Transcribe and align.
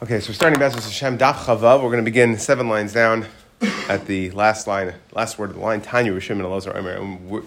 Okay, 0.00 0.20
so 0.20 0.28
we're 0.28 0.34
starting 0.34 0.60
Bezos 0.60 0.84
Hashem 0.84 1.18
Daf 1.18 1.34
Chavav. 1.34 1.82
We're 1.82 1.90
going 1.90 1.96
to 1.96 2.02
begin 2.04 2.38
seven 2.38 2.68
lines 2.68 2.92
down 2.92 3.26
at 3.88 4.06
the 4.06 4.30
last 4.30 4.68
line, 4.68 4.94
last 5.12 5.40
word 5.40 5.50
of 5.50 5.56
the 5.56 5.60
line, 5.60 5.80
Tanya 5.80 6.12
Rishim 6.12 6.36
and 6.36 6.42
Elazar 6.42 6.76
Omer. 6.76 6.92
And 6.92 7.28
we're, 7.28 7.42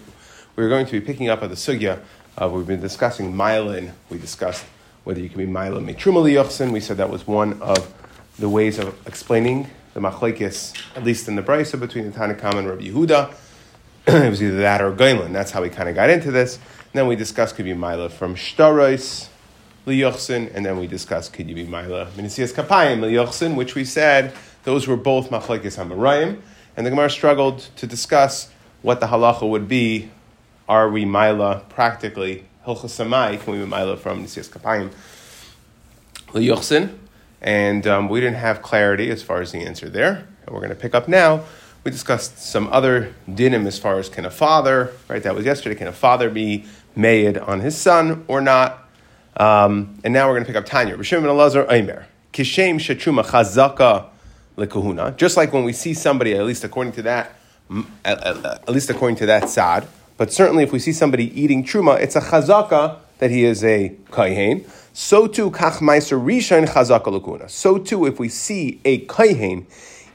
we're 0.58 0.68
going 0.68 0.86
to 0.86 0.92
be 0.92 1.00
picking 1.00 1.30
up 1.30 1.42
at 1.44 1.50
the 1.50 1.56
sugya. 1.56 2.02
Uh, 2.38 2.50
we've 2.50 2.68
been 2.68 2.82
discussing 2.82 3.32
Mylin. 3.32 3.94
We 4.10 4.18
discussed 4.18 4.66
whether 5.06 5.22
you 5.22 5.30
can 5.30 5.38
be 5.38 5.48
Mylin 5.48 5.90
Metruma 5.90 6.22
Liyochsin. 6.22 6.74
We 6.74 6.82
said 6.82 6.98
that 6.98 7.10
was 7.10 7.26
one 7.26 7.62
of 7.62 7.94
the 8.38 8.50
ways 8.50 8.80
of 8.80 9.00
explaining 9.08 9.70
the 9.94 10.02
Machlekes, 10.02 10.78
at 10.98 11.06
least 11.06 11.30
in 11.30 11.38
the 11.38 11.42
Brisa, 11.42 11.80
between 11.80 12.12
the 12.12 12.20
Tanakam 12.20 12.56
and 12.56 12.68
Rabbi 12.68 12.90
Yehuda. 12.90 13.34
it 14.08 14.30
was 14.30 14.44
either 14.44 14.58
that 14.58 14.82
or 14.82 14.92
Gailin. 14.92 15.32
That's 15.32 15.52
how 15.52 15.62
we 15.62 15.70
kind 15.70 15.88
of 15.88 15.96
got 15.96 16.10
into 16.10 16.32
this. 16.32 16.56
And 16.58 16.64
then 16.96 17.08
we 17.08 17.16
discussed 17.16 17.56
could 17.56 17.64
be 17.64 17.74
Mila 17.74 18.10
from 18.10 18.36
Shtarois 18.36 19.30
liyochsin, 19.86 20.54
and 20.54 20.66
then 20.66 20.78
we 20.78 20.88
discussed 20.88 21.34
could 21.34 21.50
you 21.50 21.56
be 21.56 21.66
Mila 21.66 22.08
Minisias 22.16 22.54
Kapayim 22.54 23.00
liyochsin, 23.00 23.56
which 23.56 23.76
we 23.76 23.84
said 23.84 24.34
those 24.64 24.88
were 24.88 24.98
both 24.98 25.30
Machlekes 25.30 25.78
Hamarayim, 25.78 26.40
and 26.78 26.86
the 26.86 26.90
Gemara 26.90 27.10
struggled 27.10 27.60
to 27.78 27.88
discuss 27.88 28.52
what 28.82 29.00
the 29.00 29.08
halacha 29.08 29.48
would 29.50 29.68
be. 29.68 30.10
Are 30.70 30.90
we 30.90 31.04
Mila 31.06 31.64
practically 31.70 32.46
Hilchas 32.66 32.96
Samai? 32.96 33.42
Can 33.42 33.54
we 33.54 33.60
be 33.60 33.66
Mila 33.66 33.98
from 33.98 34.24
Nisias 34.24 34.50
Kapayim 34.50 34.92
liyochsin? 36.28 36.98
And 37.42 37.88
um, 37.88 38.08
we 38.08 38.20
didn't 38.20 38.38
have 38.38 38.62
clarity 38.62 39.10
as 39.10 39.24
far 39.24 39.42
as 39.42 39.52
the 39.52 39.60
answer 39.60 39.90
there. 39.90 40.28
And 40.46 40.54
we're 40.54 40.62
going 40.62 40.70
to 40.70 40.76
pick 40.76 40.94
up 40.94 41.08
now. 41.08 41.44
We 41.84 41.90
discussed 41.90 42.38
some 42.38 42.68
other 42.72 43.16
dinim 43.28 43.66
as 43.66 43.80
far 43.80 43.98
as 43.98 44.08
can 44.08 44.26
a 44.26 44.32
father, 44.32 44.94
right? 45.08 45.24
That 45.24 45.34
was 45.34 45.46
yesterday. 45.46 45.74
Can 45.74 45.88
a 45.88 45.92
father 45.92 46.30
be 46.30 46.66
made 46.96 47.40
on 47.40 47.62
his 47.62 47.76
son 47.76 48.24
or 48.28 48.40
not? 48.42 48.81
Um, 49.38 50.00
and 50.04 50.14
now 50.14 50.28
we're 50.28 50.36
going 50.36 50.44
to 50.44 50.48
pick 50.48 50.56
up 50.56 50.66
Tanya. 50.66 50.98
Rishim 50.98 51.18
and 51.18 51.28
Elazar 51.28 51.72
Aimer. 51.72 52.08
Kishem 52.34 52.76
Shachuma 52.76 53.26
Chazaka 53.26 54.06
Lekahuna. 54.58 55.16
Just 55.16 55.38
like 55.38 55.54
when 55.54 55.64
we 55.64 55.74
see 55.74 55.94
somebody, 55.94 56.36
at 56.36 56.46
least 56.46 56.64
according 56.64 56.94
to 56.94 57.02
that, 57.04 57.36
at, 58.06 58.70
least 58.70 58.90
according 58.90 59.16
to 59.18 59.26
that 59.26 59.50
sad, 59.50 59.88
but 60.18 60.32
certainly 60.32 60.64
if 60.64 60.72
we 60.72 60.80
see 60.80 60.92
somebody 60.92 61.40
eating 61.40 61.64
truma, 61.64 62.00
it's 62.00 62.16
a 62.16 62.22
chazaka 62.22 62.98
that 63.20 63.32
he 63.32 63.44
is 63.44 63.64
a 63.64 63.96
kaihen. 64.12 64.70
So 64.94 65.28
too, 65.28 65.52
kach 65.52 65.78
meiser 65.78 66.22
rishain 66.22 66.68
chazaka 66.68 67.20
lekuna. 67.20 67.50
So 67.50 67.78
too, 67.78 68.06
if 68.06 68.20
we 68.20 68.30
see 68.30 68.82
a 68.84 69.06
kaihen 69.06 69.66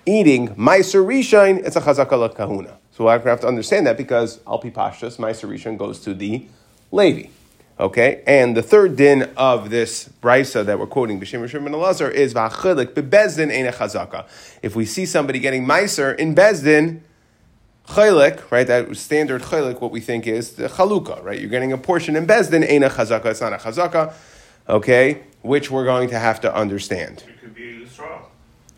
eating 0.05 0.48
meiser 0.55 1.05
rishain, 1.05 1.64
it's 1.64 1.77
a 1.77 1.81
chazaka 1.81 2.28
lekahuna. 2.28 2.75
So 2.92 3.09
I 3.09 3.19
have 3.19 3.41
to 3.41 3.48
understand 3.48 3.87
that 3.87 3.97
because 3.97 4.39
alpi 4.41 4.72
pashtas 4.72 5.17
meiser 5.17 5.48
rishain 5.48 5.77
goes 5.77 6.00
to 6.00 6.14
the 6.14 6.47
Levi. 6.92 7.28
Okay, 7.78 8.22
and 8.27 8.56
the 8.56 8.62
third 8.62 8.96
din 8.96 9.30
of 9.36 9.69
this 9.69 10.08
brisa 10.22 10.64
that 10.64 10.78
we're 10.78 10.86
quoting, 10.86 11.20
B'Shem 11.20 11.42
Rishon 11.42 11.66
and 11.66 11.74
Elazar, 11.74 12.10
is 12.10 12.32
v'achilik 12.32 12.94
bebezdin 12.94 13.52
ein 13.52 13.70
chazaka. 13.70 14.27
If 14.62 14.74
we 14.74 14.86
see 14.86 15.05
somebody 15.05 15.38
getting 15.41 15.66
meiser 15.66 16.16
in 16.16 16.34
bezdin, 16.34 17.00
chaylik, 17.88 18.50
right? 18.50 18.66
That 18.66 18.97
standard 18.97 19.42
chaylik, 19.42 19.82
what 19.82 19.91
we 19.91 20.00
think 20.00 20.27
is 20.27 20.52
the 20.52 20.69
chaluka, 20.70 21.22
right? 21.22 21.38
You're 21.38 21.50
getting 21.50 21.70
a 21.70 21.77
portion 21.77 22.16
in 22.16 22.27
bezdin 22.27 22.66
ein 22.66 22.82
a 22.82 22.88
chazaka. 22.88 23.27
It's 23.27 23.42
not 23.42 23.52
a 23.52 23.58
chazaka, 23.58 24.14
okay? 24.70 25.24
Which 25.42 25.70
we're 25.70 25.84
going 25.84 26.08
to 26.08 26.19
have 26.19 26.41
to 26.41 26.54
understand. 26.54 27.24
It 27.28 27.41
could 27.42 27.54
be 27.54 27.84
a. 27.84 27.86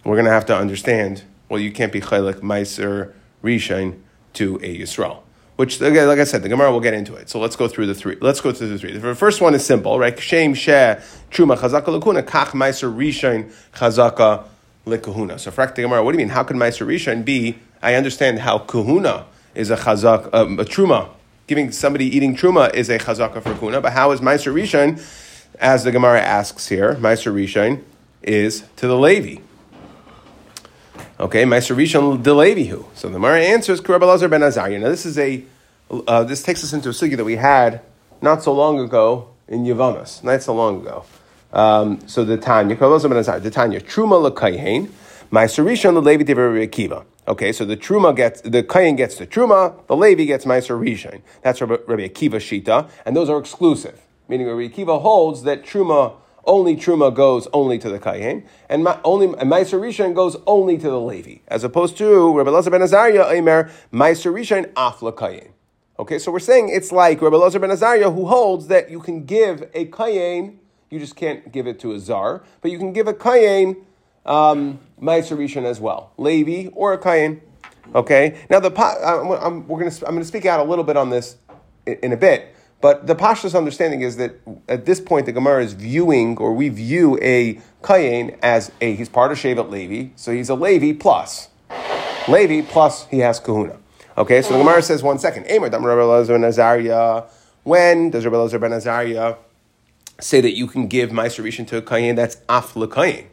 We're 0.02 0.16
going 0.16 0.24
to 0.24 0.32
have 0.32 0.46
to 0.46 0.56
understand. 0.56 1.22
Well, 1.48 1.60
you 1.60 1.70
can't 1.70 1.92
be 1.92 2.00
chaylik 2.00 2.40
meiser 2.40 3.12
rishon 3.44 4.00
to 4.32 4.56
a 4.56 4.80
yisrael 4.80 5.22
which 5.58 5.80
again, 5.80 6.06
like 6.06 6.20
I 6.20 6.24
said, 6.24 6.44
the 6.44 6.48
Gemara 6.48 6.70
will 6.70 6.78
get 6.78 6.94
into 6.94 7.16
it. 7.16 7.28
So 7.28 7.40
let's 7.40 7.56
go 7.56 7.66
through 7.66 7.86
the 7.86 7.94
three. 7.94 8.16
Let's 8.20 8.40
go 8.40 8.52
through 8.52 8.68
the 8.68 8.78
three. 8.78 8.96
The 8.96 9.14
first 9.16 9.40
one 9.40 9.56
is 9.56 9.66
simple, 9.66 9.98
right? 9.98 10.16
Shem 10.16 10.54
she 10.54 10.70
truma 10.70 11.58
chazaka 11.58 11.86
lekuna 12.00 12.22
kach 12.22 12.50
meiser 12.50 12.94
rishon 12.94 13.52
chazaka 13.74 14.44
lekahuna. 14.86 15.40
So 15.40 15.50
for 15.50 15.66
the 15.66 15.82
Gemara, 15.82 16.04
what 16.04 16.12
do 16.12 16.18
you 16.18 16.24
mean? 16.24 16.32
How 16.32 16.44
can 16.44 16.58
meiser 16.58 16.86
rishon 16.86 17.24
be? 17.24 17.58
I 17.82 17.96
understand 17.96 18.38
how 18.38 18.58
kahuna 18.58 19.24
is 19.56 19.70
a 19.70 19.76
chazak 19.76 20.32
um, 20.32 20.60
a 20.60 20.64
truma. 20.64 21.08
Giving 21.48 21.72
somebody 21.72 22.04
eating 22.04 22.36
truma 22.36 22.72
is 22.72 22.88
a 22.88 23.00
chazaka 23.00 23.42
for 23.42 23.52
kahuna, 23.54 23.80
but 23.80 23.94
how 23.94 24.12
is 24.12 24.20
meiser 24.20 24.54
rishon? 24.54 25.04
As 25.58 25.82
the 25.82 25.90
Gemara 25.90 26.20
asks 26.20 26.68
here, 26.68 26.94
meiser 26.94 27.34
rishon 27.34 27.82
is 28.22 28.62
to 28.76 28.86
the 28.86 28.96
Levi. 28.96 29.42
Okay, 31.20 31.42
Meiser 31.42 31.74
Rishon 31.74 32.22
Delevihu. 32.22 32.84
So 32.94 33.08
the 33.08 33.18
Mara 33.18 33.40
answers 33.40 33.80
Elazar 33.80 34.30
ben 34.30 34.40
Azariah. 34.40 34.78
Now 34.78 34.88
this 34.88 35.04
is 35.04 35.18
a 35.18 35.42
uh, 35.90 36.24
this 36.24 36.42
takes 36.42 36.62
us 36.64 36.72
into 36.72 36.88
a 36.88 36.92
sugi 36.92 37.16
that 37.16 37.24
we 37.24 37.36
had 37.36 37.80
not 38.20 38.42
so 38.42 38.52
long 38.52 38.78
ago 38.78 39.30
in 39.46 39.64
Yevamos, 39.64 40.22
not 40.22 40.42
so 40.42 40.54
long 40.54 40.82
ago. 40.82 41.04
Um, 41.52 42.06
so 42.06 42.24
the 42.24 42.36
Tanya, 42.36 42.76
Elazar 42.76 43.42
the 43.42 43.50
Tanya, 43.50 43.80
Truma 43.80 44.30
lekayhen, 44.30 44.90
Meiser 45.32 45.64
Rishon 45.64 45.94
the 45.94 46.02
Levi 46.02 46.24
Devar 46.24 46.50
Akiva. 46.50 47.04
Okay, 47.26 47.52
so 47.52 47.64
the 47.64 47.76
Truma 47.76 48.14
gets 48.14 48.40
the 48.42 48.62
Kayin 48.62 48.96
gets 48.96 49.16
the 49.16 49.26
Truma, 49.26 49.86
the 49.86 49.96
Levi 49.96 50.24
gets 50.24 50.44
Meiser 50.44 50.78
Rishon. 50.78 51.22
That's 51.42 51.60
Rabbi, 51.60 51.76
Rabbi 51.86 52.08
Akiva 52.08 52.36
Shita, 52.36 52.90
and 53.04 53.16
those 53.16 53.30
are 53.30 53.38
exclusive. 53.38 54.00
Meaning 54.28 54.46
Rabbi 54.46 54.74
Akiva 54.74 55.00
holds 55.00 55.42
that 55.44 55.62
Truma 55.62 56.14
only 56.44 56.76
truma 56.76 57.14
goes 57.14 57.46
only 57.52 57.78
to 57.78 57.90
the 57.90 57.98
kayin, 57.98 58.42
and 58.70 58.82
ma, 58.82 58.98
only 59.04 59.26
meiser 59.26 60.14
goes 60.14 60.34
only 60.46 60.78
to 60.78 60.88
the 60.88 60.98
levi, 60.98 61.36
as 61.48 61.62
opposed 61.62 61.98
to 61.98 62.34
Rabbi 62.36 62.48
Lazar 62.48 62.70
ben 62.70 62.80
Azariah 62.80 63.30
Aimer 63.30 63.70
meiser 63.92 64.32
rishon 64.32 64.72
afla 64.72 65.12
kayin. 65.12 65.50
Okay, 66.00 66.20
so 66.20 66.30
we're 66.30 66.38
saying 66.38 66.68
it's 66.68 66.92
like 66.92 67.20
Rabbi 67.20 67.34
Lazar 67.34 67.58
ben 67.58 67.72
Azariah 67.72 68.12
who 68.12 68.26
holds 68.26 68.68
that 68.68 68.88
you 68.88 69.00
can 69.00 69.24
give 69.24 69.68
a 69.74 69.86
kayin, 69.86 70.58
you 70.90 71.00
just 71.00 71.16
can't 71.16 71.50
give 71.50 71.66
it 71.66 71.80
to 71.80 71.90
a 71.90 71.98
zar, 71.98 72.44
but 72.60 72.70
you 72.70 72.78
can 72.78 72.92
give 72.92 73.08
a 73.08 73.12
kayin 73.12 73.76
um, 74.24 74.78
meiser 75.02 75.36
rishon 75.36 75.64
as 75.64 75.80
well, 75.80 76.12
levi 76.16 76.70
or 76.74 76.92
a 76.92 76.98
kayin. 76.98 77.40
Okay, 77.96 78.38
now 78.48 78.60
the 78.60 78.70
I'm, 78.80 79.32
I'm, 79.32 79.66
we're 79.66 79.80
going 79.80 79.90
to 79.90 80.06
I'm 80.06 80.16
to 80.18 80.24
speak 80.24 80.46
out 80.46 80.60
a 80.60 80.62
little 80.62 80.84
bit 80.84 80.96
on 80.96 81.10
this 81.10 81.36
in, 81.84 81.98
in 82.04 82.12
a 82.12 82.16
bit. 82.16 82.54
But 82.80 83.08
the 83.08 83.16
Pashta's 83.16 83.56
understanding 83.56 84.02
is 84.02 84.18
that 84.18 84.36
at 84.68 84.86
this 84.86 85.00
point 85.00 85.26
the 85.26 85.32
Gemara 85.32 85.64
is 85.64 85.72
viewing, 85.72 86.38
or 86.38 86.52
we 86.52 86.68
view 86.68 87.18
a 87.20 87.60
Kayin 87.82 88.38
as 88.40 88.70
a, 88.80 88.94
he's 88.94 89.08
part 89.08 89.32
of 89.32 89.38
Shevet 89.38 89.68
Levi, 89.68 90.12
so 90.14 90.30
he's 90.30 90.48
a 90.48 90.54
Levi 90.54 90.96
plus. 90.96 91.48
Levi 92.28 92.64
plus 92.70 93.06
he 93.06 93.18
has 93.18 93.40
Kahuna. 93.40 93.78
Okay, 94.18 94.42
so 94.42 94.52
the 94.52 94.58
Gemara 94.58 94.82
says 94.82 95.00
one 95.00 95.20
second. 95.20 95.46
When 95.46 95.70
does 95.70 95.80
Rabbi 98.26 98.58
ben 98.58 98.72
Azariah 98.72 99.36
say 100.20 100.40
that 100.40 100.56
you 100.56 100.66
can 100.66 100.88
give 100.88 101.10
Meiser 101.10 101.44
Rishon 101.44 101.68
to 101.68 101.76
a 101.76 101.82
Kayin 101.82 102.16
that's 102.16 102.38
Af 102.48 102.74
Kayin? 102.74 103.26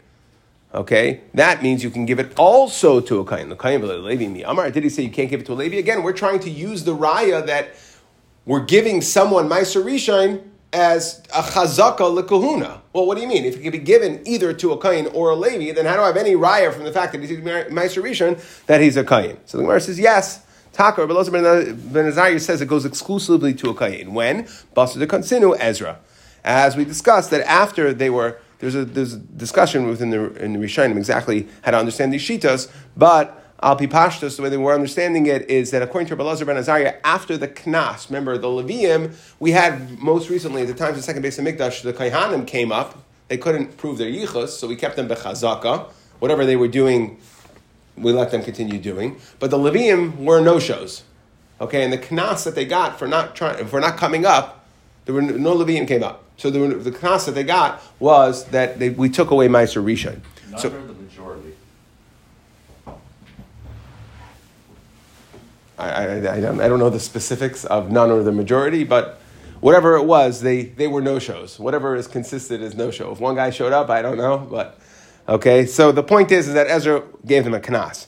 Okay, 0.75 1.21
that 1.33 1.63
means 1.63 1.83
you 1.83 1.89
can 1.89 2.05
give 2.05 2.19
it 2.19 2.31
also 2.37 2.99
to 2.99 3.17
a 3.17 3.25
Kayin. 3.25 3.49
The 3.49 3.55
Kayin 3.55 3.81
Levi 4.03 4.27
mi 4.27 4.43
Amar. 4.43 4.69
Did 4.69 4.83
he 4.83 4.89
say 4.89 5.01
you 5.01 5.09
can't 5.09 5.27
give 5.27 5.39
it 5.39 5.47
to 5.47 5.53
a 5.53 5.55
Levi? 5.55 5.77
Again, 5.77 6.03
we're 6.03 6.13
trying 6.13 6.39
to 6.41 6.51
use 6.51 6.83
the 6.83 6.95
Raya 6.95 7.43
that 7.47 7.69
we're 8.45 8.63
giving 8.63 9.01
someone 9.01 9.49
Meiser 9.49 9.83
Rishon 9.83 10.43
as 10.71 11.23
a 11.33 11.41
chazaka 11.41 11.97
lekahuna. 11.97 12.81
Well, 12.93 13.07
what 13.07 13.15
do 13.15 13.23
you 13.23 13.27
mean? 13.27 13.43
If 13.43 13.55
it 13.55 13.63
can 13.63 13.71
be 13.71 13.79
given 13.79 14.21
either 14.27 14.53
to 14.53 14.73
a 14.73 14.79
kain 14.79 15.07
or 15.07 15.31
a 15.31 15.35
levi, 15.35 15.73
then 15.73 15.85
how 15.85 15.95
do 15.95 16.01
I 16.01 16.07
have 16.07 16.17
any 16.17 16.33
raya 16.33 16.71
from 16.71 16.83
the 16.83 16.91
fact 16.91 17.13
that 17.13 17.21
he's 17.21 17.31
Meiser 17.39 18.03
Rishon 18.03 18.65
that 18.67 18.81
he's 18.81 18.97
a 18.97 19.03
kain? 19.03 19.37
So 19.45 19.57
the 19.57 19.63
Gemara 19.63 19.81
says 19.81 19.99
yes. 19.99 20.44
Taka, 20.75 21.07
but 21.07 21.31
Ben 21.31 22.05
Azariah 22.05 22.39
says 22.39 22.61
it 22.61 22.67
goes 22.67 22.83
exclusively 22.83 23.53
to 23.53 23.69
a 23.69 23.73
kain. 23.73 24.13
When? 24.13 24.43
Basa 24.75 24.99
de 24.99 25.07
Konsinu 25.07 25.55
Ezra. 25.57 25.99
As 26.43 26.75
we 26.75 26.83
discussed, 26.83 27.31
that 27.31 27.41
after 27.47 27.93
they 27.93 28.09
were, 28.09 28.37
there's 28.59 28.75
a, 28.75 28.83
there's 28.83 29.13
a 29.13 29.17
discussion 29.17 29.87
within 29.87 30.09
the, 30.09 30.33
in 30.35 30.51
the 30.51 30.59
Rishonim 30.59 30.97
exactly 30.97 31.47
how 31.61 31.71
to 31.71 31.77
understand 31.77 32.11
these 32.11 32.21
shitas, 32.21 32.69
but 32.97 33.41
Al 33.63 33.77
Pashtus, 33.77 34.35
the 34.35 34.43
way 34.43 34.49
that 34.49 34.59
we're 34.59 34.75
understanding 34.75 35.27
it 35.27 35.49
is 35.49 35.71
that 35.71 35.81
according 35.81 36.09
to 36.09 36.15
Rabbi 36.15 36.43
ben 36.43 36.57
Azariah, 36.57 36.95
after 37.05 37.37
the 37.37 37.47
Knas, 37.47 38.09
remember 38.09 38.37
the 38.37 38.47
Levium, 38.47 39.15
we 39.39 39.51
had 39.51 39.97
most 40.01 40.29
recently, 40.29 40.63
at 40.63 40.67
the 40.67 40.73
times 40.73 40.91
of 40.91 40.97
the 40.97 41.03
second 41.03 41.21
base 41.21 41.39
of 41.39 41.45
Mikdash, 41.45 41.83
the 41.83 41.93
Kaihanim 41.93 42.45
came 42.45 42.73
up. 42.73 43.01
They 43.29 43.37
couldn't 43.37 43.77
prove 43.77 43.97
their 43.97 44.11
yichus, 44.11 44.49
so 44.49 44.67
we 44.67 44.75
kept 44.75 44.97
them 44.97 45.07
bechazaka. 45.07 45.89
Whatever 46.19 46.45
they 46.45 46.57
were 46.57 46.67
doing, 46.67 47.17
we 47.97 48.11
let 48.11 48.31
them 48.31 48.43
continue 48.43 48.79
doing. 48.79 49.19
But 49.39 49.51
the 49.51 49.57
Levium 49.57 50.17
were 50.17 50.41
no 50.41 50.59
shows. 50.59 51.03
Okay, 51.61 51.83
and 51.83 51.93
the 51.93 51.97
Knas 51.97 52.43
that 52.43 52.55
they 52.55 52.65
got 52.65 52.99
for 52.99 53.07
not 53.07 53.35
trying, 53.35 53.65
for 53.67 53.79
not 53.79 53.97
coming 53.97 54.25
up, 54.25 54.65
there 55.05 55.15
were 55.15 55.21
no 55.21 55.55
Levium 55.55 55.87
came 55.87 56.03
up. 56.03 56.23
So 56.37 56.49
the, 56.49 56.59
the 56.75 56.91
Knas 56.91 57.25
that 57.25 57.31
they 57.31 57.43
got 57.43 57.81
was 57.99 58.45
that 58.45 58.79
they, 58.79 58.89
we 58.89 59.09
took 59.09 59.31
away 59.31 59.47
Meiser 59.47 59.83
Rishon. 59.83 60.19
So, 60.59 60.73
I, 65.77 65.89
I, 65.89 66.35
I, 66.35 66.41
don't, 66.41 66.61
I 66.61 66.67
don't 66.67 66.79
know 66.79 66.89
the 66.89 66.99
specifics 66.99 67.65
of 67.65 67.91
none 67.91 68.09
or 68.09 68.23
the 68.23 68.31
majority, 68.31 68.83
but 68.83 69.21
whatever 69.59 69.95
it 69.95 70.03
was, 70.03 70.41
they, 70.41 70.63
they 70.63 70.87
were 70.87 71.01
no 71.01 71.19
shows. 71.19 71.59
Whatever 71.59 71.95
is 71.95 72.07
consisted 72.07 72.61
as 72.61 72.75
no 72.75 72.91
show. 72.91 73.11
If 73.11 73.19
one 73.19 73.35
guy 73.35 73.49
showed 73.49 73.73
up, 73.73 73.89
I 73.89 74.01
don't 74.01 74.17
know, 74.17 74.37
but 74.37 74.79
okay. 75.27 75.65
So 75.65 75.91
the 75.91 76.03
point 76.03 76.31
is, 76.31 76.47
is 76.47 76.53
that 76.53 76.67
Ezra 76.67 77.03
gave 77.25 77.43
them 77.43 77.53
a 77.53 77.59
knas. 77.59 78.07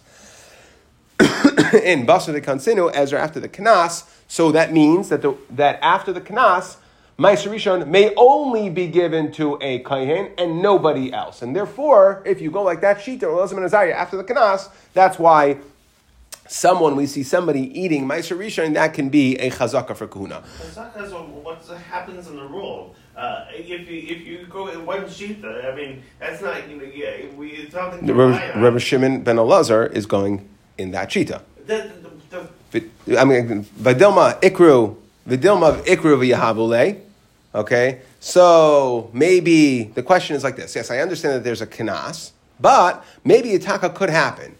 In 1.83 2.05
Basra 2.05 2.33
de 2.33 2.41
Kansinu, 2.41 2.91
Ezra 2.93 3.19
after 3.21 3.39
the 3.39 3.49
knas, 3.49 4.07
so 4.27 4.51
that 4.51 4.71
means 4.71 5.09
that, 5.09 5.21
the, 5.21 5.35
that 5.49 5.79
after 5.81 6.13
the 6.13 6.21
knas, 6.21 6.77
Meiser 7.17 7.49
Rishon 7.49 7.87
may 7.87 8.13
only 8.15 8.69
be 8.69 8.85
given 8.85 9.31
to 9.31 9.57
a 9.59 9.81
Kayin 9.81 10.33
and 10.37 10.61
nobody 10.61 11.11
else. 11.11 11.41
And 11.41 11.55
therefore, 11.55 12.21
if 12.27 12.39
you 12.39 12.51
go 12.51 12.61
like 12.61 12.81
that, 12.81 12.99
Shita 12.99 13.23
or 13.23 13.43
Elazar 13.43 13.65
Azariah 13.65 13.93
after 13.93 14.17
the 14.17 14.23
Kanas, 14.23 14.69
that's 14.93 15.17
why 15.17 15.57
someone, 16.47 16.95
we 16.95 17.07
see 17.07 17.23
somebody 17.23 17.79
eating 17.79 18.05
Meiser 18.07 18.37
Rishon, 18.37 18.75
that 18.75 18.93
can 18.93 19.09
be 19.09 19.35
a 19.37 19.49
Chazaka 19.49 19.95
for 19.95 20.05
Kahuna. 20.05 20.43
Is 20.61 20.77
what 20.77 21.77
happens 21.89 22.27
in 22.27 22.35
the 22.35 22.43
rule. 22.43 22.95
Uh, 23.17 23.47
if 23.51 23.67
you 23.67 23.77
if 23.77 24.27
you 24.27 24.45
go 24.45 24.67
in 24.67 24.85
one 24.85 25.05
shita, 25.05 25.73
I 25.73 25.75
mean 25.75 26.03
that's 26.19 26.39
not 26.39 26.69
you 26.69 26.77
know 26.77 26.83
yeah 26.83 27.25
we 27.35 27.65
talking. 27.65 28.05
Rebbe 28.05 28.79
Shimon 28.79 29.23
ben 29.23 29.37
Elazar 29.37 29.91
is 29.91 30.05
going 30.05 30.47
in 30.77 30.91
that 30.91 31.09
shita. 31.09 31.41
The, 31.65 31.91
the, 32.29 32.49
the, 33.05 33.17
I 33.17 33.25
mean, 33.25 33.63
Vidilma 33.63 34.39
Ikru, 34.41 34.95
Vidilma 35.27 35.69
of 35.69 35.85
Ikru 35.85 36.17
v'Yahavule. 36.17 37.01
Okay, 37.55 38.01
so 38.19 39.09
maybe 39.13 39.85
the 39.85 40.03
question 40.03 40.35
is 40.35 40.43
like 40.43 40.55
this. 40.55 40.75
Yes, 40.75 40.91
I 40.91 40.99
understand 40.99 41.33
that 41.33 41.43
there's 41.43 41.61
a 41.61 41.67
kanas, 41.67 42.33
but 42.59 43.03
maybe 43.23 43.55
a 43.55 43.59
taka 43.59 43.89
could 43.89 44.11
happen. 44.11 44.55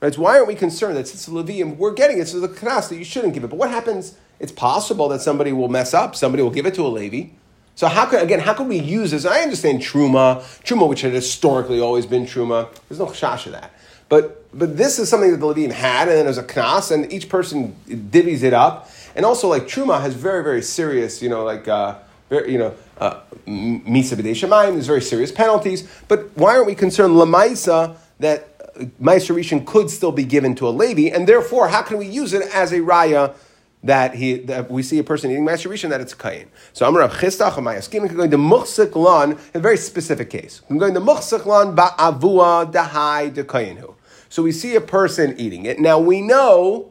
Right? 0.00 0.12
So 0.12 0.22
why 0.22 0.36
aren't 0.36 0.48
we 0.48 0.56
concerned 0.56 0.96
that 0.96 1.06
since 1.06 1.26
the 1.26 1.32
Levium, 1.32 1.76
we're 1.76 1.92
getting 1.92 2.18
it, 2.18 2.26
so 2.26 2.40
the 2.40 2.48
kanas 2.48 2.88
that 2.88 2.96
you 2.96 3.04
shouldn't 3.04 3.34
give 3.34 3.44
it. 3.44 3.48
But 3.48 3.60
what 3.60 3.70
happens? 3.70 4.16
It's 4.40 4.50
possible 4.50 5.08
that 5.10 5.20
somebody 5.20 5.52
will 5.52 5.68
mess 5.68 5.94
up. 5.94 6.16
Somebody 6.16 6.42
will 6.42 6.50
give 6.50 6.66
it 6.66 6.74
to 6.74 6.84
a 6.84 6.88
Levi. 6.88 7.30
So 7.74 7.86
how 7.88 8.06
could 8.06 8.22
again? 8.22 8.40
How 8.40 8.54
could 8.54 8.68
we 8.68 8.78
use 8.78 9.10
this? 9.10 9.24
I 9.24 9.40
understand 9.40 9.80
truma, 9.80 10.40
truma, 10.62 10.88
which 10.88 11.00
had 11.00 11.12
historically 11.12 11.80
always 11.80 12.06
been 12.06 12.26
truma. 12.26 12.68
There's 12.88 12.98
no 12.98 13.06
chash 13.06 13.46
of 13.46 13.52
that. 13.52 13.72
But 14.08 14.46
but 14.56 14.76
this 14.76 14.98
is 14.98 15.08
something 15.08 15.30
that 15.30 15.38
the 15.38 15.46
Levim 15.46 15.72
had, 15.72 16.08
and 16.08 16.16
then 16.18 16.24
there's 16.26 16.38
a 16.38 16.44
knas, 16.44 16.90
and 16.90 17.10
each 17.12 17.28
person 17.28 17.74
divvies 17.88 18.42
it 18.42 18.52
up. 18.52 18.90
And 19.16 19.24
also, 19.24 19.48
like 19.48 19.62
truma 19.62 20.00
has 20.02 20.14
very 20.14 20.44
very 20.44 20.62
serious, 20.62 21.22
you 21.22 21.30
know, 21.30 21.44
like 21.44 21.66
uh, 21.66 21.96
very, 22.28 22.52
you 22.52 22.58
know, 22.58 22.74
uh, 22.98 23.20
misa 23.46 24.16
b'dei 24.16 24.32
shemayim. 24.32 24.74
There's 24.74 24.86
very 24.86 25.02
serious 25.02 25.32
penalties. 25.32 25.88
But 26.08 26.30
why 26.36 26.54
aren't 26.54 26.66
we 26.66 26.74
concerned 26.74 27.14
lamaisa 27.14 27.96
that 28.20 28.52
Meiser 29.00 29.34
Rishon 29.34 29.66
could 29.66 29.90
still 29.90 30.12
be 30.12 30.24
given 30.24 30.54
to 30.56 30.68
a 30.68 30.70
Levi, 30.70 31.14
and 31.14 31.26
therefore, 31.26 31.68
how 31.68 31.82
can 31.82 31.98
we 31.98 32.06
use 32.06 32.32
it 32.32 32.42
as 32.54 32.72
a 32.72 32.80
raya 32.80 33.34
that 33.82 34.14
he 34.14 34.38
that 34.38 34.70
we 34.70 34.82
see 34.82 34.98
a 34.98 35.04
person 35.04 35.30
eating 35.30 35.44
Rishon 35.44 35.90
that 35.90 36.00
it's 36.00 36.14
kain? 36.14 36.48
So 36.72 36.86
I'm 36.86 36.96
Rav 36.96 37.12
Chistach 37.12 37.52
Amayaskim 37.52 38.14
going 38.14 38.30
to 38.30 38.36
muchsik 38.38 38.94
lan, 38.94 39.38
a 39.54 39.58
very 39.58 39.76
specific 39.76 40.30
case. 40.30 40.62
I'm 40.70 40.78
going 40.78 40.94
to 40.94 41.00
muchsik 41.00 41.46
lan 41.46 41.74
ba'avua 41.74 42.72
dahai 42.72 43.32
de 43.32 43.44
kainhu. 43.44 43.94
So 44.28 44.42
we 44.42 44.52
see 44.52 44.74
a 44.76 44.80
person 44.80 45.34
eating 45.38 45.66
it. 45.66 45.78
Now 45.78 45.98
we 45.98 46.20
know. 46.20 46.88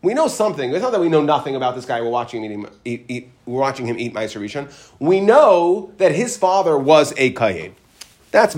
We 0.00 0.14
know 0.14 0.28
something. 0.28 0.70
It's 0.70 0.80
not 0.80 0.92
that 0.92 1.00
we 1.00 1.08
know 1.08 1.22
nothing 1.22 1.56
about 1.56 1.74
this 1.74 1.84
guy. 1.84 2.00
We're 2.00 2.08
watching 2.08 2.44
him 2.44 2.66
eat, 2.84 3.00
eat, 3.00 3.04
eat 3.08 3.30
we're 3.46 3.60
watching 3.60 3.86
him 3.86 3.98
eat 3.98 4.14
Rishon. 4.14 4.72
We 5.00 5.20
know 5.20 5.92
that 5.98 6.12
his 6.12 6.36
father 6.36 6.78
was 6.78 7.12
a 7.16 7.32
kayin. 7.32 7.72
That's 8.30 8.54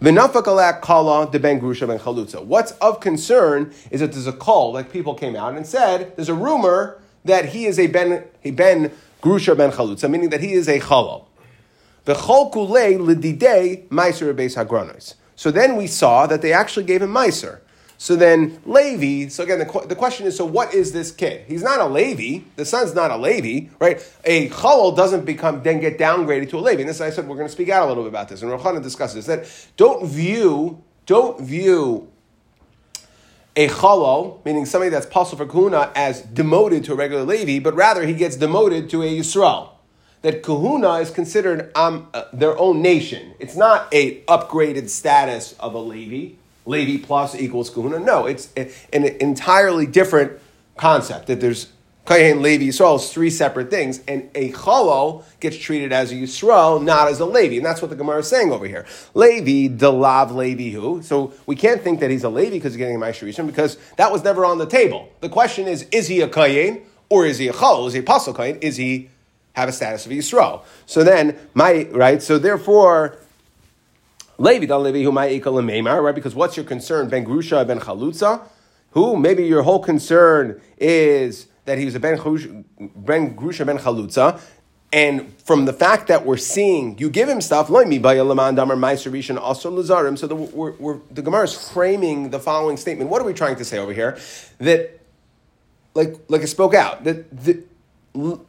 muhsuk. 0.00 0.82
kala 0.82 1.30
de 1.30 1.38
ben 1.38 1.60
grusha 1.60 1.86
ben 1.86 1.98
chalutza. 1.98 2.44
What's 2.44 2.72
of 2.72 3.00
concern 3.00 3.72
is 3.90 4.00
that 4.00 4.12
there's 4.12 4.26
a 4.26 4.32
call, 4.32 4.72
like 4.72 4.92
people 4.92 5.14
came 5.14 5.36
out 5.36 5.54
and 5.54 5.66
said, 5.66 6.16
there's 6.16 6.28
a 6.28 6.34
rumor 6.34 7.00
that 7.24 7.46
he 7.46 7.66
is 7.66 7.78
a 7.78 7.86
ben, 7.86 8.24
a 8.44 8.50
ben 8.50 8.92
grusha 9.22 9.54
ben 9.56 9.70
chalutza, 9.70 10.10
meaning 10.10 10.30
that 10.30 10.40
he 10.40 10.52
is 10.52 10.68
a 10.68 10.80
chalal. 10.80 11.26
V'chol 12.06 12.52
kulei 12.52 12.98
lididei 12.98 13.86
meiser 13.88 14.34
beis 14.34 14.56
hagronos. 14.56 15.14
So 15.36 15.50
then 15.50 15.76
we 15.76 15.86
saw 15.86 16.26
that 16.26 16.42
they 16.42 16.52
actually 16.52 16.84
gave 16.84 17.02
him 17.02 17.12
meiser. 17.12 17.60
So 18.00 18.16
then 18.16 18.62
Levi, 18.64 19.28
so 19.28 19.44
again, 19.44 19.58
the, 19.58 19.86
the 19.86 19.94
question 19.94 20.26
is, 20.26 20.34
so 20.34 20.46
what 20.46 20.72
is 20.72 20.92
this 20.92 21.12
kid? 21.12 21.44
He's 21.46 21.62
not 21.62 21.80
a 21.80 21.84
Levi. 21.84 22.46
The 22.56 22.64
son's 22.64 22.94
not 22.94 23.10
a 23.10 23.18
Levi, 23.18 23.68
right? 23.78 24.02
A 24.24 24.48
Chalal 24.48 24.96
doesn't 24.96 25.26
become, 25.26 25.62
then 25.62 25.80
get 25.80 25.98
downgraded 25.98 26.48
to 26.48 26.58
a 26.58 26.60
Levi. 26.60 26.80
And 26.80 26.88
this, 26.88 27.02
I 27.02 27.10
said, 27.10 27.28
we're 27.28 27.36
going 27.36 27.46
to 27.46 27.52
speak 27.52 27.68
out 27.68 27.84
a 27.84 27.88
little 27.88 28.04
bit 28.04 28.08
about 28.08 28.30
this. 28.30 28.40
And 28.40 28.50
Rochana 28.50 28.82
discusses 28.82 29.26
that 29.26 29.46
don't 29.76 30.06
view, 30.06 30.82
don't 31.04 31.42
view 31.42 32.10
a 33.54 33.68
Chalal, 33.68 34.42
meaning 34.46 34.64
somebody 34.64 34.88
that's 34.88 35.04
possible 35.04 35.44
for 35.44 35.52
Kahuna, 35.52 35.92
as 35.94 36.22
demoted 36.22 36.84
to 36.84 36.94
a 36.94 36.96
regular 36.96 37.24
Levi, 37.24 37.62
but 37.62 37.74
rather 37.74 38.06
he 38.06 38.14
gets 38.14 38.36
demoted 38.36 38.88
to 38.88 39.02
a 39.02 39.18
Yisrael. 39.18 39.72
That 40.22 40.42
Kahuna 40.42 41.00
is 41.00 41.10
considered 41.10 41.70
um, 41.76 42.08
uh, 42.14 42.24
their 42.32 42.58
own 42.58 42.80
nation. 42.80 43.34
It's 43.38 43.56
not 43.56 43.92
a 43.92 44.22
upgraded 44.22 44.88
status 44.88 45.52
of 45.60 45.74
a 45.74 45.78
Levi 45.78 46.36
Levi 46.66 47.04
plus 47.04 47.34
equals 47.34 47.70
kahuna. 47.70 47.98
No, 47.98 48.26
it's 48.26 48.52
an 48.54 49.04
entirely 49.04 49.86
different 49.86 50.38
concept. 50.76 51.26
That 51.26 51.40
there's 51.40 51.68
Kayin, 52.06 52.40
Levi, 52.40 52.64
Yisrael 52.64 52.96
is 52.96 53.12
three 53.12 53.30
separate 53.30 53.70
things, 53.70 54.00
and 54.08 54.28
a 54.34 54.50
Chalal 54.50 55.22
gets 55.38 55.56
treated 55.56 55.92
as 55.92 56.10
a 56.10 56.16
Yisrael, 56.16 56.82
not 56.82 57.06
as 57.06 57.20
a 57.20 57.26
Levi, 57.26 57.56
and 57.56 57.64
that's 57.64 57.80
what 57.80 57.90
the 57.90 57.96
Gemara 57.96 58.18
is 58.18 58.28
saying 58.28 58.50
over 58.50 58.66
here. 58.66 58.84
Levi, 59.14 59.72
Delav 59.76 60.34
Levi, 60.34 60.70
who? 60.70 61.02
So 61.02 61.32
we 61.46 61.54
can't 61.54 61.82
think 61.82 62.00
that 62.00 62.10
he's 62.10 62.24
a 62.24 62.28
Levi 62.28 62.56
because 62.56 62.72
he's 62.72 62.78
getting 62.78 62.96
a 62.96 62.98
Maisharishim, 62.98 63.46
because 63.46 63.76
that 63.96 64.10
was 64.10 64.24
never 64.24 64.44
on 64.44 64.58
the 64.58 64.66
table. 64.66 65.08
The 65.20 65.28
question 65.28 65.68
is, 65.68 65.86
is 65.92 66.08
he 66.08 66.20
a 66.20 66.28
Kayin, 66.28 66.82
or 67.10 67.26
is 67.26 67.38
he 67.38 67.46
a 67.46 67.52
Chalal? 67.52 67.86
Is 67.86 67.92
he 67.92 68.00
a 68.00 68.02
Apostle 68.02 68.34
Kayin? 68.34 68.58
Is 68.60 68.76
he 68.76 69.10
have 69.52 69.68
a 69.68 69.72
status 69.72 70.04
of 70.04 70.10
Yisrael? 70.10 70.62
So 70.86 71.04
then, 71.04 71.38
my, 71.54 71.86
right, 71.92 72.20
so 72.20 72.38
therefore, 72.38 73.18
Levi, 74.40 74.64
Levi, 74.78 75.02
who 75.02 75.12
right? 76.00 76.14
Because 76.14 76.34
what's 76.34 76.56
your 76.56 76.64
concern? 76.64 77.10
Ben 77.10 77.26
Grusha, 77.26 77.66
Ben 77.66 77.78
Chalutza? 77.78 78.40
Who? 78.92 79.16
Maybe 79.16 79.46
your 79.46 79.62
whole 79.62 79.80
concern 79.80 80.62
is 80.78 81.46
that 81.66 81.76
he 81.76 81.84
was 81.84 81.94
a 81.94 82.00
Ben, 82.00 82.16
Grusha, 82.16 83.66
ben 83.66 83.78
Chalutza. 83.78 84.40
And 84.94 85.38
from 85.42 85.66
the 85.66 85.74
fact 85.74 86.08
that 86.08 86.24
we're 86.24 86.38
seeing 86.38 86.96
you 86.98 87.10
give 87.10 87.28
him 87.28 87.42
stuff, 87.42 87.68
so 87.68 87.74
the, 90.26 90.34
we're, 90.34 90.72
we're, 90.72 90.98
the 91.10 91.22
Gemara 91.22 91.44
is 91.44 91.70
framing 91.70 92.30
the 92.30 92.40
following 92.40 92.78
statement. 92.78 93.10
What 93.10 93.20
are 93.20 93.26
we 93.26 93.34
trying 93.34 93.56
to 93.56 93.64
say 93.64 93.78
over 93.78 93.92
here? 93.92 94.18
That, 94.56 95.00
like, 95.94 96.16
like 96.28 96.40
I 96.40 96.46
spoke 96.46 96.72
out, 96.72 97.04
that 97.04 97.44
the, 97.44 97.62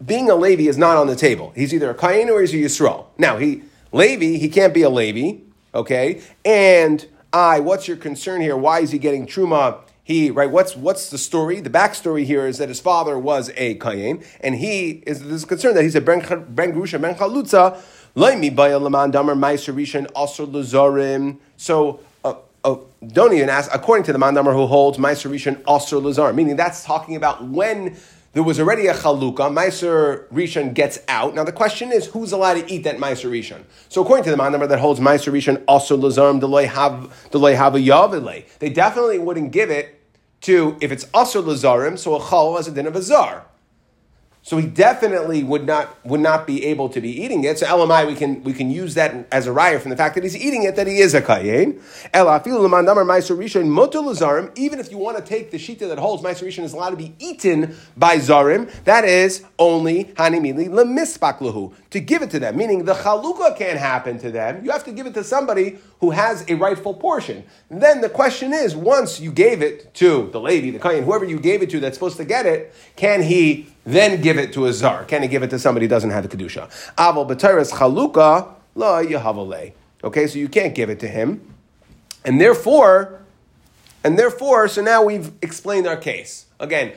being 0.03 0.29
a 0.29 0.35
Levi 0.35 0.63
is 0.63 0.77
not 0.77 0.95
on 0.95 1.07
the 1.07 1.17
table. 1.17 1.51
He's 1.53 1.73
either 1.73 1.89
a 1.89 1.95
Kain 1.95 2.29
or 2.29 2.39
he's 2.39 2.53
a 2.53 2.57
Yisrael. 2.57 3.07
Now, 3.17 3.37
he 3.37 3.63
Levi, 3.91 4.37
he 4.37 4.47
can't 4.47 4.73
be 4.73 4.83
a 4.83 4.89
Levi 4.89 5.50
Okay, 5.73 6.21
and 6.43 7.05
I, 7.31 7.59
what's 7.61 7.87
your 7.87 7.97
concern 7.97 8.41
here? 8.41 8.57
Why 8.57 8.79
is 8.79 8.91
he 8.91 8.99
getting 8.99 9.25
truma? 9.25 9.79
He 10.03 10.29
right. 10.29 10.49
What's 10.49 10.75
what's 10.75 11.09
the 11.09 11.17
story? 11.17 11.61
The 11.61 11.69
backstory 11.69 12.25
here 12.25 12.45
is 12.45 12.57
that 12.57 12.67
his 12.67 12.81
father 12.81 13.17
was 13.17 13.51
a 13.55 13.77
kayin, 13.77 14.25
and 14.41 14.55
he 14.55 15.03
is 15.07 15.23
this 15.23 15.45
concerned 15.45 15.77
that 15.77 15.83
he's 15.83 15.95
a 15.95 16.01
ben 16.01 16.19
ben 16.49 16.73
grusha 16.73 16.99
ben 16.99 17.15
chalutza. 17.15 17.81
Laimi 18.15 18.53
baya 18.53 18.77
leman 18.79 19.11
damar 19.11 19.35
meiser 19.35 19.73
rishon 19.73 20.09
also 20.15 20.45
lazarim. 20.45 21.37
So. 21.57 22.01
Uh, 22.23 22.35
uh, 22.63 22.75
don't 23.07 23.33
even 23.33 23.49
ask. 23.49 23.73
According 23.73 24.03
to 24.03 24.13
the 24.13 24.19
mandamar 24.19 24.53
who 24.53 24.67
holds 24.67 24.99
meiser 24.99 25.31
rishon 25.31 25.59
also 25.65 25.99
lazar, 25.99 26.31
meaning 26.33 26.55
that's 26.55 26.83
talking 26.83 27.15
about 27.15 27.43
when 27.47 27.97
there 28.33 28.43
was 28.43 28.59
already 28.59 28.87
a 28.87 28.93
chalukah. 28.93 29.51
Meiser 29.51 30.27
Rishon 30.29 30.73
gets 30.73 30.99
out. 31.07 31.35
Now 31.35 31.43
the 31.43 31.51
question 31.51 31.91
is, 31.91 32.05
who's 32.07 32.31
allowed 32.31 32.53
to 32.55 32.71
eat 32.71 32.83
that 32.83 32.97
Meiser 32.97 33.29
Rishon? 33.29 33.63
So 33.89 34.01
according 34.01 34.23
to 34.25 34.31
the 34.31 34.37
number 34.37 34.67
that 34.67 34.79
holds 34.79 34.99
Meiser 34.99 35.33
Rishon, 35.33 35.63
also 35.67 35.97
lazarm 35.97 36.39
deloy 36.39 36.67
have 36.67 37.75
a. 37.75 38.45
They 38.59 38.69
definitely 38.69 39.19
wouldn't 39.19 39.51
give 39.51 39.69
it 39.69 40.01
to 40.41 40.77
if 40.81 40.91
it's 40.91 41.07
also 41.13 41.41
lazarim. 41.41 41.97
So 41.97 42.15
a 42.15 42.29
chal 42.29 42.55
has 42.55 42.67
a 42.67 42.71
din 42.71 42.87
of 42.87 42.95
a 42.95 43.01
zar. 43.01 43.45
So 44.43 44.57
he 44.57 44.65
definitely 44.65 45.43
would 45.43 45.67
not 45.67 46.03
would 46.03 46.19
not 46.19 46.47
be 46.47 46.65
able 46.65 46.89
to 46.89 46.99
be 46.99 47.21
eating 47.21 47.43
it. 47.43 47.59
So 47.59 47.67
LMI 47.67 48.07
we 48.07 48.15
can 48.15 48.43
we 48.43 48.53
can 48.53 48.71
use 48.71 48.95
that 48.95 49.27
as 49.31 49.45
a 49.45 49.51
raya 49.51 49.79
from 49.79 49.91
the 49.91 49.97
fact 49.97 50.15
that 50.15 50.23
he's 50.23 50.35
eating 50.35 50.63
it 50.63 50.75
that 50.77 50.87
he 50.87 50.97
is 50.97 51.13
a 51.13 51.21
kayin. 51.21 51.79
El 52.11 52.27
Even 54.55 54.79
if 54.79 54.91
you 54.91 54.97
want 54.97 55.17
to 55.17 55.23
take 55.23 55.51
the 55.51 55.57
shita 55.57 55.87
that 55.87 55.99
holds 55.99 56.23
meiser 56.23 56.47
rishon 56.47 56.63
is 56.63 56.73
allowed 56.73 56.89
to 56.89 56.95
be 56.95 57.13
eaten 57.19 57.75
by 57.95 58.17
zarim, 58.17 58.71
that 58.85 59.05
is 59.05 59.45
only 59.59 60.05
hanimili 60.05 60.67
lemispak 60.67 61.73
to 61.91 61.99
give 61.99 62.23
it 62.23 62.31
to 62.31 62.39
them. 62.39 62.57
Meaning 62.57 62.85
the 62.85 62.95
chalukah 62.95 63.55
can't 63.55 63.77
happen 63.77 64.17
to 64.19 64.31
them. 64.31 64.65
You 64.65 64.71
have 64.71 64.85
to 64.85 64.91
give 64.91 65.05
it 65.05 65.13
to 65.13 65.23
somebody 65.23 65.77
who 66.01 66.09
has 66.09 66.43
a 66.49 66.55
rightful 66.55 66.95
portion. 66.95 67.43
Then 67.69 68.01
the 68.01 68.09
question 68.09 68.53
is, 68.53 68.75
once 68.75 69.19
you 69.19 69.31
gave 69.31 69.61
it 69.61 69.93
to 69.93 70.29
the 70.31 70.39
lady, 70.39 70.71
the 70.71 70.79
kayin, 70.79 71.03
whoever 71.03 71.23
you 71.23 71.39
gave 71.39 71.61
it 71.61 71.69
to 71.69 71.79
that's 71.79 71.95
supposed 71.95 72.17
to 72.17 72.25
get 72.25 72.47
it, 72.47 72.73
can 72.95 73.21
he 73.21 73.67
then 73.85 74.19
give 74.19 74.39
it 74.39 74.51
to 74.53 74.65
a 74.65 74.73
zar? 74.73 75.05
Can 75.05 75.21
he 75.21 75.27
give 75.27 75.43
it 75.43 75.51
to 75.51 75.59
somebody 75.59 75.85
who 75.85 75.89
doesn't 75.89 76.09
have 76.09 76.27
the 76.27 76.35
kedusha? 76.35 76.69
Aval 76.95 77.29
b'teres 77.29 77.71
chaluka 77.71 78.51
la 78.73 79.03
yahavale. 79.03 79.73
Okay, 80.03 80.25
so 80.25 80.39
you 80.39 80.49
can't 80.49 80.73
give 80.73 80.89
it 80.89 80.99
to 81.01 81.07
him, 81.07 81.53
and 82.25 82.41
therefore, 82.41 83.21
and 84.03 84.17
therefore, 84.17 84.67
so 84.67 84.81
now 84.81 85.03
we've 85.03 85.31
explained 85.43 85.85
our 85.85 85.97
case 85.97 86.47
again. 86.59 86.93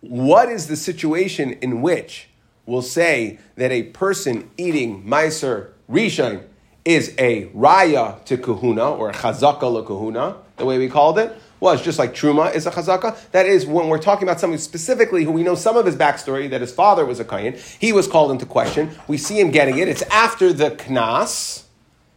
What 0.00 0.48
is 0.48 0.66
the 0.66 0.76
situation 0.76 1.52
in 1.60 1.82
which 1.82 2.30
we'll 2.64 2.80
say 2.80 3.38
that 3.56 3.70
a 3.70 3.82
person 3.82 4.50
eating 4.56 5.04
meiser 5.04 5.72
rishon 5.90 6.44
is 6.86 7.12
a 7.18 7.46
raya 7.46 8.24
to 8.24 8.38
kahuna 8.38 8.92
or 8.92 9.10
chazaka 9.10 9.70
la 9.70 9.82
kahuna, 9.82 10.36
the 10.56 10.64
way 10.64 10.78
we 10.78 10.88
called 10.88 11.18
it, 11.18 11.36
was 11.58 11.82
just 11.82 11.98
like 11.98 12.14
truma 12.14 12.54
is 12.54 12.64
a 12.66 12.70
chazaka. 12.70 13.18
That 13.32 13.44
is 13.44 13.66
when 13.66 13.88
we're 13.88 13.98
talking 13.98 14.26
about 14.28 14.38
somebody 14.38 14.62
specifically 14.62 15.24
who 15.24 15.32
we 15.32 15.42
know 15.42 15.56
some 15.56 15.76
of 15.76 15.84
his 15.84 15.96
backstory 15.96 16.48
that 16.50 16.60
his 16.60 16.72
father 16.72 17.04
was 17.04 17.18
a 17.18 17.24
kayin. 17.24 17.58
He 17.78 17.92
was 17.92 18.06
called 18.06 18.30
into 18.30 18.46
question. 18.46 18.92
We 19.08 19.18
see 19.18 19.40
him 19.40 19.50
getting 19.50 19.78
it. 19.78 19.88
It's 19.88 20.02
after 20.02 20.52
the 20.52 20.70
knas, 20.70 21.64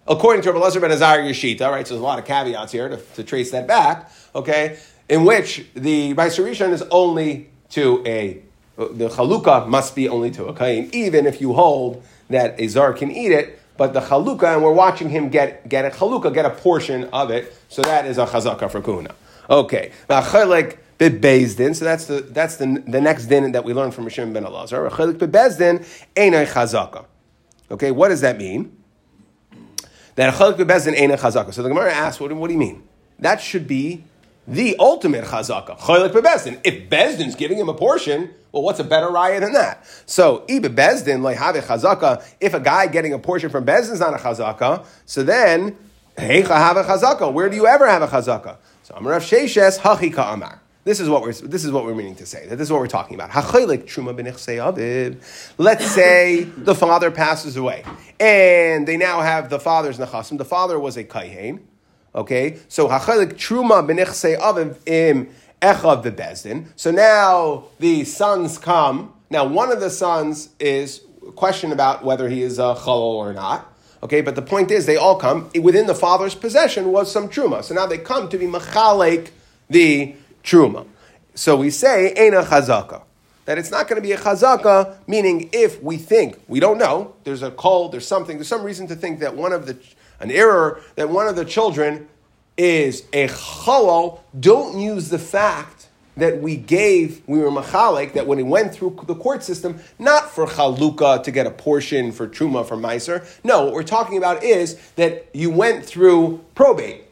according 0.07 0.43
to 0.43 0.53
Rabbi 0.53 0.65
Lezer 0.65 0.81
ben 0.81 0.91
Azar 0.91 1.17
Yeshita. 1.17 1.69
Right, 1.71 1.87
so 1.87 1.95
there's 1.95 2.01
a 2.01 2.05
lot 2.05 2.19
of 2.19 2.25
caveats 2.25 2.71
here 2.71 2.89
to, 2.89 2.97
to 3.15 3.23
trace 3.23 3.49
that 3.51 3.65
back. 3.65 4.11
Okay, 4.35 4.77
in 5.09 5.25
which 5.25 5.65
the 5.73 6.13
Rishon 6.13 6.73
is 6.73 6.83
only 6.91 7.49
to 7.71 8.03
a 8.05 8.43
the 8.77 9.09
chaluka 9.09 9.67
must 9.67 9.95
be 9.95 10.07
only 10.07 10.31
to 10.31 10.45
a 10.45 10.53
kain, 10.53 10.89
even 10.93 11.25
if 11.25 11.41
you 11.41 11.53
hold 11.53 12.01
that 12.29 12.59
a 12.59 12.67
zar 12.67 12.93
can 12.93 13.11
eat 13.11 13.31
it. 13.31 13.58
But 13.79 13.93
the 13.93 14.01
chaluka, 14.01 14.53
and 14.53 14.61
we're 14.61 14.73
watching 14.73 15.09
him 15.09 15.29
get, 15.29 15.69
get 15.69 15.85
a 15.85 15.89
chaluka, 15.89 16.33
get 16.33 16.45
a 16.45 16.49
portion 16.49 17.05
of 17.05 17.31
it. 17.31 17.55
So 17.69 17.81
that 17.83 18.05
is 18.05 18.17
a 18.17 18.25
chazaka 18.25 18.69
for 18.69 18.81
kuna. 18.81 19.15
Okay. 19.49 19.93
Chalik 20.09 20.79
bebezdin. 20.99 21.73
So 21.73 21.85
that's 21.85 22.05
the 22.05 22.19
that's 22.19 22.57
the, 22.57 22.83
the 22.85 22.99
next 22.99 23.27
din 23.27 23.53
that 23.53 23.63
we 23.63 23.73
learned 23.73 23.93
from 23.93 24.05
Rishon 24.05 24.33
ben 24.33 24.43
Elazar. 24.43 24.89
Chalik 24.89 25.13
bebezdin 25.13 25.87
ain't 26.17 26.35
chazaka. 26.49 27.05
Okay. 27.71 27.91
What 27.91 28.09
does 28.09 28.19
that 28.19 28.37
mean? 28.37 28.75
That 30.15 30.33
chalik 30.33 30.57
bebezdin 30.57 30.99
ain't 30.99 31.13
chazaka. 31.13 31.53
So 31.53 31.63
the 31.63 31.69
Gemara 31.69 31.93
asks, 31.93 32.19
what, 32.19 32.33
what 32.33 32.47
do 32.47 32.53
you 32.53 32.59
mean? 32.59 32.83
That 33.17 33.39
should 33.39 33.65
be 33.65 34.03
the 34.49 34.75
ultimate 34.79 35.25
chazaka. 35.25 35.77
Chalik 35.77 36.11
bebezdin. 36.11 36.59
If 36.63 36.89
Bezdin's 36.89 37.35
giving 37.35 37.57
him 37.57 37.69
a 37.69 37.73
portion, 37.73 38.33
well, 38.51 38.63
what's 38.63 38.79
a 38.79 38.83
better 38.83 39.07
raya 39.07 39.39
than 39.39 39.53
that? 39.53 39.85
So, 40.05 40.43
ibe 40.49 40.75
bezdin 40.75 41.35
have 41.35 41.55
chazaka. 41.55 42.25
If 42.41 42.53
a 42.53 42.59
guy 42.59 42.87
getting 42.87 43.13
a 43.13 43.19
portion 43.19 43.49
from 43.49 43.65
bezdin 43.65 43.91
is 43.91 43.99
not 43.99 44.13
a 44.13 44.17
chazaka, 44.17 44.85
so 45.05 45.23
then 45.23 45.77
heicha 46.17 46.47
have 46.47 46.77
a 46.77 46.83
chazaka. 46.83 47.31
Where 47.31 47.49
do 47.49 47.55
you 47.55 47.67
ever 47.67 47.87
have 47.87 48.01
a 48.01 48.07
chazaka? 48.07 48.57
So, 48.83 48.95
Amarav 48.95 49.21
Sheishes 49.21 49.79
hachika 49.79 50.33
amar. 50.33 50.61
This 50.83 50.99
is 50.99 51.09
what 51.09 51.21
we're 51.21 51.33
this 51.33 51.65
is 51.65 51.71
what 51.71 51.85
we're 51.85 51.93
meaning 51.93 52.15
to 52.15 52.25
say. 52.25 52.47
That 52.47 52.55
this 52.55 52.67
is 52.67 52.71
what 52.71 52.79
we're 52.79 52.87
talking 52.87 53.13
about. 53.13 53.29
truma 53.29 54.15
Let's 55.57 55.85
say 55.85 56.43
the 56.43 56.73
father 56.73 57.11
passes 57.11 57.57
away, 57.57 57.83
and 58.19 58.87
they 58.87 58.97
now 58.97 59.21
have 59.21 59.49
the 59.49 59.59
father's 59.59 59.99
nechasim. 59.99 60.39
The 60.39 60.45
father 60.45 60.79
was 60.79 60.97
a 60.97 61.03
kaihain. 61.03 61.59
Okay, 62.19 62.59
so 62.67 62.89
hachalik 62.89 63.35
truma 63.35 63.81
b'nechsei 63.81 64.37
aviv 64.37 64.75
im 64.85 65.29
Echav 65.61 66.03
bebezdin. 66.03 66.65
So 66.75 66.91
now 66.91 67.63
the 67.79 68.03
sons 68.03 68.57
come. 68.57 69.13
Now 69.29 69.45
one 69.45 69.71
of 69.71 69.79
the 69.79 69.89
sons 69.89 70.49
is 70.59 70.99
question 71.37 71.71
about 71.71 72.03
whether 72.03 72.27
he 72.27 72.41
is 72.41 72.59
a 72.59 72.75
chalal 72.75 73.15
or 73.15 73.31
not. 73.31 73.73
Okay, 74.03 74.19
but 74.19 74.35
the 74.35 74.41
point 74.41 74.69
is 74.69 74.85
they 74.85 74.97
all 74.97 75.15
come 75.15 75.49
within 75.61 75.87
the 75.87 75.95
father's 75.95 76.35
possession 76.35 76.91
was 76.91 77.09
some 77.09 77.29
truma. 77.29 77.63
So 77.63 77.73
now 77.73 77.85
they 77.85 77.97
come 77.97 78.27
to 78.27 78.37
be 78.37 78.47
machalek 78.47 79.29
the 79.69 80.13
truma. 80.43 80.87
So 81.35 81.55
we 81.55 81.69
say 81.69 82.13
ena 82.17 82.43
chazaka 82.43 83.03
that 83.49 83.57
it's 83.57 83.71
not 83.71 83.87
going 83.87 83.95
to 83.95 84.07
be 84.07 84.11
a 84.11 84.17
chazaka, 84.17 84.95
meaning 85.07 85.49
if 85.51 85.81
we 85.81 85.97
think, 85.97 86.37
we 86.47 86.59
don't 86.59 86.77
know, 86.77 87.15
there's 87.23 87.41
a 87.41 87.49
call, 87.49 87.89
there's 87.89 88.05
something, 88.05 88.37
there's 88.37 88.47
some 88.47 88.61
reason 88.61 88.85
to 88.85 88.95
think 88.95 89.21
that 89.21 89.35
one 89.35 89.51
of 89.51 89.65
the, 89.65 89.75
an 90.19 90.31
error, 90.31 90.81
that 90.95 91.09
one 91.09 91.27
of 91.27 91.35
the 91.35 91.45
children 91.45 92.07
is 92.57 93.03
a 93.13 93.27
chalal, 93.27 94.19
don't 94.39 94.79
use 94.79 95.09
the 95.09 95.19
fact 95.19 95.87
that 96.17 96.41
we 96.41 96.55
gave, 96.55 97.21
we 97.27 97.39
were 97.39 97.49
machalik, 97.49 98.13
that 98.13 98.27
when 98.27 98.37
he 98.37 98.43
went 98.43 98.73
through 98.73 98.99
the 99.07 99.15
court 99.15 99.43
system, 99.43 99.79
not 99.97 100.29
for 100.29 100.45
chaluka 100.45 101.23
to 101.23 101.31
get 101.31 101.47
a 101.47 101.51
portion 101.51 102.11
for 102.11 102.27
truma 102.27 102.67
for 102.67 102.75
Meiser. 102.75 103.25
No, 103.43 103.65
what 103.65 103.73
we're 103.73 103.83
talking 103.83 104.17
about 104.17 104.43
is 104.43 104.75
that 104.95 105.27
you 105.33 105.49
went 105.49 105.85
through 105.85 106.43
probate, 106.55 107.05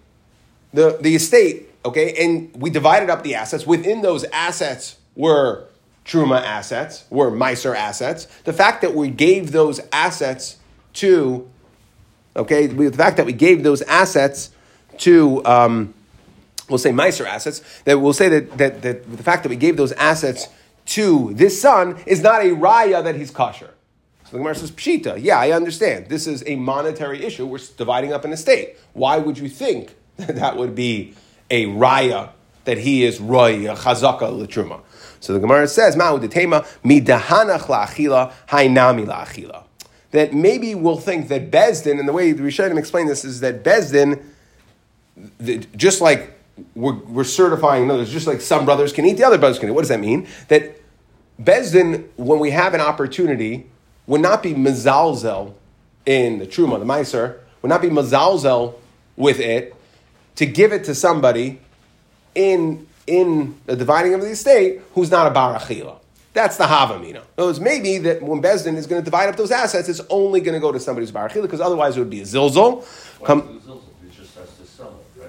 the, 0.73 0.97
the 1.01 1.15
estate, 1.15 1.69
okay, 1.85 2.13
and 2.23 2.53
we 2.55 2.69
divided 2.69 3.09
up 3.09 3.23
the 3.23 3.35
assets. 3.35 3.65
Within 3.65 4.01
those 4.01 4.25
assets 4.25 4.97
were 5.15 5.67
truma 6.05 6.41
assets, 6.41 7.05
were 7.09 7.31
Meiser 7.31 7.75
assets. 7.75 8.25
The 8.43 8.53
fact 8.53 8.81
that 8.81 8.93
we 8.93 9.09
gave 9.09 9.51
those 9.51 9.79
assets 9.91 10.57
to, 10.93 11.49
okay, 12.37 12.67
the 12.67 12.91
fact 12.91 13.17
that 13.17 13.25
we 13.25 13.33
gave 13.33 13.63
those 13.63 13.81
assets 13.83 14.51
to, 14.99 15.43
um, 15.45 15.93
we'll 16.69 16.77
say 16.77 16.91
Meiser 16.91 17.25
assets, 17.25 17.61
that 17.83 17.99
we'll 17.99 18.13
say 18.13 18.29
that, 18.29 18.57
that, 18.57 18.81
that 18.83 19.17
the 19.17 19.23
fact 19.23 19.43
that 19.43 19.49
we 19.49 19.55
gave 19.55 19.77
those 19.77 19.91
assets 19.93 20.47
to 20.85 21.33
this 21.33 21.61
son 21.61 22.01
is 22.05 22.21
not 22.21 22.41
a 22.41 22.49
raya 22.49 23.03
that 23.03 23.15
he's 23.15 23.31
kosher. 23.31 23.73
So 24.25 24.31
the 24.31 24.37
Gemara 24.39 24.55
says, 24.55 24.71
Pshita, 24.71 25.19
yeah, 25.21 25.39
I 25.39 25.51
understand. 25.51 26.07
This 26.09 26.27
is 26.27 26.43
a 26.45 26.55
monetary 26.57 27.23
issue. 27.23 27.45
We're 27.45 27.59
dividing 27.77 28.11
up 28.11 28.25
an 28.25 28.33
estate. 28.33 28.75
Why 28.93 29.17
would 29.17 29.37
you 29.37 29.47
think 29.47 29.95
that 30.17 30.35
that 30.35 30.57
would 30.57 30.75
be 30.75 31.13
a 31.49 31.65
raya 31.65 32.31
that 32.65 32.77
he 32.77 33.03
is 33.03 33.19
roy, 33.19 33.59
chazaka 33.63 34.29
letruma? 34.29 34.81
So 35.19 35.33
the 35.33 35.39
Gemara 35.39 35.67
says, 35.67 35.95
Ma'u 35.95 36.19
detema 36.19 36.65
midahanach 36.83 37.67
la'achila, 37.67 38.33
hainami 38.49 39.05
la'achila. 39.05 39.63
That 40.11 40.33
maybe 40.33 40.73
we'll 40.73 40.99
think 40.99 41.27
that 41.27 41.51
Bezdin, 41.51 41.99
and 41.99 42.07
the 42.07 42.13
way 42.13 42.31
the 42.31 42.43
Rishonim 42.43 42.77
explain 42.77 43.07
this 43.07 43.25
is 43.25 43.41
that 43.41 43.63
Bezdin 43.63 44.23
just 45.75 46.01
like 46.01 46.33
we're, 46.75 46.93
we're 46.93 47.23
certifying 47.23 47.89
others, 47.91 48.11
just 48.11 48.27
like 48.27 48.41
some 48.41 48.65
brothers 48.65 48.93
can 48.93 49.05
eat, 49.05 49.17
the 49.17 49.23
other 49.23 49.37
brothers 49.37 49.59
can 49.59 49.69
eat. 49.69 49.73
What 49.73 49.81
does 49.81 49.89
that 49.89 49.99
mean? 49.99 50.27
That 50.47 50.81
Bezdin, 51.41 52.07
when 52.15 52.39
we 52.39 52.51
have 52.51 52.73
an 52.73 52.81
opportunity, 52.81 53.67
would 54.05 54.21
not 54.21 54.41
be 54.41 54.53
mezalzel 54.53 55.53
in 56.05 56.39
the 56.39 56.47
truma, 56.47 56.79
the 56.79 56.85
meiser, 56.85 57.39
would 57.61 57.69
not 57.69 57.81
be 57.81 57.89
mezalzel 57.89 58.75
with 59.15 59.39
it 59.39 59.75
to 60.35 60.45
give 60.45 60.71
it 60.71 60.83
to 60.85 60.95
somebody 60.95 61.59
in 62.33 62.87
in 63.05 63.59
the 63.65 63.75
dividing 63.75 64.13
of 64.13 64.21
the 64.21 64.27
estate 64.27 64.81
who's 64.93 65.09
not 65.09 65.31
a 65.31 65.33
barachila. 65.33 65.97
That's 66.37 66.55
the 66.55 66.65
havamina. 66.65 67.23
It 67.35 67.59
maybe 67.59 67.97
that 67.97 68.21
when 68.21 68.43
Bezdin 68.43 68.75
is 68.75 68.85
going 68.85 69.01
to 69.01 69.03
divide 69.03 69.27
up 69.27 69.37
those 69.37 69.49
assets, 69.49 69.89
it's 69.89 70.01
only 70.07 70.39
going 70.39 70.53
to 70.53 70.59
go 70.59 70.71
to 70.71 70.79
somebody's 70.79 71.11
barachila 71.11 71.41
because 71.41 71.59
otherwise 71.59 71.97
it 71.97 71.99
would 71.99 72.11
be 72.11 72.21
a 72.21 72.25
zilzol. 72.25 72.85
Come, 73.25 73.59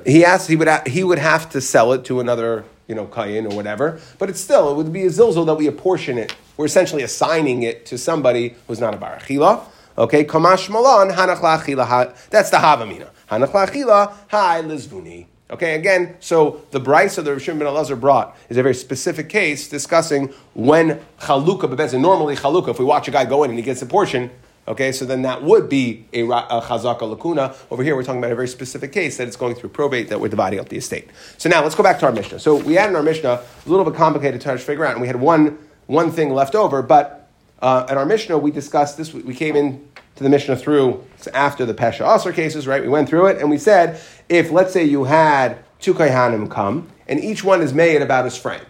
he 0.04 0.22
asked 0.22 0.48
he 0.48 0.56
would 0.56 0.68
ha- 0.68 0.82
he 0.86 1.02
would 1.02 1.18
have 1.18 1.48
to 1.48 1.62
sell 1.62 1.94
it 1.94 2.04
to 2.04 2.20
another 2.20 2.66
you 2.88 2.94
know 2.94 3.06
kayin 3.06 3.50
or 3.50 3.56
whatever, 3.56 3.98
but 4.18 4.28
it's 4.28 4.38
still 4.38 4.70
it 4.70 4.76
would 4.76 4.92
be 4.92 5.04
a 5.04 5.08
zilzal 5.08 5.46
that 5.46 5.54
we 5.54 5.66
apportion 5.66 6.18
it. 6.18 6.36
We're 6.58 6.66
essentially 6.66 7.04
assigning 7.04 7.62
it 7.62 7.86
to 7.86 7.96
somebody 7.96 8.56
who's 8.66 8.78
not 8.78 8.92
a 8.94 8.98
barachila. 8.98 9.64
Okay, 9.96 10.24
kamash 10.24 10.68
malan 10.68 11.08
hanach 11.08 11.38
lachila. 11.38 12.28
That's 12.28 12.50
the 12.50 12.58
havamina. 12.58 13.08
Hanach 13.30 13.52
lachila 13.52 14.12
hi 14.28 14.60
lizvuni. 14.60 15.24
Okay, 15.50 15.74
again, 15.74 16.14
so 16.20 16.62
the 16.72 16.80
Bryce 16.80 17.16
of 17.16 17.24
the 17.24 17.30
Rishon 17.30 17.58
ben 17.58 17.66
Elazar 17.66 17.98
brought 17.98 18.36
is 18.50 18.58
a 18.58 18.62
very 18.62 18.74
specific 18.74 19.30
case 19.30 19.66
discussing 19.66 20.32
when 20.52 21.00
chaluka 21.20 21.62
bebezin. 21.62 22.00
Normally 22.00 22.36
chaluka, 22.36 22.68
if 22.68 22.78
we 22.78 22.84
watch 22.84 23.08
a 23.08 23.10
guy 23.10 23.24
go 23.24 23.44
in 23.44 23.50
and 23.50 23.58
he 23.58 23.64
gets 23.64 23.80
a 23.80 23.86
portion, 23.86 24.30
Okay, 24.68 24.92
so 24.92 25.06
then 25.06 25.22
that 25.22 25.42
would 25.42 25.70
be 25.70 26.04
a, 26.12 26.24
a 26.24 26.60
chazaka 26.60 27.00
lakuna. 27.00 27.56
Over 27.70 27.82
here, 27.82 27.96
we're 27.96 28.02
talking 28.02 28.18
about 28.18 28.32
a 28.32 28.34
very 28.34 28.48
specific 28.48 28.92
case 28.92 29.16
that 29.16 29.26
it's 29.26 29.36
going 29.36 29.54
through 29.54 29.70
probate 29.70 30.10
that 30.10 30.20
we're 30.20 30.28
dividing 30.28 30.60
up 30.60 30.68
the 30.68 30.76
estate. 30.76 31.08
So 31.38 31.48
now 31.48 31.62
let's 31.62 31.74
go 31.74 31.82
back 31.82 31.98
to 32.00 32.06
our 32.06 32.12
Mishnah. 32.12 32.38
So 32.38 32.56
we 32.56 32.74
had 32.74 32.90
in 32.90 32.94
our 32.94 33.02
Mishnah 33.02 33.30
a 33.30 33.68
little 33.68 33.86
bit 33.86 33.94
complicated 33.94 34.42
to 34.42 34.58
figure 34.58 34.84
out, 34.84 34.92
and 34.92 35.00
we 35.00 35.06
had 35.06 35.16
one, 35.16 35.56
one 35.86 36.10
thing 36.10 36.34
left 36.34 36.54
over, 36.54 36.82
but 36.82 37.30
uh, 37.62 37.86
in 37.88 37.96
our 37.96 38.04
Mishnah, 38.04 38.36
we 38.36 38.50
discussed 38.50 38.98
this, 38.98 39.14
we 39.14 39.34
came 39.34 39.56
in 39.56 39.87
to 40.18 40.24
the 40.24 40.30
Mishnah 40.30 40.56
through 40.56 41.04
after 41.32 41.64
the 41.64 41.74
Pesha 41.74 42.14
Aser 42.14 42.32
cases, 42.32 42.66
right? 42.66 42.82
We 42.82 42.88
went 42.88 43.08
through 43.08 43.28
it, 43.28 43.38
and 43.38 43.48
we 43.48 43.56
said, 43.56 44.00
if 44.28 44.50
let's 44.50 44.72
say 44.72 44.84
you 44.84 45.04
had 45.04 45.58
two 45.80 45.94
Kaihanim 45.94 46.50
come, 46.50 46.88
and 47.06 47.22
each 47.22 47.44
one 47.44 47.62
is 47.62 47.72
made 47.72 48.02
about 48.02 48.24
his 48.24 48.36
friend. 48.36 48.64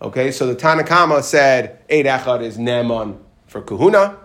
Okay, 0.00 0.32
so 0.32 0.46
the 0.46 0.56
Tanakama 0.56 1.22
said, 1.22 1.78
Eid 1.90 2.06
Echad 2.06 2.42
is 2.42 2.56
Neman 2.56 3.18
for 3.46 3.60
Kahuna, 3.60 4.16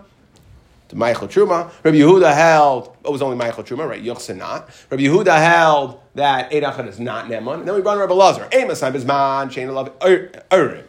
to 0.88 0.96
Michael 0.96 1.28
Truma. 1.28 1.70
Rabbi 1.84 1.98
Yehuda 1.98 2.34
held, 2.34 2.96
oh, 3.04 3.10
it 3.10 3.12
was 3.12 3.20
only 3.20 3.36
Michael 3.36 3.62
Truma, 3.62 3.86
right? 3.86 4.02
Yochsin 4.02 4.38
not. 4.38 4.70
Rabbi 4.88 5.02
Yehuda 5.02 5.36
held 5.36 6.00
that 6.14 6.50
Eid 6.50 6.88
is 6.88 6.98
not 6.98 7.26
Neman. 7.26 7.54
And 7.58 7.68
then 7.68 7.74
we 7.74 7.82
brought 7.82 7.98
Rabbi 7.98 8.14
Lazar. 8.14 8.48
Amos 8.52 8.80
Bisman, 8.80 9.50
Chain 9.50 9.68
of 9.68 9.74
Urim. 9.76 9.92
Er, 10.02 10.42
er, 10.52 10.58
er. 10.58 10.84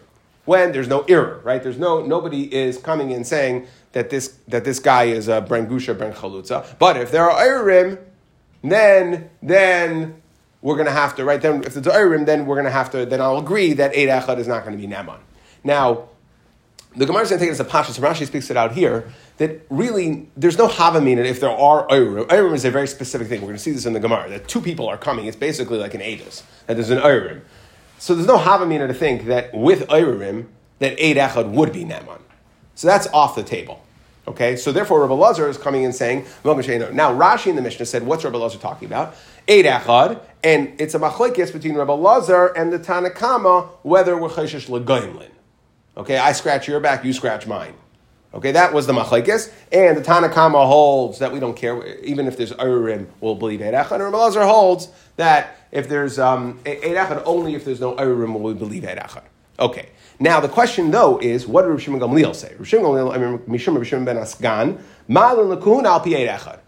When 0.46 0.72
there's 0.72 0.88
no 0.88 1.02
error, 1.10 1.42
right? 1.44 1.62
There's 1.62 1.78
no, 1.78 2.06
nobody 2.06 2.54
is 2.56 2.78
coming 2.78 3.12
in 3.12 3.26
saying 3.26 3.68
that 3.98 4.12
this, 4.12 4.38
that 4.48 4.64
this 4.64 4.78
guy 4.78 5.06
is 5.06 5.28
a 5.28 5.42
Bren 5.42 5.68
Gusha, 5.68 5.96
Bren 5.96 6.14
Chalutza. 6.14 6.78
But 6.78 6.98
if 6.98 7.10
there 7.10 7.28
are 7.28 7.48
Urim, 7.48 7.98
then, 8.64 9.32
then 9.42 10.22
we're 10.62 10.76
going 10.76 10.86
to 10.86 10.92
have 10.92 11.16
to, 11.16 11.26
right? 11.26 11.42
Then 11.42 11.64
if 11.64 11.74
there's 11.74 11.88
Urim, 11.88 12.26
then 12.26 12.46
we're 12.46 12.58
going 12.58 12.66
to 12.66 12.72
have 12.72 12.92
to, 12.92 13.08
then 13.08 13.22
I'll 13.22 13.40
agree 13.40 13.74
that 13.74 13.98
Eid 13.98 14.10
Echad 14.10 14.38
is 14.38 14.48
not 14.48 14.64
going 14.64 14.80
to 14.80 14.88
be 14.88 14.88
Neman. 14.88 15.18
Now, 15.64 16.10
the 16.96 17.08
Gemara 17.08 17.24
is 17.24 17.32
going 17.32 17.40
to 17.40 17.46
take 17.46 17.50
it 17.50 17.54
as 17.54 17.60
a 17.60 17.66
pasha. 17.66 17.92
So 17.92 18.04
Rashi 18.04 18.28
speaks 18.28 18.52
it 18.52 18.58
out 18.58 18.74
here 18.74 19.12
that 19.38 19.66
really 19.72 20.30
there's 20.38 20.60
no 20.60 20.68
havamina 20.68 21.26
if 21.26 21.40
there 21.40 21.50
are 21.50 21.88
ayrim. 21.88 22.28
Ayrim 22.28 22.54
is 22.54 22.66
a 22.66 22.72
very 22.72 22.88
specific 22.88 23.28
thing. 23.28 23.42
We're 23.42 23.48
going 23.48 23.58
to 23.58 23.64
see 23.64 23.72
this 23.72 23.88
in 23.88 23.94
the 23.94 24.00
Gemara 24.00 24.30
that 24.30 24.48
two 24.48 24.62
people 24.62 24.88
are 24.88 24.98
coming. 24.98 25.26
It's 25.26 25.36
basically 25.36 25.80
like 25.80 25.96
an 25.96 26.02
edus 26.02 26.44
that 26.68 26.76
there's 26.76 26.92
an 26.92 27.00
ayrim. 27.00 27.42
So 27.98 28.14
there's 28.14 28.28
no 28.28 28.38
havamina 28.38 28.88
to 28.88 28.94
think 28.94 29.26
that 29.26 29.56
with 29.56 29.88
ayrim 29.88 30.50
that 30.78 30.94
eid 31.04 31.18
echad 31.18 31.50
would 31.50 31.74
be 31.74 31.84
neman. 31.84 32.20
So 32.76 32.86
that's 32.86 33.08
off 33.08 33.36
the 33.36 33.42
table. 33.42 33.82
Okay, 34.28 34.58
so 34.58 34.74
therefore 34.74 35.02
Rabbi 35.02 35.14
Lazar 35.14 35.48
is 35.48 35.58
coming 35.58 35.86
and 35.86 35.96
saying, 35.96 36.26
now 36.44 36.54
Rashi 36.54 37.48
in 37.48 37.56
the 37.56 37.62
Mishnah 37.62 37.86
said, 37.86 38.06
what's 38.06 38.26
Rabbi 38.26 38.38
Lazar 38.38 38.58
talking 38.58 38.86
about? 38.86 39.16
Eid 39.48 39.64
Echad, 39.64 40.20
and 40.44 40.74
it's 40.82 40.94
a 40.94 41.00
machlekes 41.00 41.54
between 41.54 41.76
Rabbi 41.76 41.94
Lazar 41.94 42.48
and 42.48 42.74
the 42.74 42.80
Tanakama 42.80 43.70
whether 43.84 44.18
we're 44.18 44.28
chayshish 44.28 44.68
legoimlin. 44.68 45.30
Okay, 45.96 46.18
I 46.18 46.34
scratch 46.34 46.68
your 46.68 46.82
back, 46.82 47.06
you 47.06 47.14
scratch 47.14 47.48
mine. 47.48 47.74
Okay, 48.34 48.52
that 48.52 48.74
was 48.74 48.86
the 48.86 48.92
machlekes, 48.92 49.50
and 49.72 49.96
the 49.96 50.02
Tanakama 50.02 50.68
holds 50.68 51.20
that 51.20 51.32
we 51.32 51.40
don't 51.40 51.56
care, 51.56 51.98
even 52.00 52.28
if 52.28 52.36
there's 52.36 52.52
Urim, 52.60 53.08
we'll 53.22 53.36
believe 53.36 53.62
Eid 53.62 53.74
Echad, 53.74 53.94
and 53.94 54.04
Rabbi 54.04 54.18
Lazar 54.18 54.44
holds 54.44 54.90
that 55.16 55.56
if 55.72 55.88
there's 55.88 56.20
um, 56.20 56.60
Eid 56.66 56.82
Echad, 56.82 57.24
only 57.26 57.56
if 57.56 57.64
there's 57.64 57.80
no 57.80 57.98
Urim 57.98 58.34
will 58.34 58.42
we 58.42 58.54
believe 58.54 58.84
Eid 58.84 58.98
Echad. 58.98 59.24
Okay. 59.58 59.90
Now 60.20 60.40
the 60.40 60.50
question 60.50 60.92
though 60.92 61.20
is, 61.20 61.46
what 61.48 61.62
did 61.64 61.70
Rav 61.70 61.82
Shimon 61.82 62.00
Gamliel 62.00 62.36
say? 62.36 62.56
Rav 62.58 62.68
Shimon 62.68 62.86
Gamliel, 62.86 63.14
I 63.14 63.18
mean, 63.18 63.40
Mishum 63.40 63.76
Rav 63.76 63.86
Shimon 63.86 64.06
ben 64.06 64.18
Asgan, 64.18 64.80
Malin 65.08 65.48
lekun 65.56 65.86
al 65.86 66.00
echad. 66.02 66.60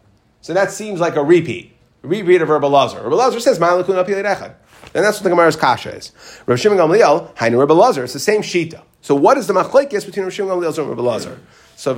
So 0.42 0.54
that 0.54 0.72
seems 0.72 1.00
like 1.00 1.16
a 1.16 1.24
repeat, 1.24 1.74
a 2.04 2.08
repeat 2.08 2.42
of 2.42 2.50
Rabbi 2.50 2.68
Lazar. 2.68 3.02
Rabbi 3.02 3.16
Lazar 3.16 3.40
says 3.40 3.60
Malin 3.60 3.84
lekun 3.84 3.98
al 3.98 4.06
echad. 4.06 4.54
And 4.94 5.04
that's 5.06 5.18
what 5.18 5.24
the 5.24 5.30
Gemara's 5.30 5.56
kasha 5.56 5.96
is. 5.96 6.12
Rav 6.46 6.60
Shimon 6.60 6.78
Gamliel, 6.78 7.36
Hainu 7.36 7.60
Rabbi 7.60 7.74
Lazar. 7.74 8.04
It's 8.04 8.14
the 8.14 8.20
same 8.20 8.42
shita. 8.42 8.82
So 9.02 9.16
what 9.16 9.38
is 9.38 9.48
the 9.48 9.54
machlekes 9.54 10.06
between 10.06 10.26
Rav 10.26 10.34
Shimon 10.34 10.58
Gamliel 10.58 10.78
and 10.78 10.90
Rabbi 10.90 11.02
Lazar? 11.02 11.40
So. 11.76 11.96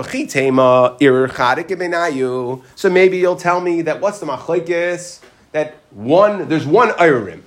So 2.76 2.90
maybe 2.90 3.18
you'll 3.18 3.36
tell 3.36 3.62
me 3.62 3.82
that 3.82 4.00
what's 4.00 4.20
the 4.20 4.26
machlekes? 4.28 5.22
That 5.54 5.76
one, 5.90 6.48
there's 6.48 6.68
one 6.68 6.92
irim. 7.00 7.44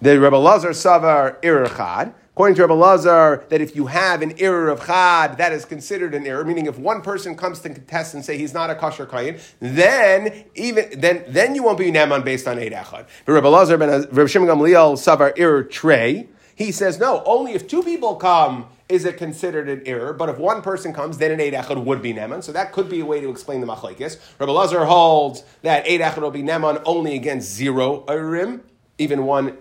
The 0.00 0.20
Rabbi 0.20 0.36
Lazar 0.36 0.70
savar 0.70 1.40
irir 1.42 1.76
chad. 1.76 2.14
According 2.36 2.56
to 2.56 2.66
Rabbi 2.66 2.74
Lazar, 2.74 3.46
that 3.48 3.62
if 3.62 3.74
you 3.74 3.86
have 3.86 4.20
an 4.20 4.34
error 4.38 4.68
of 4.68 4.84
chad, 4.84 5.38
that 5.38 5.54
is 5.54 5.64
considered 5.64 6.14
an 6.14 6.26
error. 6.26 6.44
Meaning, 6.44 6.66
if 6.66 6.78
one 6.78 7.00
person 7.00 7.34
comes 7.34 7.60
to 7.60 7.70
contest 7.70 8.12
and 8.12 8.22
say 8.22 8.36
he's 8.36 8.52
not 8.52 8.68
a 8.68 8.74
kosher 8.74 9.06
kayin, 9.06 9.40
then 9.58 10.44
even 10.54 11.00
then 11.00 11.24
then 11.28 11.54
you 11.54 11.62
won't 11.62 11.78
be 11.78 11.90
neman 11.90 12.26
based 12.26 12.46
on 12.46 12.58
eight 12.58 12.74
echad. 12.74 13.06
But 13.24 13.32
Rabbi 13.32 13.48
Lazar 13.48 13.78
ben 13.78 13.88
Rabbi 13.88 14.26
Shimon 14.26 14.50
Gamliel 14.50 14.98
savar 14.98 15.32
error 15.38 15.62
trey. 15.64 16.28
He 16.54 16.72
says 16.72 16.98
no. 16.98 17.22
Only 17.24 17.52
if 17.52 17.66
two 17.66 17.82
people 17.82 18.16
come 18.16 18.66
is 18.90 19.06
it 19.06 19.16
considered 19.16 19.70
an 19.70 19.80
error. 19.86 20.12
But 20.12 20.28
if 20.28 20.36
one 20.36 20.60
person 20.60 20.92
comes, 20.92 21.16
then 21.16 21.30
an 21.30 21.40
eight 21.40 21.54
echad 21.54 21.82
would 21.82 22.02
be 22.02 22.12
neman. 22.12 22.44
So 22.44 22.52
that 22.52 22.70
could 22.70 22.90
be 22.90 23.00
a 23.00 23.06
way 23.06 23.22
to 23.22 23.30
explain 23.30 23.62
the 23.62 23.66
machlekes. 23.66 24.20
Rabbi 24.38 24.52
Lazar 24.52 24.84
holds 24.84 25.42
that 25.62 25.86
eight 25.86 26.02
echad 26.02 26.20
will 26.20 26.30
be 26.30 26.42
neman 26.42 26.82
only 26.84 27.14
against 27.14 27.50
zero 27.50 28.04
erim, 28.08 28.60
even 28.98 29.24
one 29.24 29.56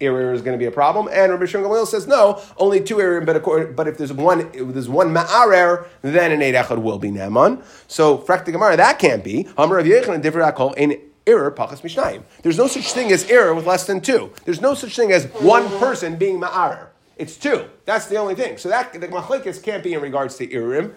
error 0.00 0.32
is 0.32 0.42
going 0.42 0.56
to 0.56 0.58
be 0.58 0.66
a 0.66 0.70
problem. 0.70 1.08
And 1.12 1.32
Rabbi 1.32 1.46
Shimon 1.46 1.68
Gamliel 1.68 1.86
says 1.86 2.06
no, 2.06 2.42
only 2.56 2.80
two 2.80 3.00
error, 3.00 3.20
but, 3.20 3.42
but 3.76 3.88
if 3.88 3.98
there's 3.98 4.12
one 4.12 4.50
if 4.52 4.72
there's 4.72 4.88
one 4.88 5.08
ma'arer, 5.14 5.86
then 6.02 6.32
an 6.32 6.42
eight 6.42 6.54
echad 6.54 6.82
will 6.82 6.98
be 6.98 7.10
neman. 7.10 7.62
So 7.86 8.18
frakti 8.18 8.52
gemara 8.52 8.76
that 8.76 8.98
can't 8.98 9.24
be. 9.24 9.48
Amar 9.56 9.78
Rav 9.78 9.86
Yechon 9.86 10.14
and 10.14 10.24
Divrei 10.24 10.76
in 10.76 11.00
error 11.26 11.50
pachas 11.50 11.82
mishnayim. 11.82 12.22
There's 12.42 12.58
no 12.58 12.66
such 12.66 12.92
thing 12.92 13.12
as 13.12 13.28
error 13.30 13.54
with 13.54 13.66
less 13.66 13.86
than 13.86 14.00
two. 14.00 14.32
There's 14.44 14.60
no 14.60 14.74
such 14.74 14.96
thing 14.96 15.12
as 15.12 15.26
one 15.26 15.68
person 15.78 16.16
being 16.16 16.40
ma'arer. 16.40 16.88
It's 17.16 17.36
two. 17.36 17.68
That's 17.84 18.06
the 18.06 18.16
only 18.16 18.36
thing. 18.36 18.58
So 18.58 18.68
that 18.68 18.92
the 18.92 19.08
machlekes 19.08 19.60
can't 19.62 19.82
be 19.82 19.92
in 19.92 20.00
regards 20.00 20.36
to 20.36 20.50
irim 20.52 20.94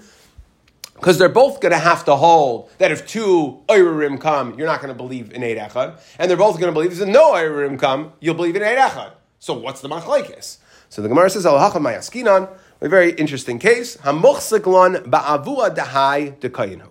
because 0.95 1.17
they're 1.17 1.29
both 1.29 1.61
going 1.61 1.71
to 1.71 1.79
have 1.79 2.05
to 2.05 2.15
hold 2.15 2.69
that 2.77 2.91
if 2.91 3.07
two 3.07 3.61
Eirim 3.67 4.19
come, 4.19 4.57
you're 4.57 4.67
not 4.67 4.81
going 4.81 4.93
to 4.93 4.97
believe 4.97 5.33
in 5.33 5.43
Eid 5.43 5.57
Echad, 5.57 5.99
and 6.19 6.29
they're 6.29 6.37
both 6.37 6.59
going 6.59 6.67
to 6.67 6.73
believe 6.73 6.91
if 6.99 7.07
no 7.07 7.33
Eirim 7.33 7.79
come, 7.79 8.13
you'll 8.19 8.35
believe 8.35 8.55
in 8.55 8.63
Eid 8.63 8.77
Echad. 8.77 9.13
So 9.39 9.53
what's 9.53 9.81
the 9.81 9.89
machlekes? 9.89 10.57
So 10.89 11.01
the 11.01 11.07
Gemara 11.07 11.29
says, 11.29 11.45
"Alacha 11.45 11.73
mayaskinan." 11.73 12.49
A 12.83 12.89
very 12.89 13.11
interesting 13.11 13.59
case. 13.59 13.97
Hamuchsiklon 13.97 15.03
ba'avua 15.03 15.75
dahai 15.75 16.35
dekayinu. 16.39 16.87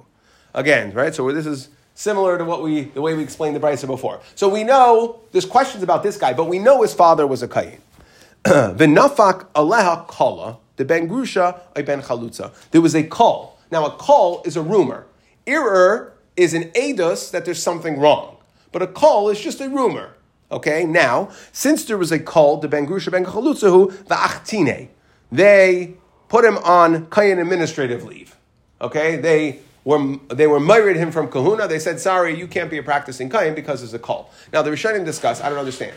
Again, 0.55 0.93
right? 0.93 1.13
So 1.13 1.33
this 1.33 1.47
is 1.47 1.69
similar 1.95 2.39
to 2.39 2.45
what 2.45 2.63
we 2.63 2.83
the 2.83 3.03
way 3.03 3.15
we 3.15 3.25
explained 3.25 3.57
the 3.57 3.61
brisa 3.61 3.89
before. 3.89 4.21
So 4.37 4.49
we 4.49 4.63
know 4.63 5.21
there's 5.33 5.45
questions 5.45 5.83
about 5.83 6.05
this 6.05 6.17
guy, 6.17 6.33
but 6.33 6.45
we 6.45 6.61
know 6.61 6.83
his 6.83 6.95
father 6.95 7.27
was 7.27 7.43
a 7.43 7.49
kayin. 7.49 7.81
V'nafak 8.45 9.47
aleha 9.55 10.07
kala 10.07 10.59
the 10.77 10.85
ben 10.85 11.09
grusha 11.09 11.61
ben 11.75 12.03
chalutza. 12.03 12.53
There 12.71 12.81
was 12.81 12.95
a 12.95 13.03
call 13.03 13.50
now, 13.71 13.87
a 13.87 13.91
call 13.91 14.43
is 14.45 14.57
a 14.57 14.63
rumor. 14.63 15.07
Error 15.47 16.15
is 16.37 16.55
an 16.55 16.65
edus 16.71 17.31
that 17.31 17.45
there's 17.45 17.63
something 17.63 17.99
wrong. 17.99 18.37
But 18.73 18.83
a 18.83 18.87
call 18.87 19.29
is 19.29 19.41
just 19.41 19.61
a 19.61 19.69
rumor. 19.69 20.15
Okay, 20.53 20.85
now, 20.85 21.31
since 21.53 21.85
there 21.85 21.97
was 21.97 22.11
a 22.11 22.19
call 22.19 22.61
to 22.61 22.69
Ben 22.69 22.87
Grusha 22.87 23.11
Ben 23.11 23.25
Chalutzahu, 23.25 24.07
the 24.07 24.15
Achtine, 24.17 24.89
they 25.31 25.95
put 26.29 26.45
him 26.45 26.59
on 26.59 27.07
Kayan 27.07 27.39
administrative 27.39 28.05
leave. 28.05 28.37
Okay, 28.81 29.17
they 29.17 29.61
were, 29.85 30.17
they 30.29 30.49
were 30.49 30.59
married 30.59 30.97
him 30.97 31.13
from 31.13 31.29
kahuna. 31.29 31.69
They 31.69 31.79
said, 31.79 32.01
sorry, 32.01 32.37
you 32.37 32.49
can't 32.49 32.71
be 32.71 32.79
a 32.79 32.83
practicing 32.83 33.29
Kayan 33.29 33.55
because 33.55 33.81
there's 33.81 33.95
a 33.95 33.99
call. 33.99 34.33
Now, 34.53 34.63
the 34.63 34.71
Rishonim 34.71 35.05
discuss, 35.05 35.41
I 35.41 35.51
don't 35.51 35.59
understand. 35.59 35.95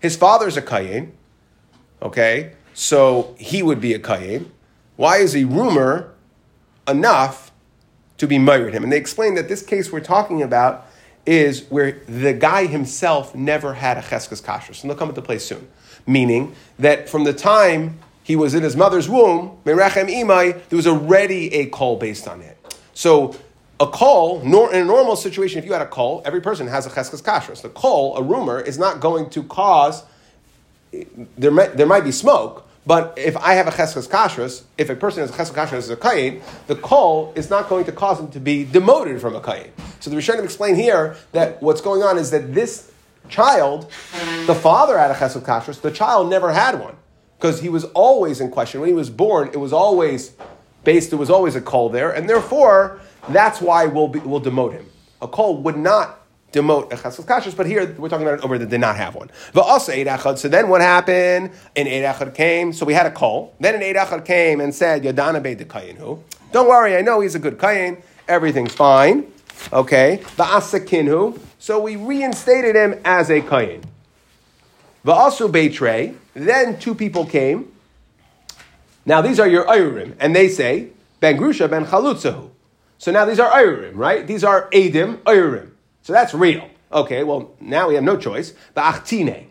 His 0.00 0.16
father's 0.16 0.56
a 0.56 0.62
Kayan, 0.62 1.12
okay, 2.00 2.54
so 2.74 3.36
he 3.38 3.62
would 3.62 3.80
be 3.80 3.94
a 3.94 4.00
Kayan. 4.00 4.50
Why 4.96 5.18
is 5.18 5.36
a 5.36 5.44
rumor 5.44 6.11
enough 6.88 7.52
to 8.18 8.26
be 8.26 8.38
married 8.38 8.74
him. 8.74 8.82
And 8.82 8.92
they 8.92 8.98
explain 8.98 9.34
that 9.34 9.48
this 9.48 9.62
case 9.62 9.90
we're 9.90 10.00
talking 10.00 10.42
about 10.42 10.86
is 11.24 11.64
where 11.70 12.00
the 12.08 12.32
guy 12.32 12.66
himself 12.66 13.34
never 13.34 13.74
had 13.74 13.96
a 13.96 14.02
cheskes 14.02 14.42
kashrus, 14.42 14.82
and 14.82 14.90
they'll 14.90 14.98
come 14.98 15.08
into 15.08 15.22
play 15.22 15.38
soon. 15.38 15.68
Meaning 16.06 16.54
that 16.78 17.08
from 17.08 17.24
the 17.24 17.32
time 17.32 17.98
he 18.24 18.34
was 18.36 18.54
in 18.54 18.62
his 18.62 18.76
mother's 18.76 19.08
womb, 19.08 19.58
Merachem 19.64 20.08
Imai, 20.08 20.68
there 20.68 20.76
was 20.76 20.86
already 20.86 21.52
a 21.54 21.66
call 21.66 21.96
based 21.96 22.26
on 22.26 22.40
it. 22.40 22.58
So 22.94 23.36
a 23.78 23.86
call, 23.86 24.40
nor, 24.44 24.72
in 24.72 24.82
a 24.82 24.84
normal 24.84 25.16
situation, 25.16 25.58
if 25.58 25.64
you 25.64 25.72
had 25.72 25.82
a 25.82 25.86
call, 25.86 26.22
every 26.24 26.40
person 26.40 26.66
has 26.66 26.86
a 26.86 26.90
cheskes 26.90 27.22
kashrus. 27.22 27.62
The 27.62 27.68
call, 27.68 28.16
a 28.16 28.22
rumor, 28.22 28.60
is 28.60 28.78
not 28.78 29.00
going 29.00 29.30
to 29.30 29.42
cause, 29.44 30.04
there 30.92 31.50
there 31.50 31.86
might 31.86 32.04
be 32.04 32.12
smoke, 32.12 32.68
but 32.84 33.14
if 33.16 33.36
I 33.36 33.54
have 33.54 33.68
a 33.68 33.70
cheskes 33.70 34.08
kashrus, 34.08 34.62
if 34.76 34.90
a 34.90 34.96
person 34.96 35.20
has 35.20 35.30
a 35.30 35.34
cheskes 35.34 35.54
kashrus 35.54 35.78
as 35.78 35.90
a 35.90 35.96
kayin, 35.96 36.42
the 36.66 36.74
call 36.74 37.32
is 37.36 37.48
not 37.48 37.68
going 37.68 37.84
to 37.84 37.92
cause 37.92 38.18
him 38.18 38.30
to 38.30 38.40
be 38.40 38.64
demoted 38.64 39.20
from 39.20 39.36
a 39.36 39.40
kayin. 39.40 39.70
So 40.00 40.10
the 40.10 40.16
Rishonim 40.16 40.44
explain 40.44 40.74
here 40.74 41.16
that 41.32 41.62
what's 41.62 41.80
going 41.80 42.02
on 42.02 42.18
is 42.18 42.30
that 42.32 42.54
this 42.54 42.90
child, 43.28 43.90
the 44.46 44.54
father 44.54 44.98
had 44.98 45.10
a 45.10 45.14
cheskes 45.14 45.42
kashrus, 45.42 45.80
the 45.80 45.92
child 45.92 46.28
never 46.28 46.52
had 46.52 46.80
one 46.80 46.96
because 47.36 47.60
he 47.60 47.68
was 47.68 47.84
always 47.86 48.40
in 48.40 48.50
question. 48.50 48.80
When 48.80 48.88
he 48.88 48.94
was 48.94 49.10
born, 49.10 49.48
it 49.48 49.58
was 49.58 49.72
always 49.72 50.32
based, 50.84 51.10
there 51.10 51.18
was 51.18 51.30
always 51.30 51.54
a 51.54 51.60
call 51.60 51.88
there, 51.88 52.10
and 52.10 52.28
therefore 52.28 53.00
that's 53.28 53.60
why 53.60 53.86
we'll, 53.86 54.08
be, 54.08 54.18
we'll 54.20 54.40
demote 54.40 54.72
him. 54.72 54.86
A 55.20 55.28
call 55.28 55.56
would 55.62 55.76
not 55.76 56.21
demote 56.52 56.92
a 56.92 56.96
kashrus, 56.96 57.56
but 57.56 57.66
here 57.66 57.94
we're 57.98 58.08
talking 58.08 58.26
about 58.26 58.38
an 58.38 58.44
over 58.44 58.58
that 58.58 58.68
did 58.68 58.80
not 58.80 58.96
have 58.96 59.14
one. 59.14 59.30
also 59.54 59.92
Eid 59.92 60.06
Echad. 60.06 60.38
So 60.38 60.48
then 60.48 60.68
what 60.68 60.80
happened? 60.80 61.50
An 61.74 61.86
Eid 61.86 62.34
came, 62.34 62.72
so 62.72 62.84
we 62.86 62.94
had 62.94 63.06
a 63.06 63.10
call. 63.10 63.54
Then 63.58 63.74
an 63.74 63.82
Eid 63.82 64.24
came 64.24 64.60
and 64.60 64.74
said, 64.74 65.02
Yadana 65.02 65.42
Beit 65.42 65.58
the? 65.58 66.18
Don't 66.52 66.68
worry, 66.68 66.96
I 66.96 67.00
know 67.00 67.20
he's 67.20 67.34
a 67.34 67.38
good 67.38 67.58
kayin. 67.58 68.02
Everything's 68.28 68.74
fine. 68.74 69.26
Okay. 69.72 70.20
Va'asakinhu. 70.36 71.38
So 71.58 71.80
we 71.80 71.96
reinstated 71.96 72.76
him 72.76 73.00
as 73.04 73.30
a 73.30 73.40
kain. 73.40 73.48
kayin. 73.48 73.84
Va'asu 75.04 75.50
Beitrei. 75.50 76.16
Then 76.34 76.78
two 76.78 76.94
people 76.94 77.26
came. 77.26 77.72
Now 79.04 79.20
these 79.20 79.40
are 79.40 79.48
your 79.48 79.64
ayurim, 79.64 80.14
and 80.20 80.34
they 80.34 80.48
say 80.48 80.90
Ben 81.20 81.36
Grusha 81.36 81.68
Ben 81.68 81.84
Chalutzahu. 81.84 82.50
So 82.98 83.10
now 83.10 83.24
these 83.24 83.40
are 83.40 83.50
ayurim, 83.50 83.92
right? 83.96 84.26
These 84.26 84.44
are 84.44 84.70
Adim 84.70 85.16
ayurim. 85.18 85.71
So 86.02 86.12
that's 86.12 86.34
real. 86.34 86.68
Okay, 86.92 87.24
well, 87.24 87.54
now 87.60 87.88
we 87.88 87.94
have 87.94 88.04
no 88.04 88.16
choice. 88.16 88.52
The 88.74 88.80
achtine. 88.80 89.46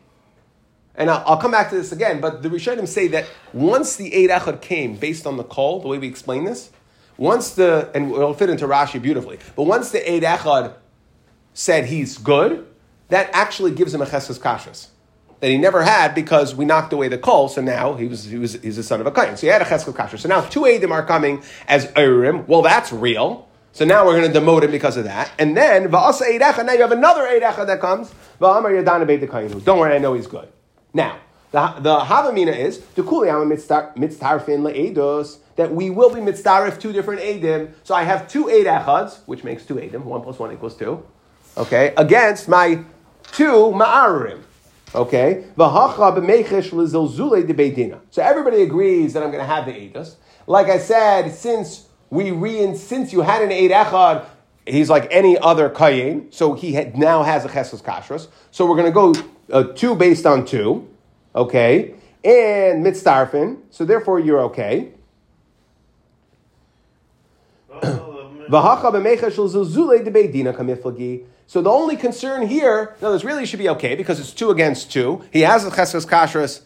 And 0.96 1.10
I'll, 1.10 1.24
I'll, 1.26 1.38
come 1.38 1.52
back 1.52 1.70
to 1.70 1.76
this 1.76 1.92
again, 1.92 2.20
but 2.20 2.44
the 2.44 2.50
Rishonim 2.50 2.88
say 2.88 3.08
that 3.10 3.26
once 3.54 3.96
the 3.96 4.14
Eid 4.14 4.30
Echad 4.30 4.62
came, 4.62 4.96
based 4.96 5.26
on 5.26 5.38
the 5.38 5.44
call, 5.44 5.80
the 5.80 5.88
way 5.88 5.98
we 5.98 6.08
explain 6.08 6.44
this, 6.44 6.70
once 7.18 7.52
the, 7.52 7.90
and 7.96 8.12
it'll 8.12 8.34
fit 8.34 8.50
into 8.50 8.68
Rashi 8.68 9.02
beautifully, 9.02 9.40
but 9.56 9.64
once 9.64 9.92
the 9.92 10.00
Eid 10.00 10.24
Echad 10.24 10.74
said 11.54 11.86
he's 11.86 12.18
good, 12.18 12.68
that 13.08 13.30
actually 13.34 13.72
gives 13.72 13.94
him 13.94 14.02
a 14.02 14.06
Chesed 14.06 14.40
Kashas 14.40 14.88
that 15.40 15.50
he 15.50 15.58
never 15.58 15.82
had 15.82 16.14
because 16.14 16.56
we 16.56 16.66
knocked 16.66 16.94
away 16.94 17.08
the 17.08 17.18
call, 17.18 17.50
so 17.50 17.62
now 17.62 17.96
he 17.96 18.08
was, 18.08 18.26
he 18.26 18.38
was 18.38 18.54
he's 18.62 18.78
a 18.78 18.84
son 18.84 19.02
of 19.02 19.08
a 19.08 19.12
Kain. 19.12 19.36
So 19.36 19.42
he 19.42 19.48
had 19.48 19.62
a 19.62 19.66
Chesed 19.66 19.92
Kashas. 19.94 20.20
So 20.20 20.30
now 20.30 20.42
two 20.42 20.62
Eidim 20.62 20.92
are 20.92 21.06
coming 21.06 21.44
as 21.68 21.92
Urim. 21.98 22.46
Well, 22.48 22.62
that's 22.62 22.94
real. 22.94 23.50
So 23.74 23.86
now 23.86 24.06
we're 24.06 24.20
going 24.20 24.32
to 24.32 24.40
demote 24.40 24.64
him 24.64 24.72
because 24.72 24.98
of 24.98 25.06
that. 25.06 25.32
And 25.40 25.56
then, 25.56 25.90
va'asa 25.90 26.24
eidecha, 26.24 26.66
now 26.66 26.74
you 26.74 26.82
have 26.82 26.92
another 26.92 27.22
eidecha 27.22 27.66
that 27.68 27.80
comes, 27.80 28.12
beit 28.40 29.66
Don't 29.66 29.80
worry, 29.80 29.96
I 29.96 29.98
know 29.98 30.14
he's 30.14 30.28
good. 30.28 30.50
Now, 30.94 31.20
the, 31.52 31.76
the 31.80 32.00
Havamina 32.00 32.58
is, 32.58 32.80
Tukuli 32.80 33.30
am 33.30 33.50
mitztarfin 33.50 34.62
le'edos, 34.62 35.38
that 35.56 35.74
we 35.74 35.90
will 35.90 36.14
be 36.14 36.20
mitztarif 36.20 36.80
two 36.82 36.92
different 36.92 37.22
edim. 37.22 37.72
So 37.84 37.96
I 37.96 38.04
have 38.04 38.28
two 38.28 38.50
eid 38.50 39.12
which 39.26 39.44
makes 39.44 39.66
two 39.66 39.76
edim, 39.76 40.04
one 40.04 40.22
plus 40.22 40.38
one 40.40 40.52
equals 40.52 40.76
two, 40.76 41.06
okay, 41.58 41.94
against 41.98 42.50
my 42.50 42.84
two 43.32 43.72
ma'arim. 43.72 44.44
Okay? 44.94 45.46
So 48.10 48.22
everybody 48.22 48.62
agrees 48.62 49.14
that 49.14 49.24
I'm 49.24 49.32
going 49.32 49.40
to 49.40 49.46
have 49.46 49.66
the 49.66 49.72
edus. 49.72 50.16
Like 50.48 50.68
I 50.68 50.80
said, 50.80 51.34
since 51.34 51.88
we 52.12 52.30
rein 52.30 52.76
since 52.76 53.12
you 53.12 53.22
had 53.22 53.42
an 53.42 53.52
Eid 53.52 53.72
Echad, 53.72 54.26
he's 54.68 54.90
like 54.90 55.08
any 55.10 55.38
other 55.40 55.70
Kayin, 55.70 56.32
so 56.32 56.54
he 56.54 56.74
had, 56.74 56.98
now 56.98 57.24
has 57.24 57.46
a 57.46 57.48
Cheskas 57.48 57.82
Kashrus. 57.82 58.28
So 58.52 58.68
we're 58.68 58.76
going 58.76 58.86
to 58.86 58.92
go 58.92 59.14
uh, 59.52 59.64
two 59.74 59.96
based 59.96 60.26
on 60.26 60.46
two, 60.46 60.88
okay? 61.34 61.96
And 62.24 62.86
Mitzdarfin, 62.86 63.62
so 63.72 63.86
therefore 63.86 64.20
you're 64.20 64.42
okay. 64.42 64.92
So 71.48 71.62
the 71.62 71.70
only 71.70 71.96
concern 71.96 72.48
here, 72.48 72.96
no, 73.02 73.14
this 73.14 73.24
really 73.24 73.46
should 73.46 73.60
be 73.60 73.70
okay 73.70 73.96
because 73.96 74.20
it's 74.20 74.34
two 74.34 74.50
against 74.52 74.92
two. 74.92 75.24
He 75.32 75.42
has 75.42 75.64
the 75.64 75.70
cheskas 75.70 76.06
kashrus 76.06 76.62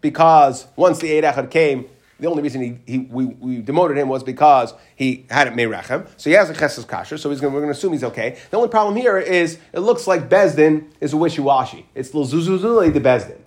because 0.00 0.66
once 0.74 0.98
the 0.98 1.16
Eid 1.16 1.22
Echad 1.22 1.50
came, 1.52 1.88
the 2.22 2.28
only 2.28 2.42
reason 2.42 2.62
he, 2.62 2.78
he 2.92 2.98
we, 3.00 3.24
we, 3.24 3.60
demoted 3.60 3.98
him 3.98 4.08
was 4.08 4.22
because 4.22 4.72
he 4.94 5.26
had 5.28 5.48
it 5.48 5.54
merechem. 5.54 6.06
So 6.16 6.30
he 6.30 6.36
has 6.36 6.48
a 6.48 6.54
cheskas 6.54 6.86
kasher. 6.86 7.18
So 7.18 7.30
he's 7.30 7.40
gonna, 7.40 7.52
we're 7.52 7.60
going 7.60 7.72
to 7.72 7.76
assume 7.76 7.92
he's 7.92 8.04
okay. 8.04 8.38
The 8.50 8.56
only 8.56 8.68
problem 8.68 8.94
here 8.94 9.18
is 9.18 9.58
it 9.72 9.80
looks 9.80 10.06
like 10.06 10.28
Bezdin 10.28 10.86
is 11.00 11.12
a 11.12 11.16
wishy 11.16 11.42
washy. 11.42 11.88
It's 11.96 12.14
l'zuzuzule 12.14 12.92
the 12.92 13.00
Bezdin. 13.00 13.40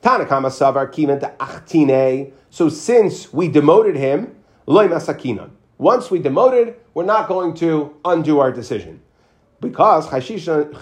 Tanakama 0.00 0.48
savar 0.50 0.92
kimen 0.92 1.20
achtine. 1.38 2.32
So 2.50 2.68
since 2.68 3.32
we 3.32 3.48
demoted 3.48 3.96
him, 3.96 4.36
loy 4.66 4.86
masakinan. 4.86 5.50
Once 5.78 6.10
we 6.10 6.20
demoted, 6.20 6.76
we're 6.94 7.04
not 7.04 7.26
going 7.26 7.54
to 7.54 7.96
undo 8.04 8.38
our 8.38 8.52
decision. 8.52 9.00
Because 9.60 10.08
Chashinan 10.08 10.72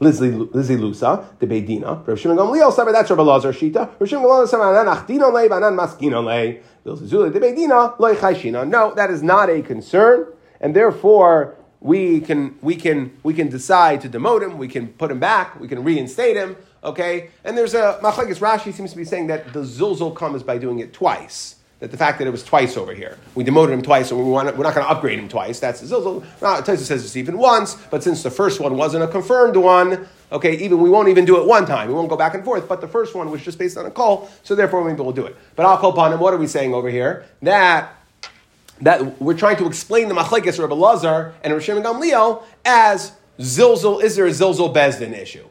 Lizli 0.00 0.78
Lusa, 0.78 1.24
the 1.38 1.46
Beidina, 1.46 2.06
Rav 2.06 2.18
Shimon 2.18 2.38
Gamliel 2.38 2.72
said 2.72 2.84
that's 2.86 3.10
Rav 3.10 3.18
Elazar 3.18 3.52
Shita. 3.52 3.90
Rav 4.00 4.08
Shimon 4.08 4.24
Gamliel 4.24 4.48
said 4.48 4.60
Anan 4.60 4.86
Achdinon 4.86 5.32
Le, 5.32 5.54
Anan 5.54 5.76
Maskinon 5.76 6.24
Le, 6.24 6.94
Lizuli 6.96 7.30
the 7.30 7.40
Beidina, 7.40 7.98
Loi 7.98 8.14
Chashinan. 8.14 8.68
No, 8.68 8.94
that 8.94 9.10
is 9.10 9.22
not 9.22 9.50
a 9.50 9.60
concern, 9.60 10.26
and 10.62 10.74
therefore 10.74 11.56
we 11.80 12.20
can 12.20 12.56
we 12.62 12.74
can 12.74 13.14
we 13.22 13.34
can 13.34 13.50
decide 13.50 14.00
to 14.00 14.08
demote 14.08 14.42
him. 14.42 14.56
We 14.56 14.68
can 14.68 14.88
put 14.88 15.10
him 15.10 15.20
back. 15.20 15.60
We 15.60 15.68
can 15.68 15.84
reinstate 15.84 16.36
him. 16.36 16.56
Okay, 16.82 17.28
and 17.44 17.56
there's 17.56 17.74
a 17.74 17.98
Machlekes 18.02 18.38
Rashi 18.38 18.72
seems 18.72 18.92
to 18.92 18.96
be 18.96 19.04
saying 19.04 19.26
that 19.26 19.52
the 19.52 19.60
zulzul 19.60 20.16
comes 20.16 20.42
by 20.42 20.56
doing 20.56 20.78
it 20.78 20.94
twice 20.94 21.56
that 21.80 21.90
the 21.90 21.96
fact 21.96 22.18
that 22.18 22.26
it 22.26 22.30
was 22.30 22.42
twice 22.42 22.76
over 22.76 22.94
here, 22.94 23.18
we 23.34 23.44
demoted 23.44 23.74
him 23.74 23.82
twice, 23.82 24.08
so 24.08 24.16
we 24.16 24.22
want, 24.22 24.56
we're 24.56 24.64
not 24.64 24.74
going 24.74 24.86
to 24.86 24.90
upgrade 24.90 25.18
him 25.18 25.28
twice. 25.28 25.60
That's 25.60 25.82
Zilzal. 25.82 26.24
Taisa 26.40 26.78
says 26.78 27.04
it's 27.04 27.16
even 27.16 27.36
once, 27.36 27.74
but 27.90 28.02
since 28.02 28.22
the 28.22 28.30
first 28.30 28.60
one 28.60 28.76
wasn't 28.76 29.04
a 29.04 29.08
confirmed 29.08 29.56
one, 29.56 30.08
okay, 30.32 30.56
even 30.58 30.80
we 30.80 30.88
won't 30.88 31.08
even 31.08 31.24
do 31.24 31.40
it 31.40 31.46
one 31.46 31.66
time. 31.66 31.88
We 31.88 31.94
won't 31.94 32.08
go 32.08 32.16
back 32.16 32.34
and 32.34 32.44
forth. 32.44 32.68
But 32.68 32.80
the 32.80 32.88
first 32.88 33.14
one 33.14 33.30
was 33.30 33.42
just 33.42 33.58
based 33.58 33.76
on 33.76 33.86
a 33.86 33.90
call, 33.90 34.30
so 34.42 34.54
therefore 34.54 34.84
maybe 34.84 35.00
we'll 35.00 35.12
do 35.12 35.26
it. 35.26 35.36
But 35.56 35.66
I'll 35.66 35.78
call 35.78 35.90
upon 35.90 36.12
him. 36.12 36.20
What 36.20 36.32
are 36.32 36.38
we 36.38 36.46
saying 36.46 36.74
over 36.74 36.90
here? 36.90 37.24
That 37.42 37.96
that 38.80 39.20
we're 39.20 39.36
trying 39.36 39.56
to 39.58 39.66
explain 39.66 40.08
the 40.08 40.14
machlekes 40.14 40.58
Rabbi 40.58 40.74
Lazar 40.74 41.34
and 41.44 41.52
Rosh 41.52 41.68
Gamliel 41.68 42.42
as 42.64 43.12
zilzal. 43.38 44.02
Is 44.02 44.16
there 44.16 44.26
a 44.26 44.30
zilzal 44.30 44.74
bezdin 44.74 45.12
issue? 45.12 45.46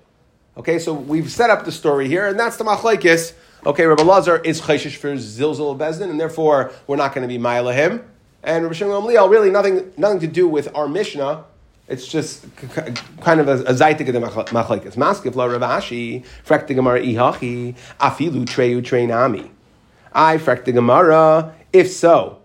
Okay, 0.58 0.78
so 0.78 0.94
we've 0.94 1.32
set 1.32 1.50
up 1.50 1.66
the 1.66 1.72
story 1.72 2.08
here, 2.08 2.28
and 2.28 2.40
that's 2.40 2.58
the 2.58 2.64
machlekes 2.64 3.34
okay, 3.66 3.86
Rabbi 3.86 4.04
Lazar 4.04 4.38
is 4.38 4.62
chayshish 4.62 4.96
for 4.96 5.14
zilzul 5.14 5.78
bezdin, 5.78 6.10
and 6.10 6.20
therefore 6.20 6.72
we're 6.88 6.96
not 6.96 7.14
going 7.14 7.28
to 7.28 7.28
be 7.28 7.42
ma'ila 7.42 7.74
him. 7.74 8.10
And 8.44 8.64
Rabbi 8.64 8.76
Shimon 8.76 9.02
Gamliel, 9.02 9.30
really 9.30 9.50
nothing, 9.50 9.94
nothing 9.96 10.20
to 10.20 10.28
do 10.28 10.48
with 10.48 10.76
our 10.76 10.88
Mishnah. 10.88 11.46
It's 11.88 12.08
just 12.08 12.46
kind 13.22 13.40
of 13.40 13.48
a, 13.48 13.64
zaytik 13.74 14.08
of 14.08 14.14
the 14.14 14.20
machlekes. 14.20 14.96
Maskif 14.96 15.36
la 15.36 15.46
Rav 15.46 15.62
Ashi, 15.62 16.26
frek 16.46 16.68
the 16.68 16.74
Gemara 16.74 17.02
ihachi, 17.02 17.76
afilu 18.00 18.46
treyu 18.46 18.82
treinami. 18.82 19.50
I 20.14 20.38
frek 20.38 20.66
the 20.66 20.72
Gemara, 20.72 21.56
if 21.72 21.90
so. 21.90 22.40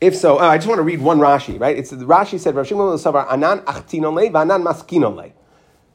If 0.00 0.16
so, 0.16 0.38
oh, 0.38 0.44
I 0.44 0.56
just 0.56 0.66
want 0.66 0.78
to 0.80 0.82
read 0.82 1.00
one 1.00 1.18
Rashi, 1.18 1.60
right? 1.60 1.78
It's 1.78 1.90
the 1.90 1.96
Rashi 1.96 2.38
said, 2.40 2.56
Rav 2.56 2.66
Shimon 2.66 2.96
Savar 2.98 3.30
anan 3.30 3.60
achtinon 3.60 4.14
le, 4.14 4.28
v'anan 4.30 4.64
maskinon 4.64 5.32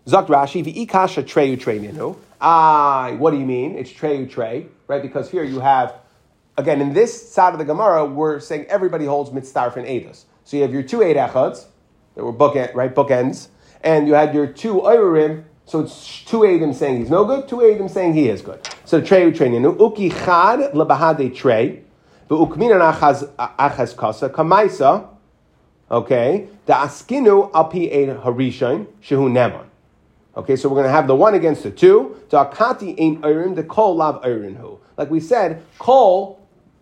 Zakt 0.07 0.27
Rashi, 0.27 0.63
v'ikasha 0.63 1.21
treyu 1.21 1.59
trey 1.59 1.79
minu. 1.79 2.15
Ah, 2.39 3.11
what 3.17 3.31
do 3.31 3.37
you 3.37 3.45
mean? 3.45 3.77
It's 3.77 3.91
treyu 3.91 4.29
trey, 4.29 4.67
right? 4.87 5.01
Because 5.01 5.29
here 5.29 5.43
you 5.43 5.59
have, 5.59 5.95
again, 6.55 6.79
in 6.79 6.93
this 6.93 7.29
side 7.29 7.51
of 7.51 7.59
the 7.59 7.65
Gemara, 7.65 8.05
we're 8.05 8.39
saying 8.39 8.67
everybody 8.69 9.03
holds 9.03 9.31
mitzdarf 9.31 9.75
and 9.75 9.85
edus. 9.85 10.23
So 10.45 10.55
you 10.55 10.63
have 10.63 10.71
your 10.71 10.83
two 10.83 11.01
eight 11.01 11.17
echads, 11.17 11.65
that 12.15 12.23
were 12.23 12.31
bookend, 12.31 12.73
right, 12.73 12.95
bookends, 12.95 13.49
and 13.81 14.07
you 14.07 14.13
had 14.13 14.33
your 14.33 14.47
two 14.47 14.75
oirim, 14.75 15.43
so 15.65 15.81
it's 15.81 16.23
two 16.23 16.39
Adim 16.39 16.73
saying 16.73 16.99
he's 16.99 17.09
no 17.09 17.25
good, 17.25 17.49
two 17.49 17.57
Adim 17.57 17.89
saying 17.89 18.13
he 18.13 18.29
is 18.29 18.41
good. 18.41 18.65
So 18.85 19.01
trey 19.01 19.29
minu. 19.29 19.75
Uki 19.75 20.09
chad 20.09 20.71
lebahade 20.71 21.35
trey, 21.35 21.83
v'ukminan 22.29 22.93
achaz, 22.93 23.97
kasa, 23.97 24.29
kamaisa, 24.29 25.09
okay, 25.91 26.47
the 26.65 26.73
askinu 26.73 27.51
api 27.53 27.91
ein 27.91 28.17
harishain, 28.19 28.87
shehu 29.03 29.29
neman. 29.29 29.65
Okay, 30.37 30.55
so 30.55 30.69
we're 30.69 30.75
going 30.75 30.85
to 30.85 30.91
have 30.91 31.07
the 31.07 31.15
one 31.15 31.33
against 31.33 31.63
the 31.63 31.71
two. 31.71 32.21
Dakati 32.29 32.93
ain't 32.99 33.25
irim, 33.25 33.55
the 33.55 33.63
kol 33.63 33.95
lav 33.95 34.23
hu. 34.23 34.79
Like 34.95 35.09
we 35.09 35.19
said, 35.19 35.63
kol 35.79 36.39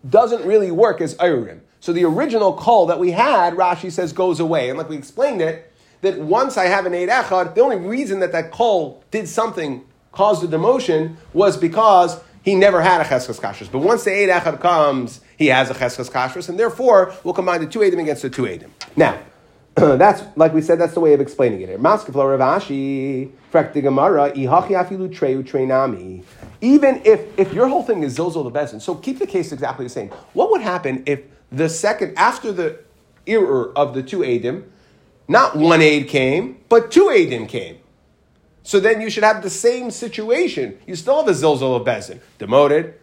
doesn't 0.08 0.46
really 0.46 0.70
work 0.70 1.00
as 1.00 1.16
irim. 1.18 1.62
So 1.80 1.94
the 1.94 2.04
original 2.04 2.52
kol 2.52 2.84
that 2.86 2.98
we 2.98 3.12
had, 3.12 3.54
Rashi 3.54 3.90
says, 3.90 4.12
goes 4.12 4.40
away. 4.40 4.68
And 4.68 4.76
like 4.76 4.90
we 4.90 4.96
explained 4.96 5.40
it, 5.40 5.72
that 6.02 6.18
once 6.18 6.58
I 6.58 6.66
have 6.66 6.84
an 6.84 6.92
eight 6.92 7.08
echad, 7.08 7.54
the 7.54 7.62
only 7.62 7.76
reason 7.76 8.20
that 8.20 8.32
that 8.32 8.50
kol 8.50 9.02
did 9.10 9.26
something, 9.26 9.84
caused 10.12 10.44
a 10.44 10.48
demotion, 10.48 11.16
was 11.32 11.56
because 11.56 12.20
he 12.42 12.54
never 12.54 12.82
had 12.82 13.00
a 13.00 13.04
cheskos 13.04 13.40
kashrus. 13.40 13.72
But 13.72 13.78
once 13.78 14.04
the 14.04 14.10
eight 14.10 14.28
echad 14.28 14.60
comes, 14.60 15.22
he 15.38 15.46
has 15.46 15.70
a 15.70 15.74
cheskos 15.74 16.10
kashrus, 16.10 16.50
and 16.50 16.58
therefore 16.58 17.14
we'll 17.24 17.34
combine 17.34 17.60
the 17.60 17.66
two 17.66 17.80
edim 17.80 18.00
against 18.00 18.22
the 18.22 18.30
two 18.30 18.42
edim. 18.42 18.68
Now, 18.96 19.18
that's 19.98 20.22
like 20.36 20.54
we 20.54 20.62
said. 20.62 20.80
That's 20.80 20.94
the 20.94 21.00
way 21.00 21.12
of 21.12 21.20
explaining 21.20 21.60
it 21.60 21.68
here. 21.68 21.78
Maskeflo 21.78 22.38
Rav 22.38 22.62
Ashi, 22.62 23.30
Frekti 23.52 23.82
Gemara, 23.82 24.32
Treu 24.32 25.42
Treinami. 25.42 26.24
Even 26.62 27.02
if 27.04 27.38
if 27.38 27.52
your 27.52 27.68
whole 27.68 27.82
thing 27.82 28.02
is 28.02 28.16
Zilzol 28.16 28.50
the 28.50 28.58
Bezin, 28.58 28.80
so 28.80 28.94
keep 28.94 29.18
the 29.18 29.26
case 29.26 29.52
exactly 29.52 29.84
the 29.84 29.90
same. 29.90 30.08
What 30.32 30.50
would 30.50 30.62
happen 30.62 31.02
if 31.04 31.20
the 31.52 31.68
second 31.68 32.16
after 32.16 32.52
the 32.52 32.80
error 33.26 33.70
of 33.76 33.92
the 33.92 34.02
two 34.02 34.20
Adim, 34.20 34.64
not 35.28 35.56
one 35.56 35.82
aid 35.82 36.08
came, 36.08 36.58
but 36.70 36.90
two 36.90 37.08
Adim 37.08 37.46
came? 37.46 37.76
So 38.62 38.80
then 38.80 39.02
you 39.02 39.10
should 39.10 39.24
have 39.24 39.42
the 39.42 39.50
same 39.50 39.90
situation. 39.90 40.78
You 40.86 40.96
still 40.96 41.18
have 41.18 41.28
a 41.28 41.38
Zilzol 41.38 41.76
of 41.76 41.86
Bezin, 41.86 42.20
demoted, 42.38 42.94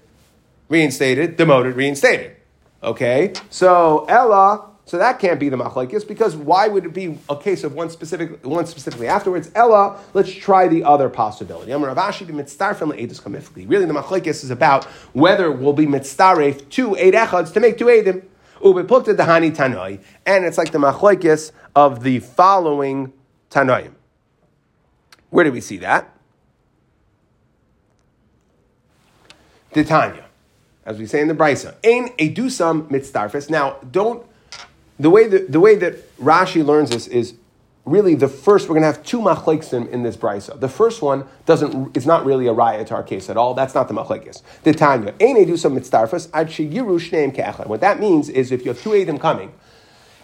reinstated, 0.70 1.38
demoted, 1.38 1.76
reinstated. 1.76 2.36
Okay, 2.82 3.34
so 3.52 4.06
Ella 4.10 4.73
so 4.86 4.98
that 4.98 5.20
can't 5.20 5.40
be 5.40 5.48
the 5.48 5.56
machlekes 5.56 6.06
because 6.06 6.36
why 6.36 6.68
would 6.68 6.86
it 6.86 6.94
be 6.94 7.18
a 7.30 7.38
case 7.38 7.64
of 7.64 7.74
one 7.74 7.90
specific 7.90 8.46
one 8.46 8.66
specifically 8.66 9.08
afterwards? 9.08 9.50
Ella, 9.56 9.98
let's 10.14 10.32
try 10.32 10.68
the 10.68 10.84
other 10.84 11.08
possibility. 11.10 11.72
Really, 11.72 11.88
the 11.88 13.94
machlekes 13.94 14.44
is 14.44 14.52
about 14.52 14.84
whether 15.14 15.52
we'll 15.52 15.74
be 15.74 15.86
mitzdaref 15.86 16.70
two 16.70 16.96
eight 16.98 17.14
echads 17.14 17.54
to 17.54 17.62
make 17.62 17.78
two 17.78 17.86
eidim. 17.86 18.24
And 18.66 20.46
it's 20.46 20.58
like 20.58 20.72
the 20.72 20.80
machlekes 20.80 21.52
of 21.76 22.04
the 22.04 22.20
following 22.20 23.12
tanoim. 23.50 23.94
Where 25.30 25.44
do 25.44 25.52
we 25.52 25.62
see 25.62 25.78
that? 25.78 26.10
Titania, 29.74 30.26
as 30.86 31.00
we 31.00 31.08
say 31.08 31.22
in 31.22 31.28
the 31.28 31.34
Brisa, 31.34 31.76
ein 31.84 32.10
edusam 32.20 32.88
mitzdarfes. 32.90 33.50
Now, 33.50 33.78
don't 33.92 34.24
the 35.00 35.10
way 35.10 35.28
that, 35.28 35.52
the 35.52 35.60
way 35.60 35.76
that 35.76 36.18
Rashi 36.18 36.66
learns 36.66 36.92
this 36.92 37.08
is 37.08 37.36
really 37.86 38.16
the 38.16 38.28
first, 38.28 38.70
we're 38.70 38.76
going 38.76 38.84
to 38.84 38.88
have 38.88 39.04
two 39.04 39.20
machleksim 39.20 39.90
in 39.90 40.04
this 40.04 40.16
brisa. 40.16 40.58
The 40.60 40.70
first 40.70 41.02
one 41.02 41.26
doesn't, 41.46 41.96
it's 41.98 42.06
not 42.06 42.26
really 42.26 42.48
a 42.48 42.54
raya 42.54 42.86
to 42.88 42.96
our 42.96 43.04
case 43.04 43.30
at 43.30 43.36
all. 43.36 43.54
That's 43.54 43.76
not 43.76 43.88
the 43.88 43.94
machlekes. 43.94 44.42
The 44.64 44.74
Tanya, 44.74 45.12
mitzdarfas 45.14 46.30
ad 46.34 46.48
shneim. 46.48 47.68
What 47.68 47.82
that 47.82 48.00
means 48.00 48.30
is 48.30 48.52
if 48.52 48.64
you 48.64 48.70
have 48.70 48.82
two 48.82 48.92
edim 48.92 49.20
coming, 49.20 49.52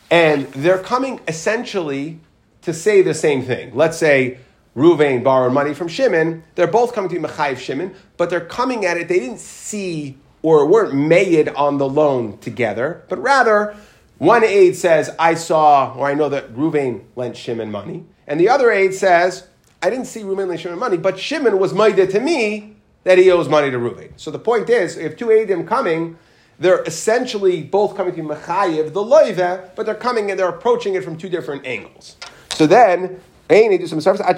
and 0.09 0.47
they're 0.53 0.79
coming 0.79 1.19
essentially 1.27 2.19
to 2.61 2.73
say 2.73 3.01
the 3.01 3.13
same 3.13 3.43
thing. 3.43 3.75
Let's 3.75 3.97
say 3.97 4.39
Ruvain 4.75 5.23
borrowed 5.23 5.53
money 5.53 5.73
from 5.73 5.87
Shimon. 5.87 6.43
They're 6.55 6.67
both 6.67 6.93
coming 6.93 7.09
to 7.09 7.19
be 7.19 7.27
Mechayiv 7.27 7.57
Shimon, 7.57 7.93
but 8.17 8.29
they're 8.29 8.39
coming 8.39 8.85
at 8.85 8.97
it. 8.97 9.07
They 9.07 9.19
didn't 9.19 9.39
see 9.39 10.17
or 10.41 10.65
weren't 10.65 10.95
made 10.95 11.49
on 11.49 11.77
the 11.77 11.87
loan 11.87 12.37
together, 12.37 13.03
but 13.09 13.21
rather 13.21 13.75
one 14.19 14.43
aide 14.43 14.75
says, 14.75 15.09
I 15.17 15.33
saw, 15.33 15.93
or 15.93 16.07
I 16.07 16.13
know 16.13 16.29
that 16.29 16.53
Ruvain 16.53 17.03
lent 17.15 17.35
Shimon 17.35 17.71
money. 17.71 18.05
And 18.27 18.39
the 18.39 18.49
other 18.49 18.69
aide 18.69 18.93
says, 18.93 19.47
I 19.81 19.89
didn't 19.89 20.05
see 20.05 20.21
Ruvain 20.21 20.47
lent 20.47 20.59
Shimon 20.59 20.77
money, 20.77 20.97
but 20.97 21.17
Shimon 21.17 21.57
was 21.57 21.73
maida 21.73 22.05
to 22.05 22.19
me 22.19 22.75
that 23.05 23.17
he 23.17 23.31
owes 23.31 23.47
money 23.47 23.71
to 23.71 23.77
Ruvain. 23.77 24.11
So 24.17 24.29
the 24.29 24.37
point 24.37 24.69
is, 24.69 24.97
if 24.97 25.15
two 25.15 25.27
aidim 25.27 25.65
coming, 25.65 26.17
they're 26.59 26.83
essentially 26.83 27.63
both 27.63 27.95
coming 27.95 28.13
to 28.15 28.21
Mechayiv, 28.21 28.91
the 28.91 29.01
loive, 29.01 29.69
but 29.75 29.85
they're 29.85 29.95
coming 29.95 30.29
and 30.29 30.37
they're 30.37 30.49
approaching 30.49 30.95
it 30.95 31.03
from 31.05 31.17
two 31.17 31.29
different 31.29 31.65
angles. 31.65 32.17
So 32.49 32.67
then, 32.67 33.21
they 33.47 33.77
do 33.77 33.87
some 33.87 34.01
service, 34.01 34.19
that's 34.21 34.37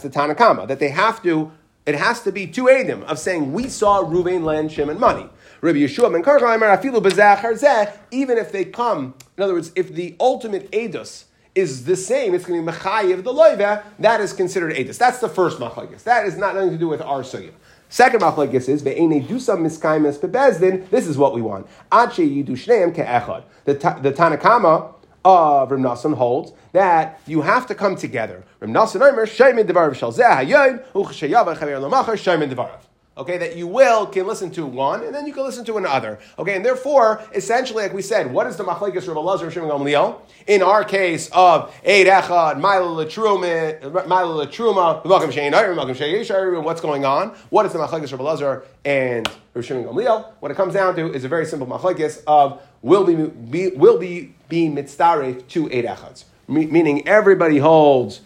the 0.00 0.08
Tanakama, 0.08 0.68
that 0.68 0.78
they 0.78 0.90
have 0.90 1.20
to 1.24 1.50
It 1.86 1.96
has 1.96 2.22
to 2.22 2.32
be 2.32 2.46
two 2.46 2.64
Adim 2.64 3.02
of 3.02 3.18
saying, 3.18 3.52
we 3.52 3.68
saw 3.68 4.02
Ruvain 4.02 4.44
lend 4.44 4.72
Shimon 4.72 4.98
money. 4.98 5.28
Rabbi 5.64 5.78
Yeshua 5.78 6.12
ben 6.12 6.22
afilu 6.22 7.92
even 8.10 8.36
if 8.36 8.52
they 8.52 8.66
come, 8.66 9.14
in 9.38 9.42
other 9.42 9.54
words, 9.54 9.72
if 9.74 9.94
the 9.94 10.14
ultimate 10.20 10.70
Edus 10.72 11.24
is 11.54 11.86
the 11.86 11.96
same, 11.96 12.34
it's 12.34 12.44
going 12.44 12.62
to 12.62 12.70
be 12.70 12.76
Mechayiv 12.76 13.24
the 13.24 13.32
Loiva, 13.32 13.82
that 13.98 14.20
is 14.20 14.34
considered 14.34 14.74
Edus. 14.74 14.98
That's 14.98 15.20
the 15.20 15.28
first 15.28 15.58
Machlagis. 15.58 16.02
That 16.02 16.26
is 16.26 16.36
not 16.36 16.54
nothing 16.54 16.72
to 16.72 16.76
do 16.76 16.86
with 16.86 17.00
our 17.00 17.22
Sugya. 17.22 17.52
Second 17.88 18.20
machlekes 18.20 18.68
is 18.68 18.82
ve'ene 18.82 19.40
some 19.40 19.64
miskaimes 19.64 20.18
bebezdin. 20.18 20.90
This 20.90 21.06
is 21.06 21.16
what 21.16 21.32
we 21.34 21.40
want. 21.40 21.66
Ache 21.90 22.28
yidu 22.28 22.48
shneim 22.48 22.94
ke'echad. 22.94 23.44
The 23.64 23.74
the 24.02 24.12
Tanakama 24.12 24.92
of 25.24 25.70
Reb 25.70 25.80
Nassan 25.80 26.14
holds 26.14 26.52
that 26.72 27.20
you 27.26 27.40
have 27.40 27.66
to 27.68 27.74
come 27.74 27.96
together. 27.96 28.44
Reb 28.60 28.70
Nassan 28.70 29.00
Omer 29.00 29.26
sheimin 29.26 29.66
devarav 29.66 29.94
shal 29.94 30.12
zeh 30.12 30.24
hayoyin 30.24 30.84
uchsheyava 30.92 31.56
chaver 31.56 31.80
lamachar 31.80 32.16
sheimin 32.16 32.52
devarav. 32.52 32.80
Okay, 33.16 33.38
that 33.38 33.56
you 33.56 33.68
will 33.68 34.06
can 34.06 34.26
listen 34.26 34.50
to 34.50 34.66
one 34.66 35.04
and 35.04 35.14
then 35.14 35.24
you 35.24 35.32
can 35.32 35.44
listen 35.44 35.64
to 35.66 35.76
another. 35.76 36.18
Okay, 36.36 36.56
and 36.56 36.64
therefore, 36.64 37.22
essentially, 37.32 37.84
like 37.84 37.92
we 37.92 38.02
said, 38.02 38.32
what 38.32 38.48
is 38.48 38.56
the 38.56 38.64
machlekes 38.64 39.06
Rav 39.06 39.16
Elazar 39.16 39.52
Shimon 39.52 39.70
Gamliel? 39.70 40.20
In 40.48 40.62
our 40.62 40.82
case 40.82 41.30
of 41.32 41.72
Eid 41.86 42.08
Echad, 42.08 42.56
Mila 42.56 43.04
Latruma, 43.04 45.04
Malcolm 45.04 45.30
Shein 45.30 45.52
Malcolm 45.52 45.94
Shein 45.94 46.64
what's 46.64 46.80
going 46.80 47.04
on? 47.04 47.28
What 47.50 47.66
is 47.66 47.72
the 47.72 47.78
machlekes 47.78 48.10
Rav 48.10 48.20
Elazar 48.20 48.64
and 48.84 49.28
Rav 49.54 49.64
Shimon 49.64 49.84
Gamliel? 49.84 50.32
What 50.40 50.50
it 50.50 50.56
comes 50.56 50.74
down 50.74 50.96
to 50.96 51.12
is 51.12 51.22
a 51.22 51.28
very 51.28 51.46
simple 51.46 51.68
machlekes 51.68 52.20
of 52.26 52.60
will 52.82 53.04
be, 53.04 53.14
be 53.14 53.68
will 53.76 53.96
be 53.96 54.34
be 54.48 54.68
mitzdaref 54.68 55.46
to 55.48 55.66
Eid 55.66 55.84
Echads, 55.84 56.24
meaning 56.48 57.06
everybody 57.06 57.58
holds. 57.58 58.22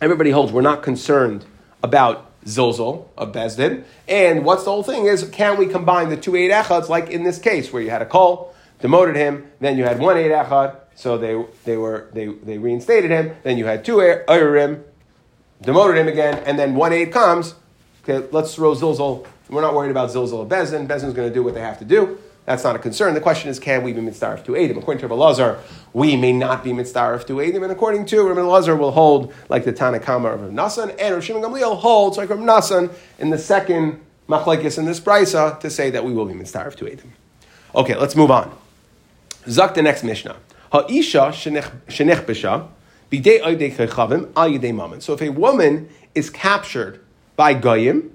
Everybody 0.00 0.30
holds. 0.30 0.52
We're 0.52 0.62
not 0.62 0.82
concerned 0.82 1.44
about 1.82 2.29
zilzal 2.44 3.06
of 3.16 3.32
Bezdin. 3.32 3.84
And 4.08 4.44
what's 4.44 4.64
the 4.64 4.70
whole 4.70 4.82
thing 4.82 5.06
is, 5.06 5.28
can 5.30 5.58
we 5.58 5.66
combine 5.66 6.08
the 6.08 6.16
two 6.16 6.36
eight 6.36 6.50
echads, 6.50 6.88
like 6.88 7.10
in 7.10 7.22
this 7.22 7.38
case, 7.38 7.72
where 7.72 7.82
you 7.82 7.90
had 7.90 8.02
a 8.02 8.06
call, 8.06 8.54
demoted 8.80 9.16
him, 9.16 9.50
then 9.60 9.76
you 9.76 9.84
had 9.84 9.98
one 9.98 10.16
eight 10.16 10.30
echad, 10.30 10.76
so 10.94 11.18
they, 11.18 11.42
they, 11.64 11.76
were, 11.76 12.08
they, 12.12 12.26
they 12.26 12.58
reinstated 12.58 13.10
him, 13.10 13.36
then 13.42 13.58
you 13.58 13.66
had 13.66 13.84
two 13.84 13.96
eirim, 13.96 14.82
demoted 15.62 15.96
him 15.96 16.08
again, 16.08 16.42
and 16.46 16.58
then 16.58 16.74
one 16.74 16.92
eight 16.92 17.12
comes, 17.12 17.54
okay, 18.02 18.26
let's 18.32 18.54
throw 18.54 18.74
zilzal. 18.74 19.26
We're 19.48 19.62
not 19.62 19.74
worried 19.74 19.90
about 19.90 20.10
zilzal 20.10 20.42
of 20.42 20.48
Bezdin. 20.48 20.86
Bezdin's 20.86 21.12
going 21.12 21.28
to 21.28 21.34
do 21.34 21.42
what 21.42 21.54
they 21.54 21.60
have 21.60 21.78
to 21.80 21.84
do. 21.84 22.18
That's 22.50 22.64
not 22.64 22.74
a 22.74 22.80
concern. 22.80 23.14
The 23.14 23.20
question 23.20 23.48
is, 23.48 23.60
can 23.60 23.84
we 23.84 23.92
be 23.92 24.00
mitzdarif 24.00 24.42
to 24.46 24.52
Adim? 24.54 24.76
According 24.76 25.00
to 25.02 25.06
Rabbi 25.06 25.14
Lazar, 25.14 25.60
we 25.92 26.16
may 26.16 26.32
not 26.32 26.64
be 26.64 26.72
mitzdarif 26.72 27.24
to 27.28 27.34
Adim, 27.34 27.62
and 27.62 27.70
according 27.70 28.06
to 28.06 28.26
Rabbi 28.26 28.40
Lazar, 28.40 28.74
will 28.74 28.90
hold 28.90 29.32
like 29.48 29.64
the 29.64 29.72
Tanakama 29.72 30.34
of 30.34 30.42
Rabbi 30.42 30.52
Nassan, 30.52 30.90
and 30.98 31.14
Rabbi 31.14 31.20
Shimon 31.20 31.42
Gamliel 31.42 31.76
holds 31.76 32.18
like 32.18 32.28
Rabbi 32.28 32.42
Nassan 32.42 32.92
in 33.20 33.30
the 33.30 33.38
second 33.38 34.00
machlekes 34.28 34.78
in 34.78 34.84
this 34.84 34.98
brisa 34.98 35.60
to 35.60 35.70
say 35.70 35.90
that 35.90 36.04
we 36.04 36.12
will 36.12 36.26
be 36.26 36.34
mitzdarif 36.34 36.74
to 36.74 36.86
Adim. 36.86 37.10
Okay, 37.72 37.94
let's 37.94 38.16
move 38.16 38.32
on. 38.32 38.50
Zak 39.48 39.74
the 39.74 39.82
next 39.82 40.02
Mishnah. 40.02 40.34
Ha'isha 40.72 41.30
shenech 41.30 42.24
b'sha 42.24 42.66
b'dei 43.12 43.42
oidei 43.42 43.72
chechavim 43.72 44.32
al 44.34 44.50
yidei. 44.50 45.00
So 45.00 45.12
if 45.12 45.22
a 45.22 45.28
woman 45.28 45.88
is 46.16 46.30
captured 46.30 46.98
by 47.36 47.54
goyim, 47.54 48.10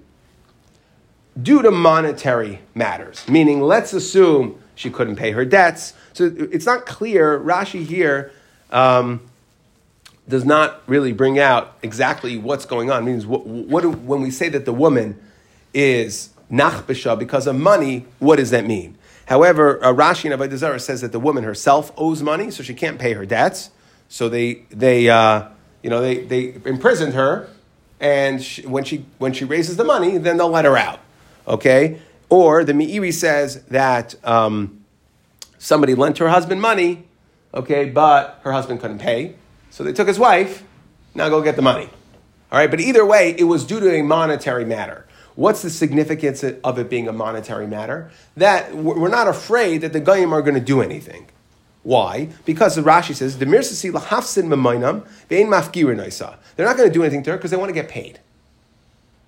due 1.42 1.62
to 1.62 1.72
monetary 1.72 2.60
matters. 2.74 3.28
Meaning, 3.28 3.62
let's 3.62 3.94
assume 3.94 4.62
she 4.76 4.90
couldn't 4.90 5.16
pay 5.16 5.32
her 5.32 5.46
debts. 5.46 5.94
So 6.14 6.34
it's 6.38 6.66
not 6.66 6.86
clear. 6.86 7.40
Rashi 7.40 7.86
here 7.86 8.32
um, 8.72 9.22
does 10.28 10.46
not 10.46 10.82
really 10.88 11.12
bring 11.12 11.40
out 11.40 11.78
exactly 11.82 12.38
what's 12.38 12.66
going 12.66 12.92
on. 12.92 13.04
It 13.04 13.06
means 13.06 13.26
what, 13.26 13.46
what 13.46 13.82
do, 13.82 13.92
when 13.92 14.22
we 14.22 14.32
say 14.32 14.50
that 14.50 14.66
the 14.66 14.74
woman 14.74 15.20
is 15.74 16.30
nachbisha 16.52 17.18
because 17.18 17.48
of 17.48 17.56
money, 17.56 18.06
what 18.20 18.38
does 18.38 18.52
that 18.52 18.66
mean? 18.66 18.98
However, 19.26 19.84
uh, 19.84 19.92
Rashi 19.92 20.26
in 20.26 20.38
Avodah 20.38 20.58
Zarah 20.58 20.80
says 20.80 21.02
that 21.02 21.12
the 21.12 21.20
woman 21.20 21.44
herself 21.44 21.92
owes 21.98 22.22
money, 22.22 22.52
so 22.52 22.64
she 22.64 22.74
can't 22.74 23.00
pay 23.00 23.14
her 23.14 23.26
debts. 23.26 23.72
So 24.08 24.30
they, 24.30 24.66
they, 24.70 25.10
uh, 25.10 25.48
you 25.82 25.90
know, 25.90 26.00
they, 26.00 26.20
they 26.20 26.56
imprisoned 26.64 27.14
her, 27.14 27.50
and 28.00 28.42
she, 28.42 28.62
when, 28.68 28.84
she, 28.84 29.06
when 29.18 29.34
she 29.34 29.44
raises 29.46 29.78
the 29.78 29.84
money, 29.84 30.18
then 30.20 30.38
they'll 30.38 30.50
let 30.50 30.66
her 30.66 30.78
out. 30.78 31.00
Okay? 31.48 32.00
Or 32.30 32.64
the 32.64 32.74
Meiri 32.74 33.14
says 33.14 33.64
that 33.66 34.16
um, 34.24 34.84
somebody 35.58 35.96
lent 35.96 36.18
her 36.18 36.30
husband 36.30 36.62
money, 36.62 37.08
okay, 37.54 37.90
but 37.90 38.40
her 38.44 38.52
husband 38.52 38.80
couldn't 38.80 39.00
pay. 39.00 39.36
So 39.70 39.84
they 39.84 39.94
took 39.94 40.08
his 40.08 40.20
wife, 40.20 40.64
now 41.14 41.30
go 41.30 41.42
get 41.42 41.56
the 41.56 41.62
money. 41.62 41.90
All 42.52 42.60
right, 42.60 42.70
but 42.70 42.80
either 42.80 43.06
way, 43.06 43.36
it 43.38 43.44
was 43.44 43.66
due 43.66 43.80
to 43.80 43.92
a 43.94 44.02
monetary 44.02 44.66
matter. 44.66 45.06
What's 45.36 45.62
the 45.62 45.70
significance 45.70 46.44
of 46.44 46.80
it 46.80 46.90
being 46.90 47.08
a 47.08 47.12
monetary 47.12 47.68
matter? 47.68 48.10
That 48.38 48.74
we're 48.74 49.10
not 49.10 49.28
afraid 49.28 49.82
that 49.82 49.92
the 49.92 50.00
Goyim 50.00 50.34
are 50.34 50.42
going 50.42 50.56
to 50.56 50.62
do 50.62 50.82
anything. 50.82 51.28
Why? 51.84 52.30
Because 52.46 52.76
the 52.76 52.82
Rashi 52.82 53.14
says, 53.14 53.38
the 53.38 53.46
mirsasi 53.46 53.92
lahafsin 53.92 54.48
memainam 54.48 55.06
ve'in 55.30 55.48
mafkir 55.48 56.38
They're 56.56 56.66
not 56.66 56.78
going 56.78 56.90
to 56.90 56.94
do 56.94 57.04
anything 57.04 57.22
to 57.24 57.32
her 57.32 57.38
because 57.38 57.52
they 57.52 57.58
want 57.58 57.70
to 57.70 57.74
get 57.74 57.90
paid. 57.90 58.20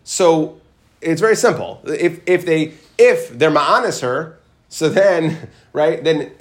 So 0.04 0.60
it's 1.02 1.22
very 1.22 1.36
simple. 1.36 1.82
If, 1.86 2.22
if 2.28 2.46
they 2.46 2.74
if 2.98 3.30
they're 3.38 3.52
ma'anis 3.52 4.02
her, 4.02 4.40
so 4.70 4.90
then 4.90 5.50
right 5.74 6.04
then 6.04 6.32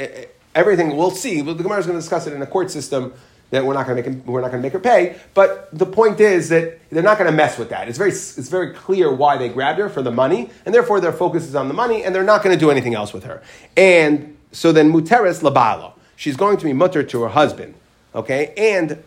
everything 0.55 0.97
we'll 0.97 1.11
see. 1.11 1.41
The 1.41 1.55
Gemara 1.55 1.79
is 1.79 1.87
going 1.87 1.99
to 1.99 2.01
discuss 2.01 2.27
it 2.27 2.33
in 2.33 2.43
a 2.43 2.47
court 2.47 2.71
system 2.71 3.13
that 3.51 3.65
we're 3.65 3.75
not 3.75 3.87
going 3.87 4.03
to 4.03 4.11
make 4.11 4.27
we're 4.27 4.41
not 4.41 4.51
going 4.51 4.63
to 4.63 4.67
make 4.67 4.73
her 4.73 4.81
pay. 4.81 5.17
But 5.35 5.69
the 5.77 5.87
point 5.87 6.21
is 6.21 6.49
that 6.49 6.79
they're 6.91 7.03
not 7.03 7.19
going 7.19 7.31
to 7.31 7.37
mess 7.37 7.59
with 7.59 7.69
that. 7.69 7.89
It's 7.89 7.99
very 7.99 8.11
it's 8.11 8.49
very 8.49 8.73
clear 8.73 9.13
why 9.13 9.37
they 9.37 9.49
grabbed 9.49 9.79
her 9.79 9.89
for 9.89 10.03
the 10.03 10.11
money, 10.11 10.51
and 10.65 10.75
therefore 10.75 11.01
their 11.01 11.13
focus 11.13 11.45
is 11.45 11.55
on 11.55 11.69
the 11.69 11.75
money, 11.75 12.03
and 12.03 12.15
they're 12.15 12.25
not 12.25 12.43
going 12.43 12.55
to 12.55 12.61
do 12.61 12.71
anything 12.71 12.95
else 12.95 13.13
with 13.13 13.25
her. 13.25 13.43
And 13.77 14.37
so 14.53 14.73
then 14.73 14.93
muteris 14.93 15.43
labala, 15.43 15.93
she's 16.17 16.37
going 16.37 16.57
to 16.57 16.65
be 16.65 16.73
mutter 16.73 17.03
to 17.03 17.23
her 17.23 17.29
husband. 17.29 17.75
Okay, 18.15 18.55
and 18.57 19.03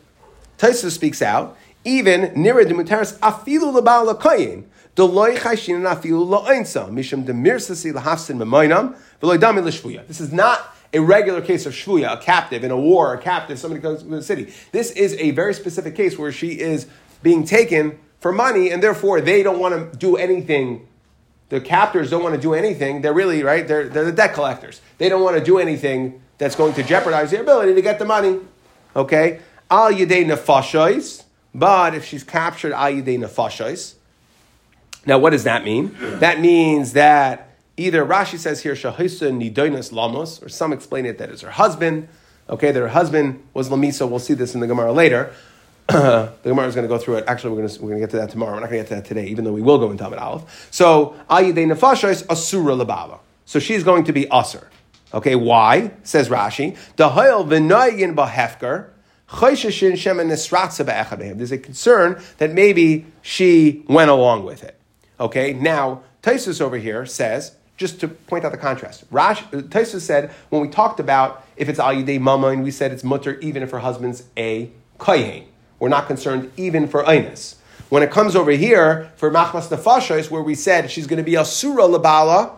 Taisa 0.58 0.92
speaks 0.92 1.22
out 1.22 1.58
even 1.86 2.22
nira 2.36 2.68
de 2.68 2.74
muteris 2.74 3.18
afilu 3.20 3.74
labala 3.74 4.20
koyin. 4.20 4.64
This 10.08 10.22
is 10.22 10.34
not 10.34 10.76
a 10.94 11.00
regular 11.00 11.42
case 11.42 11.66
of 11.66 11.74
shvuya, 11.74 12.14
a 12.14 12.18
captive 12.18 12.64
in 12.64 12.72
a 12.72 12.78
war, 12.78 13.14
a 13.14 13.18
captive, 13.18 13.60
somebody 13.60 13.82
comes 13.82 14.04
to 14.04 14.10
the 14.10 14.22
city. 14.22 14.54
This 14.72 14.92
is 14.92 15.14
a 15.16 15.32
very 15.32 15.54
specific 15.54 15.96
case 15.96 16.18
where 16.18 16.32
she 16.32 16.60
is 16.60 16.88
being 17.22 17.46
taken 17.46 18.00
for 18.20 18.32
money, 18.32 18.72
and 18.72 18.84
therefore 18.84 19.22
they 19.22 19.44
don't 19.44 19.60
want 19.60 19.92
to 19.92 19.98
do 19.98 20.18
anything. 20.18 20.88
The 21.50 21.62
captors 21.62 22.10
don't 22.10 22.24
want 22.24 22.36
to 22.36 22.42
do 22.42 22.54
anything. 22.54 23.02
They're 23.02 23.14
really, 23.14 23.44
right? 23.44 23.68
They're, 23.68 23.88
they're 23.88 24.06
the 24.06 24.12
debt 24.12 24.34
collectors. 24.34 24.82
They 24.98 25.10
don't 25.10 25.24
want 25.24 25.38
to 25.38 25.44
do 25.44 25.58
anything 25.58 26.22
that's 26.38 26.56
going 26.56 26.74
to 26.74 26.84
jeopardize 26.84 27.32
their 27.32 27.42
ability 27.42 27.74
to 27.76 27.82
get 27.82 28.00
the 28.00 28.06
money. 28.06 28.40
Okay? 28.96 29.40
Al 29.70 29.92
yedei 29.92 30.26
nefashos. 30.26 31.24
But 31.54 31.96
if 31.96 32.06
she's 32.06 32.24
captured 32.24 32.74
al 32.74 32.92
yedei 32.92 33.18
nefashos, 33.18 33.96
now, 35.06 35.18
what 35.18 35.32
does 35.32 35.46
that 35.46 35.64
mean? 35.64 35.96
That 36.20 36.40
means 36.40 36.94
that 36.94 37.56
either 37.78 38.06
Rashi 38.06 38.38
says 38.38 38.62
here 38.62 38.74
shahisa 38.74 39.32
nidoinas 39.32 39.92
lamos, 39.92 40.44
or 40.44 40.50
some 40.50 40.74
explain 40.74 41.06
it 41.06 41.18
that 41.18 41.30
it's 41.30 41.42
her 41.42 41.52
husband. 41.52 42.10
Okay, 42.50 42.72
that 42.72 42.80
her 42.80 42.90
husband 42.90 43.44
was 43.54 43.70
lamisa. 43.70 44.10
We'll 44.10 44.20
see 44.20 44.34
this 44.34 44.56
in 44.56 44.60
the 44.60 44.68
Gemara 44.68 44.92
later. 44.92 45.34
the 45.88 46.34
Gemara 46.44 46.68
is 46.68 46.76
going 46.76 46.88
to 46.88 46.90
go 46.90 46.98
through 46.98 47.16
it. 47.16 47.26
Actually, 47.28 47.52
we're 47.52 47.62
going 47.62 47.70
to, 47.70 47.82
we're 47.82 47.90
going 47.90 48.02
to 48.02 48.08
get 48.08 48.12
to 48.12 48.18
that 48.18 48.30
tomorrow. 48.30 48.54
We're 48.54 48.62
not 48.62 48.70
going 48.70 48.84
to 48.84 48.90
get 48.90 48.90
to 48.90 49.02
that 49.02 49.06
today, 49.06 49.28
even 49.28 49.46
though 49.46 49.54
we 49.54 49.62
will 49.62 49.78
go 49.78 49.90
into 49.90 50.04
Talmud 50.04 50.20
Aleph. 50.20 50.68
So, 50.72 51.16
ayidei 51.30 51.72
nefasha 51.72 52.10
is 52.10 52.26
asura 52.30 52.76
labala. 52.76 53.20
So 53.46 53.60
she's 53.60 53.84
going 53.84 54.04
to 54.04 54.14
be 54.14 54.26
asur. 54.26 54.66
Okay, 55.14 55.36
why? 55.36 55.92
Says 56.04 56.30
Rashi. 56.30 56.78
Dahil 56.96 57.48
v'noyigin 57.48 58.16
b'hefker. 58.16 58.90
There's 59.32 59.64
a 61.52 61.58
concern 61.60 62.20
that 62.40 62.52
maybe 62.52 63.06
she 63.22 63.84
went 63.88 64.10
along 64.10 64.44
with 64.44 64.64
it. 64.64 64.79
Okay, 65.20 65.54
now 65.54 66.04
Taisus 66.24 66.62
over 66.62 66.78
here 66.78 67.06
says, 67.06 67.56
just 67.76 68.00
to 68.02 68.08
point 68.08 68.46
out 68.46 68.52
the 68.52 68.58
contrast, 68.58 69.04
Rash, 69.12 69.44
Taisus 69.44 70.02
said 70.02 70.32
when 70.50 70.62
we 70.62 70.68
talked 70.68 71.00
about 71.00 71.46
if 71.56 71.70
it's 71.70 71.80
al 71.80 71.94
yidei 71.94 72.20
mama, 72.20 72.48
and 72.48 72.64
we 72.64 72.72
said 72.72 72.92
it's 72.92 73.04
mutter 73.04 73.40
even 73.40 73.64
if 73.64 73.72
her 73.72 73.80
husband's 73.80 74.24
a 74.38 74.70
kohen. 74.98 75.46
We're 75.80 75.90
not 75.90 76.08
concerned 76.08 76.52
even 76.58 76.88
for 76.88 77.04
einis. 77.04 77.56
When 77.90 78.04
it 78.04 78.12
comes 78.12 78.36
over 78.36 78.52
here 78.52 79.12
for 79.16 79.32
machmas 79.32 79.70
nefashos, 79.70 80.30
where 80.30 80.42
we 80.42 80.56
said 80.56 80.92
she's 80.92 81.08
going 81.08 81.18
to 81.18 81.24
be 81.24 81.36
a 81.36 81.46
surah 81.46 81.88
labala, 81.88 82.52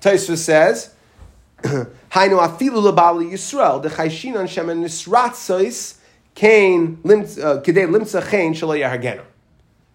Taisus 0.00 0.38
says, 0.38 0.94
Hainu 1.62 2.38
afilu 2.38 2.92
labala 2.92 3.28
Yisrael 3.28 3.82
the 3.82 3.88
chayshinan 3.88 4.44
shemen 4.44 4.82
nisratzois 4.82 5.96
kain 6.34 7.00
uh, 7.04 7.60
kidei 7.62 7.88
limtza 7.88 8.30
chain 8.30 8.54
shalay 8.54 8.80
yahagenu. 8.80 9.22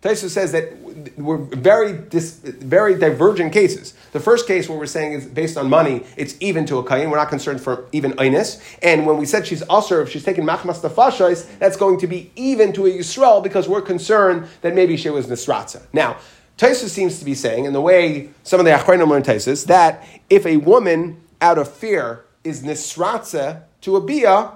Taisus 0.04 0.32
says 0.32 0.52
that 0.52 0.78
we're 1.18 1.38
very 1.38 1.94
dis, 1.94 2.34
very 2.34 3.00
divergent 3.00 3.54
cases. 3.54 3.94
The 4.12 4.20
first 4.20 4.46
case 4.48 4.68
where 4.68 4.78
we're 4.78 4.86
saying 4.86 5.14
is 5.14 5.26
based 5.26 5.56
on 5.56 5.70
money, 5.70 6.04
it's 6.18 6.36
even 6.42 6.66
to 6.66 6.78
a 6.80 6.88
kain. 6.88 7.10
We're 7.10 7.18
not 7.18 7.30
concerned 7.30 7.62
for 7.62 7.86
even 7.94 8.12
einis. 8.14 8.62
And 8.82 9.06
when 9.06 9.18
we 9.18 9.26
said 9.26 9.48
she's 9.48 9.64
usher, 9.70 10.02
if 10.02 10.10
she's 10.10 10.26
taking 10.26 10.44
machmas 10.44 10.82
nefashos, 10.82 11.48
that's 11.58 11.78
going 11.78 12.00
to 12.00 12.08
be 12.08 12.32
even 12.36 12.74
to 12.74 12.86
a 12.86 12.90
yisrael 12.90 13.42
because 13.42 13.70
we're 13.70 13.82
concerned 13.82 14.48
that 14.62 14.76
maybe 14.76 14.98
she 14.98 15.10
was 15.10 15.28
nisratza. 15.28 15.84
Now, 15.94 16.18
Taisus 16.58 16.90
seems 16.90 17.18
to 17.20 17.26
be 17.26 17.34
saying, 17.34 17.64
in 17.64 17.72
the 17.72 17.82
way 17.82 18.30
some 18.44 18.60
of 18.60 18.66
the 18.66 18.72
Achronim 18.72 19.08
learn 19.08 19.24
Taisus, 19.24 19.66
that 19.68 20.06
if 20.30 20.46
a 20.46 20.58
woman 20.58 21.22
out 21.40 21.58
of 21.58 21.72
fear 21.72 22.26
is 22.44 22.62
nisratze 22.62 23.62
to 23.82 23.96
a 23.96 24.02
bia, 24.02 24.52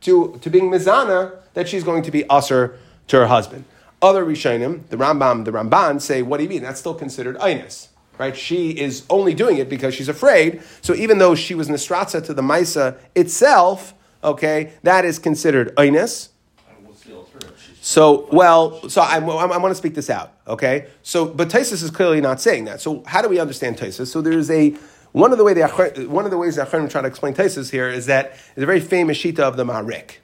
to, 0.00 0.38
to 0.40 0.48
being 0.48 0.70
mizana, 0.70 1.36
that 1.52 1.68
she's 1.68 1.84
going 1.84 2.02
to 2.02 2.10
be 2.10 2.28
usher 2.30 2.78
to 3.08 3.18
her 3.18 3.26
husband. 3.26 3.66
Other 4.02 4.24
Rishonim, 4.24 4.88
the 4.88 4.96
Rambam, 4.96 5.44
the 5.44 5.52
Ramban, 5.52 6.00
say, 6.00 6.22
what 6.22 6.38
do 6.38 6.44
you 6.44 6.48
mean? 6.48 6.62
That's 6.62 6.80
still 6.80 6.94
considered 6.94 7.36
einus. 7.38 7.88
Right? 8.18 8.36
She 8.36 8.70
is 8.70 9.04
only 9.08 9.34
doing 9.34 9.56
it 9.58 9.68
because 9.68 9.94
she's 9.94 10.08
afraid. 10.08 10.62
So 10.82 10.94
even 10.94 11.18
though 11.18 11.34
she 11.34 11.54
was 11.54 11.68
nisratza 11.68 12.24
to 12.26 12.34
the 12.34 12.42
Maisa 12.42 12.98
itself, 13.14 13.94
okay, 14.22 14.72
that 14.82 15.04
is 15.04 15.18
considered 15.18 15.74
einus. 15.76 16.28
So, 17.82 18.28
well, 18.30 18.88
so 18.90 19.00
I, 19.00 19.16
I, 19.16 19.18
want 19.18 19.70
to 19.70 19.74
speak 19.74 19.94
this 19.94 20.10
out, 20.10 20.34
okay? 20.46 20.88
So, 21.02 21.24
but 21.24 21.48
Taisus 21.48 21.82
is 21.82 21.90
clearly 21.90 22.20
not 22.20 22.38
saying 22.38 22.66
that. 22.66 22.82
So, 22.82 23.02
how 23.06 23.22
do 23.22 23.28
we 23.28 23.38
understand 23.38 23.78
Taisus? 23.78 24.08
So, 24.08 24.20
there's 24.20 24.50
a 24.50 24.76
one 25.12 25.32
of 25.32 25.38
the 25.38 25.44
way 25.44 25.54
the 25.54 25.66
one 26.08 26.24
of 26.26 26.30
the 26.30 26.36
ways 26.36 26.56
the 26.56 26.62
Achronim 26.62 26.90
try 26.90 27.00
to 27.00 27.08
explain 27.08 27.34
Taisus 27.34 27.70
here 27.70 27.88
is 27.88 28.06
that 28.06 28.32
is 28.54 28.62
a 28.62 28.66
very 28.66 28.80
famous 28.80 29.16
shita 29.16 29.40
of 29.40 29.56
the 29.56 29.64
Maharik, 29.64 30.16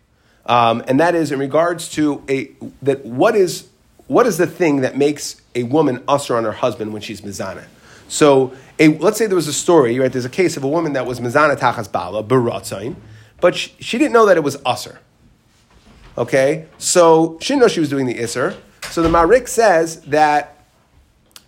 um, 0.47 0.83
and 0.87 1.01
that 1.01 1.15
is 1.15 1.33
in 1.33 1.39
regards 1.39 1.89
to 1.91 2.23
a 2.29 2.51
that 2.83 3.05
what 3.05 3.37
is 3.37 3.69
what 4.07 4.27
is 4.27 4.39
the 4.39 4.47
thing 4.47 4.83
that 4.83 4.97
makes 4.97 5.41
a 5.55 5.65
woman 5.65 6.03
usher 6.07 6.37
on 6.37 6.45
her 6.45 6.53
husband 6.53 6.93
when 6.93 7.03
she's 7.03 7.21
mizana? 7.21 7.65
So, 8.09 8.53
a, 8.79 8.89
let's 8.99 9.19
say 9.19 9.27
there 9.27 9.37
was 9.37 9.49
a 9.49 9.53
story, 9.53 9.99
right? 9.99 10.13
There's 10.13 10.25
a 10.25 10.31
case 10.31 10.57
of 10.57 10.63
a 10.63 10.69
woman 10.69 10.93
that 10.93 11.07
was 11.07 11.19
mizana 11.19 11.57
tachas 11.57 11.91
bala 11.91 12.23
baratzain, 12.23 12.95
but 13.41 13.57
she, 13.57 13.73
she 13.81 13.99
didn't 13.99 14.13
know 14.13 14.27
that 14.27 14.37
it 14.37 14.45
was 14.45 14.57
usher. 14.65 15.01
Okay, 16.17 16.67
so 16.79 17.37
she 17.41 17.53
didn't 17.53 17.63
know 17.63 17.69
she 17.69 17.81
was 17.81 17.91
doing 17.91 18.07
the 18.07 18.23
iser. 18.23 18.57
So 18.91 19.03
the 19.03 19.09
Marik 19.09 19.49
says 19.49 20.01
that 20.03 20.65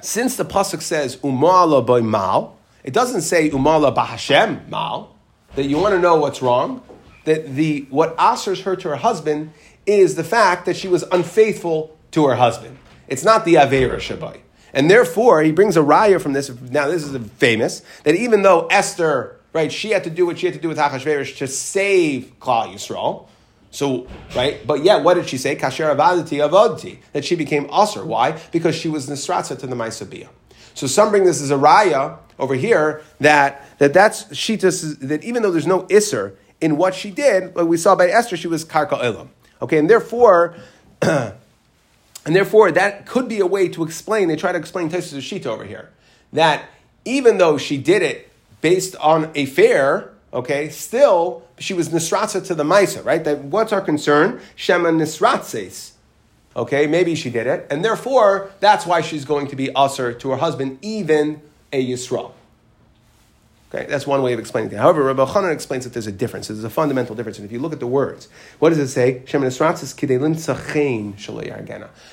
since 0.03 0.37
the 0.37 0.45
pasuk 0.45 0.83
says 0.83 1.17
umala 1.19 1.87
by 1.87 2.01
mal, 2.01 2.59
it 2.85 2.93
doesn't 2.93 3.23
say 3.23 3.51
umala 3.51 3.95
bahashem 3.95 4.69
mal. 4.69 5.15
That 5.55 5.65
you 5.65 5.79
want 5.79 5.95
to 5.95 6.01
know 6.01 6.17
what's 6.17 6.43
wrong. 6.43 6.83
That 7.29 7.55
the 7.55 7.87
what 7.91 8.17
asers 8.17 8.63
her 8.63 8.75
to 8.77 8.89
her 8.89 8.97
husband 8.97 9.53
is 9.85 10.15
the 10.15 10.25
fact 10.25 10.65
that 10.65 10.77
she 10.79 10.89
was 10.89 11.03
unfaithful 11.13 11.95
to 12.13 12.25
her 12.27 12.37
husband. 12.37 12.79
It's 13.07 13.23
not 13.23 13.45
the 13.45 13.57
avera 13.57 13.97
shabai. 13.97 14.39
And 14.73 14.91
therefore, 14.91 15.43
he 15.43 15.53
brings 15.53 15.77
a 15.77 15.81
raya 15.81 16.19
from 16.21 16.33
this. 16.33 16.49
Now, 16.49 16.89
this 16.89 17.05
is 17.05 17.31
famous 17.33 17.83
that 18.05 18.15
even 18.15 18.41
though 18.41 18.67
Esther, 18.69 19.39
right, 19.53 19.71
she 19.71 19.91
had 19.91 20.05
to 20.05 20.11
do 20.11 20.25
what 20.25 20.39
she 20.39 20.47
had 20.47 20.55
to 20.55 20.61
do 20.61 20.69
with 20.69 20.79
Hachashverosh 20.79 21.37
to 21.37 21.47
save 21.47 22.33
Klal 22.41 22.73
Yisrael. 22.73 23.29
So, 23.71 24.07
right, 24.35 24.67
but 24.67 24.83
yeah, 24.83 24.97
what 24.97 25.15
did 25.15 25.29
she 25.29 25.37
say? 25.37 25.55
Kasher 25.55 25.95
avadati 25.95 26.39
avadti. 26.49 26.99
That 27.13 27.27
she 27.27 27.35
became 27.35 27.69
usher. 27.71 28.07
Why? 28.07 28.41
Because 28.53 28.75
she 28.75 28.89
was 28.89 29.07
nisratza 29.07 29.59
to 29.59 29.67
the 29.67 29.77
Maisabiyah. 29.77 30.31
So 30.73 30.87
some 30.87 31.11
bring 31.11 31.25
this 31.25 31.43
as 31.43 31.51
a 31.51 31.57
raya 31.57 32.21
over 32.39 32.55
here 32.55 33.03
that, 33.21 33.67
that 33.79 33.93
that's 33.93 34.25
shitas, 34.25 34.99
that 35.01 35.25
even 35.25 35.43
though 35.43 35.51
there's 35.51 35.67
no 35.67 35.83
isser 35.83 36.37
in 36.61 36.77
what 36.77 36.95
she 36.95 37.11
did, 37.11 37.55
like 37.57 37.67
we 37.67 37.77
saw 37.77 37.95
by 37.95 38.09
Esther, 38.09 38.37
she 38.37 38.49
was 38.49 38.65
karka 38.65 39.01
ilam. 39.01 39.29
Okay, 39.63 39.79
and 39.79 39.89
therefore, 39.89 40.57
and 41.03 41.35
therefore 42.25 42.73
that 42.73 43.07
could 43.07 43.29
be 43.29 43.41
a 43.41 43.47
way 43.47 43.69
to 43.69 43.85
explain, 43.85 44.29
they 44.29 44.37
try 44.37 44.53
to 44.53 44.59
explain 44.59 44.91
Taisus' 44.91 45.21
shita 45.21 45.47
over 45.47 45.65
here, 45.65 45.91
that 46.33 46.69
even 47.05 47.39
though 47.39 47.59
she 47.59 47.79
did 47.79 48.03
it 48.03 48.31
based 48.61 48.97
on 48.97 49.31
a 49.35 49.47
fair, 49.47 50.11
okay, 50.33 50.69
still 50.69 51.43
she 51.59 51.75
was 51.75 51.89
nisratza 51.89 52.45
to 52.47 52.55
the 52.55 52.65
Maisa, 52.65 53.05
right? 53.05 53.23
That 53.25 53.39
what's 53.45 53.73
our 53.73 53.81
concern? 53.81 54.41
Shema 54.57 54.91
nisratzes. 54.91 55.93
Okay, 56.57 56.87
maybe 56.87 57.15
she 57.15 57.31
did 57.31 57.47
it, 57.47 57.67
and 57.71 57.85
therefore 57.85 58.51
that's 58.59 58.85
why 58.85 59.01
she's 59.01 59.25
going 59.25 59.47
to 59.49 59.57
be 59.57 59.73
usher 59.75 60.13
to 60.13 60.31
her 60.31 60.37
husband, 60.37 60.79
even 60.83 61.41
a 61.73 61.87
Yisrael. 61.87 62.33
Okay, 63.73 63.85
that's 63.87 64.07
one 64.07 64.23
way 64.23 64.33
of 64.33 64.39
explaining 64.39 64.73
it. 64.73 64.79
However, 64.79 65.03
Rabbi 65.03 65.27
Chanan 65.27 65.53
explains 65.53 65.85
that 65.85 65.93
there's 65.93 66.07
a 66.07 66.13
difference. 66.13 66.49
There's 66.49 66.65
a 66.65 66.71
fundamental 66.71 67.15
difference. 67.15 67.39
And 67.39 67.45
if 67.45 67.53
you 67.53 67.59
look 67.59 67.75
at 67.75 67.81
the 67.81 67.87
words, 67.87 68.29
what 68.61 68.71
does 68.71 68.79
it 68.79 68.89
say? 68.89 69.19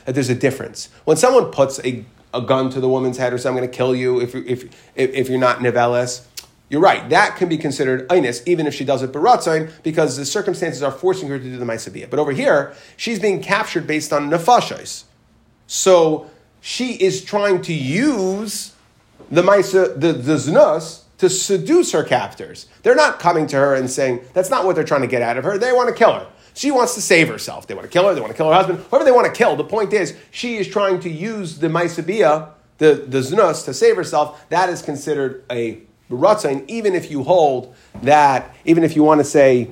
That 0.05 0.13
there's 0.13 0.29
a 0.29 0.35
difference. 0.35 0.89
When 1.05 1.15
someone 1.15 1.51
puts 1.51 1.79
a, 1.85 2.03
a 2.33 2.41
gun 2.41 2.69
to 2.71 2.81
the 2.81 2.89
woman's 2.89 3.17
head 3.17 3.31
or 3.31 3.37
says, 3.37 3.45
I'm 3.45 3.55
going 3.55 3.69
to 3.69 3.73
kill 3.73 3.95
you 3.95 4.19
if, 4.19 4.35
if, 4.35 4.65
if, 4.95 5.13
if 5.13 5.29
you're 5.29 5.39
not 5.39 5.59
Neveles, 5.59 6.25
you're 6.67 6.81
right. 6.81 7.07
That 7.09 7.37
can 7.37 7.47
be 7.47 7.57
considered 7.57 8.05
einus, 8.09 8.45
even 8.45 8.67
if 8.67 8.73
she 8.73 8.83
does 8.83 9.01
it 9.01 9.13
baratzain, 9.13 9.71
because 9.81 10.17
the 10.17 10.25
circumstances 10.25 10.83
are 10.83 10.91
forcing 10.91 11.29
her 11.29 11.37
to 11.37 11.43
do 11.43 11.55
the 11.55 11.65
maisabiyah. 11.65 12.09
But 12.09 12.19
over 12.19 12.33
here, 12.33 12.73
she's 12.97 13.19
being 13.19 13.41
captured 13.41 13.87
based 13.87 14.11
on 14.11 14.29
nefashos. 14.29 15.05
So 15.67 16.29
she 16.59 16.95
is 16.95 17.23
trying 17.23 17.61
to 17.61 17.73
use 17.73 18.73
the 19.31 19.41
maisa, 19.41 19.97
the, 19.97 20.11
the 20.11 20.35
znus, 20.35 21.04
to 21.17 21.29
seduce 21.29 21.91
her 21.91 22.03
captors. 22.03 22.67
They're 22.83 22.95
not 22.95 23.19
coming 23.19 23.47
to 23.47 23.55
her 23.55 23.75
and 23.75 23.89
saying, 23.89 24.21
that's 24.33 24.49
not 24.49 24.65
what 24.65 24.75
they're 24.75 24.83
trying 24.83 25.01
to 25.01 25.07
get 25.07 25.21
out 25.21 25.37
of 25.37 25.43
her. 25.43 25.57
They 25.57 25.71
want 25.71 25.89
to 25.89 25.95
kill 25.95 26.13
her. 26.13 26.27
She 26.53 26.71
wants 26.71 26.95
to 26.95 27.01
save 27.01 27.27
herself. 27.27 27.67
They 27.67 27.73
want 27.73 27.85
to 27.85 27.91
kill 27.91 28.07
her, 28.07 28.13
they 28.13 28.21
want 28.21 28.31
to 28.31 28.37
kill 28.37 28.49
her 28.49 28.55
husband, 28.55 28.79
whoever 28.89 29.03
they 29.03 29.11
want 29.11 29.27
to 29.27 29.33
kill. 29.33 29.55
The 29.55 29.63
point 29.63 29.91
is, 29.93 30.15
she 30.31 30.55
is 30.55 30.67
trying 30.67 30.99
to 31.01 31.09
use 31.09 31.59
the 31.59 31.67
maisabiyah, 31.67 32.49
the, 32.77 33.05
the 33.07 33.19
znus, 33.19 33.65
to 33.65 33.73
save 33.73 33.95
herself. 33.97 34.47
That 34.49 34.69
is 34.69 34.81
considered 34.81 35.43
a 35.51 35.79
Ratzain, 36.09 36.63
even 36.69 36.93
if 36.93 37.09
you 37.09 37.23
hold 37.23 37.73
that, 38.03 38.55
even 38.63 38.83
if 38.83 38.95
you 38.95 39.03
want 39.03 39.19
to 39.19 39.25
say 39.25 39.69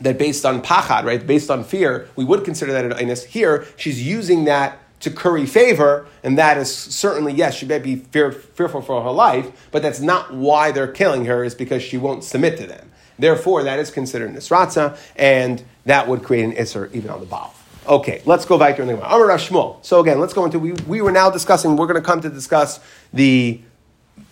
that 0.00 0.18
based 0.18 0.44
on 0.44 0.62
pachad, 0.62 1.04
right, 1.04 1.26
based 1.26 1.50
on 1.50 1.64
fear, 1.64 2.08
we 2.16 2.24
would 2.24 2.44
consider 2.44 2.72
that 2.72 2.84
an 2.84 2.92
einus. 2.92 3.24
Here, 3.24 3.66
she's 3.76 4.06
using 4.06 4.44
that 4.44 4.78
to 5.00 5.10
curry 5.10 5.46
favor, 5.46 6.06
and 6.22 6.36
that 6.38 6.58
is 6.58 6.74
certainly, 6.74 7.32
yes, 7.32 7.54
she 7.54 7.66
may 7.66 7.78
be 7.78 7.96
fear, 7.96 8.32
fearful 8.32 8.82
for 8.82 9.02
her 9.02 9.10
life, 9.10 9.68
but 9.70 9.82
that's 9.82 10.00
not 10.00 10.34
why 10.34 10.72
they're 10.72 10.90
killing 10.90 11.24
her, 11.26 11.44
is 11.44 11.54
because 11.54 11.82
she 11.82 11.96
won't 11.96 12.24
submit 12.24 12.58
to 12.58 12.66
them. 12.66 12.90
Therefore, 13.18 13.62
that 13.64 13.78
is 13.78 13.90
considered 13.90 14.32
nisratza, 14.32 14.98
and 15.16 15.62
that 15.84 16.08
would 16.08 16.22
create 16.22 16.44
an 16.44 16.52
isser 16.52 16.92
even 16.92 17.10
on 17.10 17.20
the 17.20 17.26
Baal. 17.26 17.54
Okay, 17.86 18.22
let's 18.26 18.44
go 18.44 18.58
back 18.58 18.76
to 18.76 18.84
the 18.84 18.94
Amar 18.94 19.28
Shmuel. 19.38 19.84
So 19.84 20.00
again, 20.00 20.20
let's 20.20 20.34
go 20.34 20.44
into, 20.44 20.58
we, 20.58 20.72
we 20.86 21.00
were 21.00 21.12
now 21.12 21.30
discussing, 21.30 21.76
we're 21.76 21.86
going 21.86 22.00
to 22.00 22.06
come 22.06 22.20
to 22.20 22.28
discuss 22.28 22.80
the, 23.12 23.60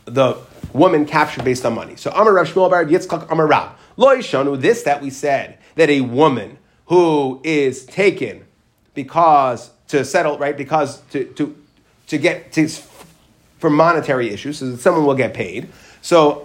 the 0.05 0.37
woman 0.73 1.07
captured 1.07 1.45
based 1.45 1.65
on 1.65 1.75
money. 1.75 1.97
So 1.97 2.11
Amar 2.11 2.35
Rav 2.35 2.49
Shmuel 2.49 2.71
Bar 2.71 2.85
Yitzchak 2.85 3.31
Amar 3.31 3.47
Rav. 3.47 3.81
Lo 3.97 4.15
Yishanu, 4.15 4.61
this 4.61 4.83
that 4.83 5.01
we 5.01 5.09
said, 5.09 5.59
that 5.77 5.89
a 5.89 6.03
woman 6.03 6.59
who 6.87 7.41
is 7.43 7.87
taken 7.87 8.45
because 8.93 9.71
to 9.89 10.05
settle, 10.05 10.39
right, 10.39 10.57
because 10.57 11.01
to, 11.13 11.25
to, 11.35 11.57
to 12.09 12.19
get, 12.19 12.53
to, 12.53 12.69
for 13.59 13.71
monetary 13.71 14.31
issues, 14.31 14.59
so 14.59 14.71
that 14.71 14.81
someone 14.81 15.05
will 15.07 15.15
get 15.15 15.35
paid. 15.35 15.69
So 16.03 16.43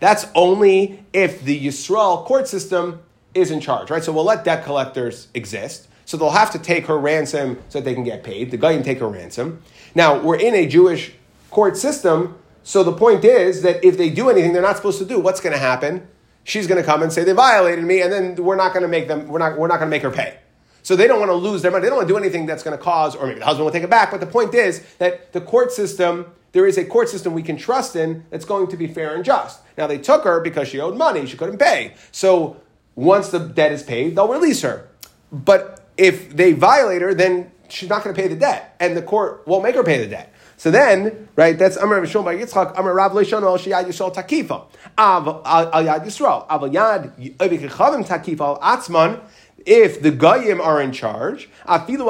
That's 0.00 0.26
only 0.34 1.04
if 1.12 1.42
the 1.44 1.66
Yisrael 1.66 2.24
court 2.24 2.48
system 2.48 3.00
is 3.34 3.50
in 3.50 3.60
charge, 3.60 3.90
right? 3.90 4.02
So 4.02 4.12
we'll 4.12 4.24
let 4.24 4.44
debt 4.44 4.64
collectors 4.64 5.28
exist. 5.34 5.88
So 6.04 6.16
they'll 6.16 6.30
have 6.30 6.50
to 6.52 6.58
take 6.58 6.86
her 6.86 6.98
ransom 6.98 7.62
so 7.68 7.78
that 7.78 7.84
they 7.84 7.94
can 7.94 8.02
get 8.02 8.24
paid. 8.24 8.50
The 8.50 8.56
guy 8.56 8.74
can 8.74 8.82
take 8.82 8.98
her 8.98 9.08
ransom. 9.08 9.62
Now 9.94 10.18
we're 10.18 10.40
in 10.40 10.54
a 10.54 10.66
Jewish 10.66 11.12
court 11.50 11.76
system. 11.76 12.36
So 12.64 12.82
the 12.82 12.92
point 12.92 13.24
is 13.24 13.62
that 13.62 13.84
if 13.84 13.96
they 13.96 14.10
do 14.10 14.28
anything 14.28 14.52
they're 14.52 14.62
not 14.62 14.76
supposed 14.76 14.98
to 14.98 15.04
do, 15.04 15.20
what's 15.20 15.40
going 15.40 15.52
to 15.52 15.58
happen? 15.58 16.08
She's 16.42 16.66
going 16.66 16.80
to 16.80 16.84
come 16.84 17.02
and 17.02 17.12
say 17.12 17.22
they 17.22 17.32
violated 17.32 17.84
me, 17.84 18.00
and 18.00 18.12
then 18.12 18.34
we're 18.36 18.56
not 18.56 18.72
going 18.72 18.82
to 18.82 18.88
make 18.88 19.06
them. 19.06 19.28
We're 19.28 19.38
not. 19.38 19.58
We're 19.58 19.68
not 19.68 19.78
going 19.78 19.88
to 19.88 19.94
make 19.94 20.02
her 20.02 20.10
pay. 20.10 20.38
So 20.82 20.96
they 20.96 21.06
don't 21.06 21.18
want 21.18 21.30
to 21.30 21.34
lose 21.34 21.62
their 21.62 21.70
money. 21.70 21.82
They 21.82 21.88
don't 21.88 21.96
want 21.96 22.08
to 22.08 22.14
do 22.14 22.18
anything 22.18 22.46
that's 22.46 22.62
going 22.62 22.76
to 22.76 22.82
cause, 22.82 23.14
or 23.14 23.26
maybe 23.26 23.40
the 23.40 23.44
husband 23.44 23.64
will 23.64 23.72
take 23.72 23.82
it 23.82 23.90
back. 23.90 24.10
But 24.10 24.20
the 24.20 24.26
point 24.26 24.54
is 24.54 24.84
that 24.98 25.32
the 25.32 25.40
court 25.40 25.72
system, 25.72 26.32
there 26.52 26.66
is 26.66 26.78
a 26.78 26.84
court 26.84 27.08
system 27.08 27.32
we 27.32 27.42
can 27.42 27.56
trust 27.56 27.96
in 27.96 28.24
that's 28.30 28.44
going 28.44 28.68
to 28.68 28.76
be 28.76 28.86
fair 28.86 29.14
and 29.14 29.24
just. 29.24 29.60
Now 29.76 29.86
they 29.86 29.98
took 29.98 30.24
her 30.24 30.40
because 30.40 30.68
she 30.68 30.80
owed 30.80 30.96
money; 30.96 31.26
she 31.26 31.36
couldn't 31.36 31.58
pay. 31.58 31.94
So 32.12 32.56
once 32.94 33.30
the 33.30 33.38
debt 33.38 33.72
is 33.72 33.82
paid, 33.82 34.16
they'll 34.16 34.28
release 34.28 34.62
her. 34.62 34.88
But 35.32 35.80
if 35.96 36.34
they 36.34 36.52
violate 36.52 37.02
her, 37.02 37.14
then 37.14 37.52
she's 37.68 37.88
not 37.88 38.02
going 38.02 38.14
to 38.14 38.20
pay 38.20 38.28
the 38.28 38.36
debt, 38.36 38.76
and 38.80 38.96
the 38.96 39.02
court 39.02 39.46
won't 39.46 39.62
make 39.62 39.74
her 39.74 39.84
pay 39.84 39.98
the 39.98 40.06
debt. 40.06 40.34
So 40.60 40.70
then, 40.70 41.28
right, 41.36 41.58
that's 41.58 41.78
Amar 41.78 42.02
Rishon 42.02 42.22
by 42.22 42.36
Yitzchak, 42.36 42.78
Amar 42.78 42.92
Rav 42.92 43.12
Leishon 43.12 43.42
al 43.42 43.56
Shiyad 43.56 43.86
Yisrael 43.86 44.14
Takifa. 44.14 44.66
Av 44.98 45.40
al 45.46 45.84
Yad 45.84 46.04
Yisrael. 46.04 46.46
Av 46.50 46.62
al 46.62 46.68
Yad 46.68 47.36
Ovikichavim 47.38 48.06
Takifa 48.06 48.40
al 48.40 48.60
Atzman. 48.60 49.22
If 49.66 50.02
the 50.02 50.10
Goyim 50.10 50.60
are 50.60 50.80
in 50.80 50.92
charge. 50.92 51.48
Even 51.68 52.00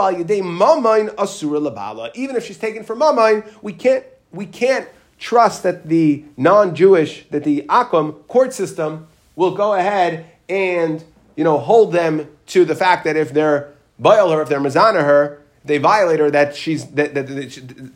if 2.37 2.45
she's 2.45 2.59
taken 2.59 2.85
from 2.85 3.01
Mamain, 3.01 3.51
we 3.63 3.73
can't, 3.73 4.05
we 4.33 4.47
can't 4.47 4.89
trust 5.19 5.65
that 5.65 5.89
the 5.89 6.25
non-Jewish, 6.37 7.27
that 7.31 7.45
the 7.45 7.63
Akum 7.69 8.27
court 8.27 8.55
system 8.55 9.09
will 9.37 9.55
go 9.55 9.75
ahead 9.75 10.27
and, 10.49 11.05
you 11.37 11.45
know, 11.45 11.59
hold 11.59 11.93
them 11.93 12.29
to 12.47 12.65
the 12.65 12.75
fact 12.75 13.05
that 13.05 13.17
if 13.17 13.33
they're 13.33 13.73
Baal 13.99 14.31
her, 14.31 14.43
if 14.43 14.49
they're 14.49 14.61
Mazana 14.61 15.05
her, 15.05 15.43
they 15.65 15.79
violate 15.79 16.21
her 16.21 16.31
that 16.31 16.57
she's 16.57 16.87
that, 16.93 17.15
that, 17.15 17.27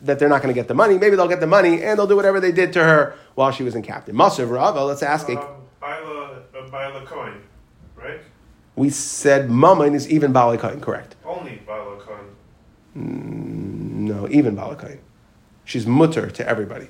that 0.03 0.19
they're 0.19 0.29
not 0.29 0.41
going 0.41 0.53
to 0.53 0.59
get 0.59 0.67
the 0.67 0.75
money. 0.75 0.97
Maybe 0.97 1.15
they'll 1.15 1.27
get 1.27 1.39
the 1.39 1.47
money 1.47 1.81
and 1.81 1.97
they'll 1.97 2.07
do 2.07 2.15
whatever 2.15 2.39
they 2.39 2.51
did 2.51 2.73
to 2.73 2.83
her 2.83 3.15
while 3.33 3.51
she 3.51 3.63
was 3.63 3.75
in 3.75 3.81
captain. 3.81 4.15
Masav 4.15 4.51
Rava, 4.51 4.85
let's 4.85 5.01
ask. 5.01 5.29
Um, 5.29 5.37
Baila 5.81 6.99
uh, 6.99 7.05
coin, 7.05 7.31
right? 7.31 7.41
We 8.75 8.89
said 8.89 9.49
Mammon 9.49 9.95
is 9.95 10.09
even 10.09 10.33
Baila 10.33 10.57
coin, 10.57 10.81
correct? 10.81 11.15
Only 11.25 11.61
Baila 11.65 11.97
coin. 11.97 12.25
No, 12.95 14.27
even 14.29 14.55
balakain. 14.55 14.99
She's 15.65 15.85
mutter 15.85 16.29
to 16.29 16.47
everybody. 16.47 16.87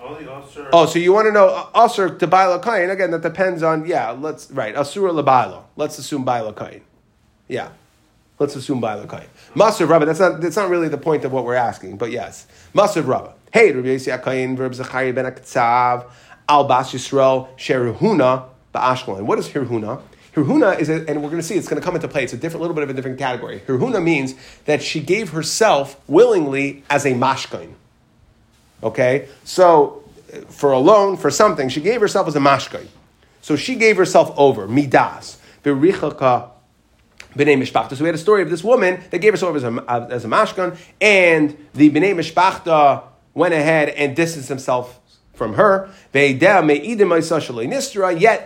Only. 0.00 0.26
Oh, 0.72 0.86
so 0.86 0.98
you 0.98 1.12
want 1.12 1.26
to 1.26 1.32
know 1.32 1.48
uh, 1.48 1.70
usher 1.74 2.10
to 2.10 2.26
balakain? 2.26 2.90
Again, 2.90 3.10
that 3.12 3.22
depends 3.22 3.62
on 3.62 3.86
yeah. 3.86 4.10
Let's 4.10 4.50
right 4.50 4.74
asura 4.76 5.12
lebalo. 5.12 5.64
Let's 5.76 5.98
assume 5.98 6.24
balakain. 6.24 6.82
Yeah. 7.48 7.70
Let's 8.38 8.54
assume 8.56 8.80
balakain. 8.80 9.26
Masav 9.54 9.88
Rabba. 9.88 10.06
That's 10.06 10.20
not 10.20 10.40
that's 10.40 10.56
not 10.56 10.68
really 10.68 10.88
the 10.88 10.98
point 10.98 11.24
of 11.24 11.32
what 11.32 11.44
we're 11.44 11.54
asking, 11.54 11.96
but 11.96 12.10
yes. 12.10 12.46
Masav 12.74 13.06
Rabba. 13.06 13.34
Hey, 13.52 13.72
Rabbi 13.72 13.88
Yossi 13.88 14.16
Akayin, 14.16 14.56
Verb 14.56 14.74
Zachariah 14.74 15.12
ben 15.12 15.24
Akatzav, 15.24 16.10
Al 16.48 16.64
Bas 16.64 16.92
Yisrael, 16.92 17.48
Ba'ashkelon. 18.74 19.22
What 19.22 19.38
is 19.38 19.48
Hirhuna? 19.48 20.02
Hirhuna 20.34 20.78
is, 20.80 20.88
a, 20.88 21.08
and 21.08 21.22
we're 21.22 21.30
going 21.30 21.40
to 21.40 21.46
see 21.46 21.54
it's 21.54 21.68
going 21.68 21.80
to 21.80 21.84
come 21.84 21.94
into 21.94 22.08
play. 22.08 22.24
It's 22.24 22.32
a 22.32 22.36
different, 22.36 22.62
little 22.62 22.74
bit 22.74 22.82
of 22.82 22.90
a 22.90 22.92
different 22.92 23.18
category. 23.18 23.60
Hirhuna 23.60 24.02
means 24.02 24.34
that 24.64 24.82
she 24.82 25.00
gave 25.00 25.30
herself 25.30 26.00
willingly 26.08 26.82
as 26.90 27.06
a 27.06 27.12
mashkain. 27.12 27.74
Okay, 28.82 29.28
so 29.44 30.02
for 30.48 30.72
a 30.72 30.78
loan 30.78 31.16
for 31.16 31.30
something, 31.30 31.68
she 31.68 31.80
gave 31.80 32.00
herself 32.00 32.26
as 32.26 32.34
a 32.34 32.40
mashkain. 32.40 32.88
So 33.40 33.56
she 33.56 33.76
gave 33.76 33.96
herself 33.96 34.34
over 34.36 34.66
midas 34.66 35.38
berichaka 35.62 36.50
b'nei 37.34 37.56
mishpachta. 37.56 37.96
So 37.96 38.04
we 38.04 38.08
had 38.08 38.14
a 38.14 38.18
story 38.18 38.42
of 38.42 38.50
this 38.50 38.64
woman 38.64 39.02
that 39.10 39.18
gave 39.18 39.32
herself 39.32 39.56
as 39.56 39.64
a, 39.64 39.84
as 40.10 40.24
a 40.24 40.28
mashkan, 40.28 40.76
and 41.00 41.56
the 41.74 41.90
b'nei 41.90 42.14
mishpachta 42.14 43.04
went 43.34 43.54
ahead 43.54 43.88
and 43.90 44.14
distanced 44.14 44.48
himself 44.48 45.00
from 45.34 45.54
her. 45.54 45.90
Yet, 46.12 46.48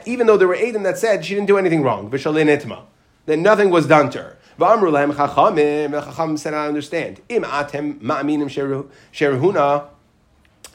even 0.06 0.26
though 0.26 0.36
there 0.36 0.48
were 0.48 0.56
Adam 0.56 0.82
that 0.82 0.98
said 0.98 1.24
she 1.24 1.34
didn't 1.34 1.46
do 1.46 1.58
anything 1.58 1.82
wrong, 1.82 2.10
then 2.10 3.42
nothing 3.42 3.70
was 3.70 3.86
done 3.86 4.10
to 4.10 4.18
her. 4.18 4.34
Chacham 4.58 6.36
said, 6.36 6.54
I 6.54 6.66
understand. 6.66 7.20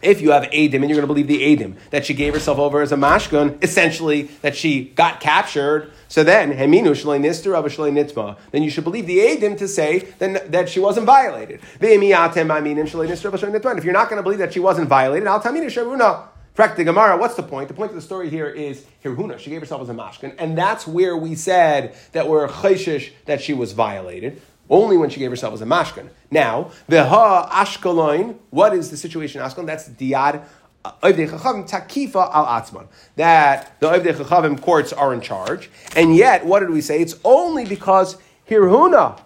If 0.04 0.20
you 0.20 0.32
have 0.32 0.44
Adim 0.44 0.74
and 0.76 0.90
you're 0.90 1.00
going 1.00 1.02
to 1.02 1.08
believe 1.08 1.28
the 1.28 1.56
Adim 1.56 1.76
that 1.92 2.06
she 2.06 2.14
gave 2.14 2.34
herself 2.34 2.60
over 2.60 2.82
as 2.82 2.92
a 2.92 2.98
mashgun, 2.98 3.64
essentially 3.64 4.24
that 4.42 4.56
she 4.56 4.84
got 4.86 5.22
captured, 5.22 5.92
so 6.14 6.24
then 6.24 6.54
Heminu 6.54 6.92
Shalei 6.92 7.20
Nister 7.20 7.58
Abba 7.58 7.70
Nitma, 7.70 8.38
then 8.52 8.62
you 8.62 8.70
should 8.70 8.84
believe 8.84 9.08
the 9.08 9.18
Adim 9.18 9.58
to 9.58 9.68
say 9.68 10.14
then, 10.20 10.40
that 10.50 10.70
she 10.70 10.80
wasn't 10.80 11.08
violated. 11.08 11.60
If 11.82 11.92
you're 11.92 12.12
not 12.14 12.36
going 12.36 14.18
to 14.18 14.22
believe 14.22 14.38
that 14.38 14.54
she 14.54 14.60
wasn't 14.60 14.90
violated, 14.90 15.28
I'll 15.28 15.40
tell 15.40 15.56
you 15.56 15.64
Sharuna. 15.64 16.28
Correct 16.56 16.78
the 16.78 16.84
Gemara. 16.84 17.18
What's 17.18 17.34
the 17.34 17.42
point? 17.42 17.68
The 17.68 17.74
point 17.74 17.90
of 17.90 17.96
the 17.96 18.02
story 18.04 18.30
here 18.30 18.48
is 18.48 18.86
Hirhuna. 19.04 19.40
She 19.40 19.50
gave 19.50 19.62
herself 19.62 19.82
as 19.82 19.90
a 19.90 19.94
mashkin, 19.96 20.36
and 20.38 20.56
that's 20.56 20.86
where 20.86 21.18
we 21.18 21.34
said 21.34 21.96
that 22.12 22.30
we're 22.30 22.48
chayshish 22.48 23.14
that 23.26 23.42
she 23.42 23.56
was 23.56 23.72
violated 23.72 24.40
only 24.70 24.98
when 24.98 25.10
she 25.10 25.20
gave 25.20 25.32
herself 25.32 25.56
as 25.56 25.62
a 25.62 25.66
mashkin. 25.66 26.10
Now, 26.30 26.70
the 26.88 27.06
ha 27.06 27.50
ashkelon. 27.52 28.38
What 28.52 28.76
is 28.76 28.92
the 28.92 28.98
situation 28.98 29.42
in 29.42 29.48
Ashkelon? 29.48 29.66
That's 29.66 29.90
diad. 29.90 30.44
Takifa 30.84 32.34
al 32.34 32.46
Atzman. 32.46 32.88
That 33.16 33.80
the 33.80 33.90
Oivdei 33.90 34.16
Chachavim 34.16 34.62
courts 34.62 34.94
are 34.94 35.14
in 35.14 35.22
charge. 35.22 35.70
And 35.96 36.16
yet, 36.16 36.46
what 36.46 36.60
did 36.60 36.70
we 36.70 36.82
say? 36.82 37.02
It's 37.02 37.16
only 37.24 37.66
because 37.66 38.18
Hirhuna, 38.50 39.20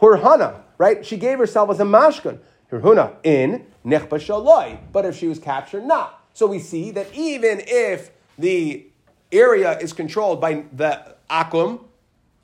Hurhana, 0.00 0.60
right? 0.78 1.04
She 1.04 1.16
gave 1.16 1.38
herself 1.38 1.70
as 1.70 1.80
a 1.80 1.84
mashkan. 1.84 2.38
Hirhuna 2.70 3.14
in 3.22 3.66
Nechba 3.84 4.10
Shaloi. 4.10 4.78
But 4.92 5.04
if 5.04 5.16
she 5.16 5.26
was 5.26 5.38
captured, 5.38 5.84
not. 5.84 6.22
So 6.34 6.46
we 6.46 6.58
see 6.58 6.90
that 6.92 7.12
even 7.14 7.62
if 7.66 8.10
the 8.38 8.86
area 9.32 9.78
is 9.78 9.92
controlled 9.92 10.40
by 10.40 10.64
the 10.72 11.16
Akum 11.30 11.80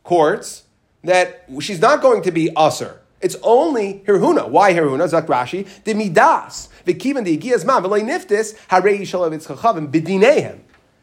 courts, 0.03 0.65
that 1.05 1.45
she's 1.61 1.81
not 1.81 2.01
going 2.01 2.23
to 2.23 2.31
be 2.31 2.51
usher. 2.57 3.02
It's 3.23 3.37
only 3.43 4.03
Hirhuna. 4.07 4.49
Why 4.49 4.75
Hirhuna? 4.75 5.09
Zak 5.09 5.27
Rashi. 5.27 5.67
The 5.85 5.95
Midas. 5.95 6.69
V'kivan 6.85 7.25
the 7.25 7.39
Igiyas 7.39 7.65
Ma. 7.65 7.81
V'lei 7.81 8.03
Niftis. 8.03 8.59
Harei 8.69 9.01
Yishalav 9.01 9.33
Itzchachavim. 9.33 10.59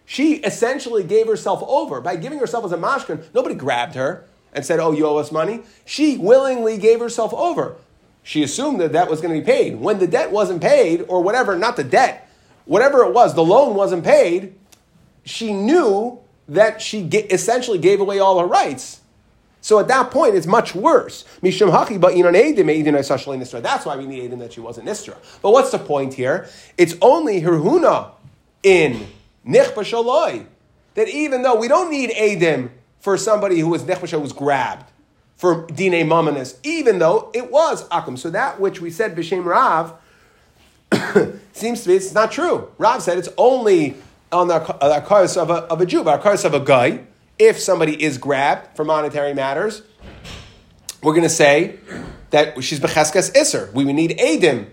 She 0.06 0.34
essentially 0.36 1.04
gave 1.04 1.28
herself 1.28 1.64
over. 1.66 2.02
By 2.02 2.18
giving 2.18 2.40
herself 2.40 2.66
as 2.66 2.72
a 2.72 2.78
mashkin, 2.78 3.24
nobody 3.34 3.56
grabbed 3.56 3.96
her 3.96 4.26
and 4.52 4.66
said, 4.66 4.80
oh, 4.80 4.92
you 4.92 5.06
owe 5.06 5.18
us 5.18 5.32
money. 5.32 5.62
She 5.86 6.18
willingly 6.18 6.78
gave 6.78 7.00
herself 7.00 7.34
over. 7.34 7.76
She 8.24 8.44
assumed 8.44 8.82
that 8.82 8.92
that 8.94 9.10
was 9.10 9.22
going 9.22 9.34
to 9.34 9.40
be 9.40 9.46
paid. 9.46 9.76
When 9.80 10.00
the 10.00 10.08
debt 10.08 10.32
wasn't 10.32 10.62
paid, 10.62 11.06
or 11.08 11.22
whatever, 11.22 11.58
not 11.58 11.78
the 11.78 11.84
debt, 11.84 12.30
whatever 12.66 13.04
it 13.04 13.14
was, 13.14 13.34
the 13.36 13.44
loan 13.44 13.76
wasn't 13.76 14.04
paid, 14.04 14.56
she 15.24 15.54
knew 15.54 16.20
that 16.48 16.82
she 16.82 17.06
essentially 17.06 17.78
gave 17.78 18.00
away 18.02 18.20
all 18.20 18.40
her 18.40 18.48
rights 18.48 19.02
so 19.62 19.80
at 19.80 19.88
that 19.90 20.10
point, 20.12 20.36
it's 20.36 20.48
much 20.48 20.74
worse. 20.74 21.26
That's 21.42 21.60
why 21.62 21.68
we 23.98 24.06
need 24.06 24.32
Adim 24.32 24.40
that 24.40 24.54
she 24.54 24.62
wasn't 24.62 24.88
Nistra. 24.88 25.18
But 25.42 25.52
what's 25.52 25.72
the 25.72 25.80
point 25.80 26.14
here? 26.14 26.48
It's 26.78 26.96
only 27.02 27.42
Hirhuna 27.42 28.12
in 28.64 29.08
Nichba 29.46 30.46
that 30.96 31.10
even 31.10 31.42
though 31.42 31.56
we 31.56 31.68
don't 31.68 31.92
need 31.92 32.12
Adim 32.12 32.70
for 33.00 33.18
somebody 33.18 33.60
who 33.60 33.68
was 33.68 33.84
Nechba 33.84 34.22
was 34.22 34.32
grabbed 34.34 34.90
for 35.36 35.68
Dine 35.68 36.08
Mamanis, 36.08 36.58
even 36.64 37.00
though 37.00 37.30
it 37.34 37.52
was 37.52 37.88
Akum. 37.90 38.18
So 38.18 38.30
that 38.30 38.60
which 38.60 38.80
we 38.82 38.90
said 38.90 39.16
B'Shem 39.16 39.46
Rav 39.46 39.94
seems 41.54 41.84
to 41.84 41.90
be 41.90 41.96
it's 41.96 42.14
not 42.14 42.32
true. 42.32 42.72
Rav 42.78 43.02
said 43.02 43.18
it's 43.18 43.30
only 43.38 43.96
on 44.32 44.48
the 44.48 44.56
uh, 44.56 45.02
cars 45.02 45.36
of 45.38 45.50
a, 45.50 45.64
of 45.66 45.82
a 45.82 45.86
Jew, 45.86 46.04
but 46.04 46.22
cars 46.22 46.46
of 46.46 46.54
a 46.54 46.60
guy 46.60 47.04
if 47.40 47.60
somebody 47.60 48.02
is 48.02 48.18
grabbed 48.18 48.76
for 48.76 48.84
monetary 48.84 49.34
matters, 49.34 49.82
we're 51.02 51.14
going 51.14 51.24
to 51.24 51.30
say 51.30 51.80
that 52.30 52.62
she's 52.64 52.80
becheskas 52.80 53.36
iser. 53.36 53.72
We 53.74 53.86
would 53.86 53.96
need 53.96 54.18
Adim 54.20 54.68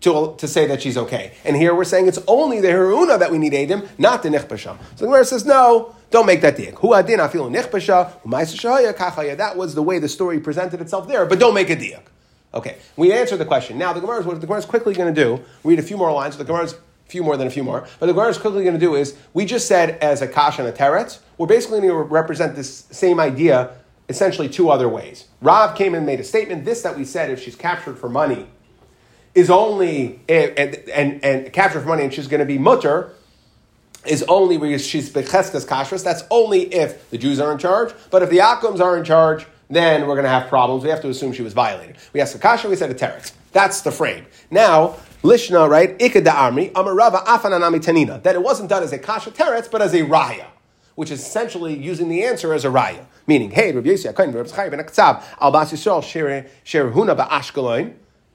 to, 0.00 0.34
to 0.36 0.48
say 0.48 0.66
that 0.66 0.82
she's 0.82 0.96
okay. 0.98 1.32
And 1.44 1.56
here 1.56 1.74
we're 1.74 1.84
saying 1.84 2.08
it's 2.08 2.18
only 2.26 2.60
the 2.60 2.68
Haruna 2.68 3.18
that 3.18 3.30
we 3.30 3.38
need 3.38 3.52
Adim, 3.52 3.88
not 3.98 4.22
the 4.22 4.28
Nichbasha. 4.28 4.76
So 4.96 4.96
the 4.96 5.06
Gemara 5.06 5.24
says, 5.24 5.46
no, 5.46 5.94
don't 6.10 6.26
make 6.26 6.40
that 6.40 6.56
diak. 6.56 6.74
Hu 6.78 6.94
adin 6.94 7.20
afilu 7.20 7.50
nichbasha, 7.54 9.36
That 9.36 9.56
was 9.56 9.74
the 9.74 9.82
way 9.82 9.98
the 9.98 10.08
story 10.08 10.40
presented 10.40 10.80
itself 10.80 11.06
there, 11.06 11.24
but 11.24 11.38
don't 11.38 11.54
make 11.54 11.70
a 11.70 11.76
diak. 11.76 12.02
Okay, 12.52 12.78
we 12.96 13.12
answered 13.12 13.36
the 13.36 13.44
question. 13.44 13.78
Now 13.78 13.92
the 13.92 14.00
Gemara 14.00 14.20
is 14.20 14.26
what 14.26 14.40
the 14.40 14.46
Gemara 14.46 14.58
is 14.58 14.64
quickly 14.66 14.92
going 14.92 15.14
to 15.14 15.24
do. 15.24 15.40
Read 15.62 15.78
a 15.78 15.82
few 15.82 15.96
more 15.96 16.12
lines. 16.12 16.36
The 16.36 16.44
Gemara 16.44 16.64
is 16.64 16.74
few 17.10 17.22
more 17.22 17.36
than 17.36 17.46
a 17.46 17.50
few 17.50 17.64
more. 17.64 17.86
But 17.98 18.06
the 18.06 18.12
Gemara 18.12 18.28
is 18.28 18.38
quickly 18.38 18.62
going 18.62 18.74
to 18.74 18.80
do 18.80 18.94
is 18.94 19.16
we 19.34 19.44
just 19.44 19.66
said 19.66 19.98
as 19.98 20.22
a 20.22 20.28
kash 20.28 20.58
and 20.58 20.68
a 20.68 20.72
teret, 20.72 21.18
we're 21.38 21.46
basically 21.46 21.80
going 21.80 21.90
to 21.90 21.96
represent 21.96 22.56
this 22.56 22.84
same 22.90 23.18
idea 23.18 23.76
essentially 24.08 24.48
two 24.48 24.70
other 24.70 24.88
ways. 24.88 25.26
Rav 25.40 25.76
came 25.76 25.94
and 25.94 26.04
made 26.04 26.20
a 26.20 26.24
statement. 26.24 26.64
This 26.64 26.82
that 26.82 26.96
we 26.98 27.04
said, 27.04 27.30
if 27.30 27.42
she's 27.42 27.56
captured 27.56 27.96
for 27.96 28.08
money, 28.08 28.46
is 29.34 29.48
only 29.48 30.20
eh, 30.28 30.52
and 30.56 30.74
and, 30.90 31.24
and 31.24 31.52
captured 31.52 31.80
for 31.82 31.88
money, 31.88 32.04
and 32.04 32.12
she's 32.12 32.26
going 32.26 32.40
to 32.40 32.46
be 32.46 32.58
mutter. 32.58 33.12
Is 34.06 34.22
only 34.24 34.56
because 34.56 34.84
she's 34.84 35.10
becheskas 35.10 35.66
kashrus. 35.66 36.02
That's 36.02 36.22
only 36.30 36.62
if 36.74 37.10
the 37.10 37.18
Jews 37.18 37.38
are 37.38 37.52
in 37.52 37.58
charge. 37.58 37.92
But 38.10 38.22
if 38.22 38.30
the 38.30 38.38
Akums 38.38 38.80
are 38.80 38.96
in 38.96 39.04
charge, 39.04 39.46
then 39.68 40.06
we're 40.06 40.14
going 40.14 40.24
to 40.24 40.30
have 40.30 40.48
problems. 40.48 40.82
We 40.82 40.90
have 40.90 41.02
to 41.02 41.10
assume 41.10 41.34
she 41.34 41.42
was 41.42 41.52
violated. 41.52 41.96
We 42.14 42.20
asked 42.22 42.32
the 42.32 42.38
kasha, 42.38 42.68
we 42.68 42.76
said 42.76 42.90
a 42.90 42.94
teretz. 42.94 43.32
That's 43.52 43.82
the 43.82 43.92
frame. 43.92 44.24
Now 44.50 44.96
Lishna, 45.22 45.68
right? 45.68 45.98
Ikeda 45.98 46.32
Amri, 46.32 46.72
Amarava 46.72 47.22
Afananami 47.26 47.78
Tanina. 47.78 48.22
That 48.22 48.34
it 48.34 48.42
wasn't 48.42 48.70
done 48.70 48.82
as 48.82 48.92
a 48.92 48.98
kasha 48.98 49.30
teretz, 49.30 49.70
but 49.70 49.82
as 49.82 49.92
a 49.92 50.00
raya, 50.02 50.46
which 50.94 51.10
is 51.10 51.20
essentially 51.20 51.76
using 51.76 52.08
the 52.08 52.24
answer 52.24 52.54
as 52.54 52.64
a 52.64 52.68
raya. 52.68 53.04
Meaning, 53.26 53.50
hey, 53.50 53.70
Rabbi 53.72 53.88
Yossi, 53.88 54.10
Akain, 54.10 54.34
Rabbi 54.34 54.48
Chayyim, 54.48 54.70
Ben 54.70 54.80
Aktzab, 54.80 55.22
Al 55.38 55.50
Bas 55.52 55.72
Yisrael, 55.72 56.02
Sher 56.64 56.90
Huna 56.90 57.14
Ba'ashkelon, 57.14 57.92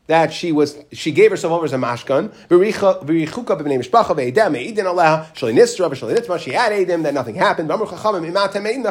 that 0.07 0.31
she 0.31 0.51
was 0.51 0.77
she 0.91 1.11
gave 1.11 1.31
herself 1.31 1.53
over 1.53 1.65
as 1.65 1.73
a 1.73 1.77
mashkan. 1.77 2.31
She 6.41 6.51
had 6.51 6.71
edim 6.71 7.03
that 7.03 7.13
nothing 7.13 7.35
happened. 7.35 7.69
The 7.69 7.77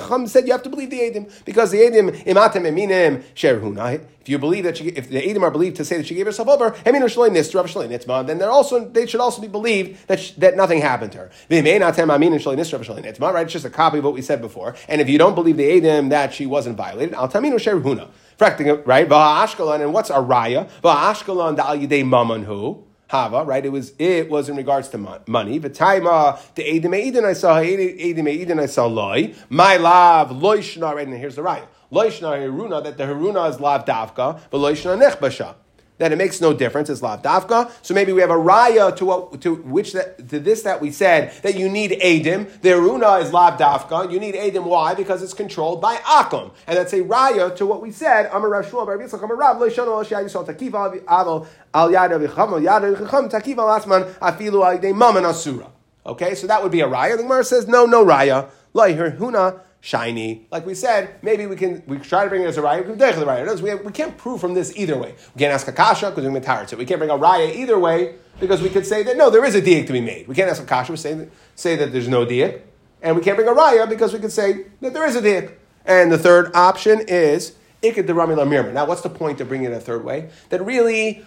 Chacham 0.01 0.27
said 0.27 0.47
you 0.47 0.53
have 0.53 0.63
to 0.63 0.69
believe 0.69 0.91
the 0.91 1.01
edim 1.01 1.45
because 1.45 1.71
the 1.71 1.79
edim 1.79 2.11
imatem 2.27 2.65
eminim 2.65 3.23
sherhuna. 3.35 4.01
If 4.21 4.31
you 4.31 4.39
believe 4.39 4.65
that 4.65 4.79
she, 4.79 4.89
if 4.89 5.11
the 5.11 5.21
edim 5.21 5.43
are 5.43 5.51
believed 5.51 5.77
to 5.77 5.85
say 5.85 5.99
that 5.99 6.07
she 6.07 6.15
gave 6.15 6.25
herself 6.25 6.49
over, 6.49 6.71
then 6.85 8.39
they're 8.39 8.51
also 8.51 8.89
they 8.89 9.07
should 9.07 9.21
also 9.21 9.43
be 9.43 9.49
believed 9.49 10.09
that 10.09 10.19
she, 10.19 10.33
that 10.41 10.57
nothing 10.57 10.81
happened 10.81 11.13
to 11.13 11.19
her. 11.19 11.31
Right? 11.51 13.43
It's 13.43 13.53
just 13.53 13.65
a 13.67 13.71
copy 13.71 13.99
of 13.99 14.05
what 14.05 14.15
we 14.15 14.23
said 14.23 14.41
before. 14.41 14.77
And 14.89 15.03
if 15.03 15.11
you 15.11 15.19
don't 15.19 15.35
believe 15.35 15.59
the 15.59 15.81
edim 15.81 16.09
that 16.09 16.33
she 16.33 16.47
wasn't 16.47 16.79
violated, 16.79 17.15
al 17.15 17.29
taminu 17.29 17.57
sherhuna 17.57 18.09
right? 18.41 19.09
Ashkelon, 19.09 19.81
and 19.81 19.93
what's 19.93 20.11
a 20.11 20.15
raya? 20.15 20.69
Ashkelon 20.83 21.57
dal 21.57 21.77
yidei 21.77 22.05
mamanhu. 22.05 22.83
Hava, 23.09 23.45
right? 23.45 23.65
It 23.65 23.69
was 23.69 23.93
it 23.99 24.31
was 24.31 24.49
in 24.49 24.57
regards 24.57 24.89
to 24.89 24.99
money. 24.99 25.61
V'taima 25.61 26.39
the 26.55 26.63
edim 26.65 26.95
eidin 26.95 27.25
I 27.25 27.35
saw 27.35 27.61
edim 27.61 28.25
eidin 28.25 28.61
I 28.61 28.67
saw 28.67 28.87
loy. 28.87 29.35
My 29.49 29.77
love 29.77 30.31
loishna. 30.31 30.95
Right, 30.95 31.07
and 31.07 31.17
here's 31.17 31.37
the 31.37 31.43
raya. 31.43 31.67
Loishna 31.93 32.37
heruna 32.39 32.83
that 32.83 32.97
the 32.97 33.05
heruna 33.05 33.51
is 33.51 33.61
lav 33.61 33.85
davka, 33.85 34.41
but 34.51 34.59
loishna 34.59 34.99
nechbasha. 35.01 35.55
That 35.99 36.13
it 36.13 36.17
makes 36.17 36.41
no 36.41 36.53
difference. 36.53 36.91
It's 36.91 37.03
lav 37.03 37.23
dafka. 37.23 37.71
So 37.83 37.95
maybe 37.95 38.13
we 38.13 38.21
have 38.21 38.31
a 38.31 38.35
raya 38.35 38.95
to 38.97 39.05
what 39.05 39.41
to 39.43 39.55
which 39.57 39.93
that 39.93 40.29
to 40.29 40.41
this 40.41 40.63
that 40.63 40.81
we 40.81 40.91
said 40.91 41.33
that 41.43 41.57
you 41.57 41.69
need 41.69 41.93
adim. 41.93 42.61
The 42.61 42.71
aruna 42.71 43.23
is 43.23 43.33
lav 43.33 43.59
dafka. 43.59 44.11
You 44.11 44.19
need 44.19 44.35
adim. 44.35 44.65
Why? 44.65 44.95
Because 44.95 45.23
it's 45.23 45.35
controlled 45.35 45.81
by 45.81 45.97
akum, 45.97 46.53
and 46.67 46.77
that's 46.77 46.93
a 46.93 47.03
raya 47.03 47.55
to 47.57 47.67
what 47.67 47.81
we 47.81 47.91
said. 47.91 48.29
Amar 48.33 48.49
Rav 48.49 48.67
Shmuel 48.67 48.87
Bar 48.87 48.99
Yitzchak 48.99 49.23
Amar 49.23 49.37
Rav 49.37 49.57
Leishano 49.59 49.97
Al 49.97 50.05
Shai 50.05 50.25
Yisrael 50.25 50.47
Takiva 50.47 51.05
Aval 51.05 51.47
Al 51.73 51.91
Yad 51.91 52.11
Avicham 52.11 52.53
Al 52.53 52.61
Yad 52.61 52.97
Avicham 52.97 53.31
Takiva 53.31 53.59
Al 53.59 53.81
Asman 53.81 54.13
Afilu 54.15 54.65
Al 54.65 54.79
Yidei 54.79 54.95
Maman 54.95 55.25
Asura. 55.25 55.71
Okay, 56.07 56.35
so 56.35 56.47
that 56.47 56.63
would 56.63 56.73
be 56.73 56.81
a 56.81 56.87
raya. 56.87 57.17
The 57.17 57.23
Gemara 57.23 57.45
says 57.45 57.67
no, 57.67 57.87
no 57.87 58.05
raya. 58.05 58.51
Lai 58.75 58.93
Huna 58.93 59.61
shiny. 59.85 60.47
Like 60.51 60.65
we 60.65 60.75
said, 60.75 61.17
maybe 61.21 61.47
we 61.47 61.57
can 61.57 61.83
we 61.87 61.99
try 61.99 62.25
to 62.25 62.31
bring 62.31 62.41
it 62.41 62.47
as 62.47 62.57
a 62.57 62.63
raya. 62.63 62.79
We 62.79 62.97
can 62.97 62.99
the 62.99 63.05
raya. 63.05 63.61
We, 63.61 63.75
we 63.75 63.93
can't 63.93 64.17
prove 64.17 64.41
from 64.41 64.55
this 64.55 64.75
either 64.77 64.97
way. 64.97 65.15
We 65.35 65.41
can't 65.41 65.53
ask 65.53 65.69
a 65.69 65.73
kasha 65.73 66.09
because 66.09 66.25
we're 66.25 66.41
going 66.41 66.67
So 66.67 66.79
We 66.79 66.87
can't 66.87 66.99
bring 66.99 67.11
a 67.11 67.19
raya 67.19 67.55
either 67.55 67.79
way 67.79 68.15
because 68.41 68.63
we 68.63 68.71
could 68.71 68.87
say 68.87 69.03
that 69.03 69.19
no, 69.19 69.29
there 69.29 69.45
is 69.45 69.55
a 69.55 69.61
diak 69.61 69.87
to 69.89 69.93
be 69.93 70.01
made. 70.01 70.27
We 70.27 70.35
can't 70.35 70.49
ask 70.49 70.63
a 70.63 70.65
kasha. 70.65 70.91
We 70.91 70.97
say 70.97 71.13
that, 71.13 71.29
say 71.55 71.77
that 71.77 71.93
there's 71.93 72.09
no 72.09 72.25
diak, 72.25 72.63
and 73.03 73.15
we 73.15 73.21
can't 73.21 73.37
bring 73.37 73.47
a 73.47 73.53
raya 73.53 73.87
because 73.87 74.15
we 74.15 74.21
could 74.21 74.33
say 74.33 74.65
that 74.81 74.95
there 74.95 75.05
is 75.05 75.17
a 75.17 75.21
diak. 75.21 75.53
And 75.85 76.11
the 76.11 76.17
third 76.17 76.57
option 76.57 77.01
is 77.07 77.55
ikad 77.83 78.07
the 78.07 78.15
rami 78.15 78.37
Now, 78.73 78.87
what's 78.87 79.03
the 79.03 79.11
point 79.11 79.43
of 79.43 79.49
bringing 79.49 79.71
it 79.71 79.75
a 79.75 79.81
third 79.81 80.03
way? 80.03 80.31
That 80.49 80.65
really 80.65 81.27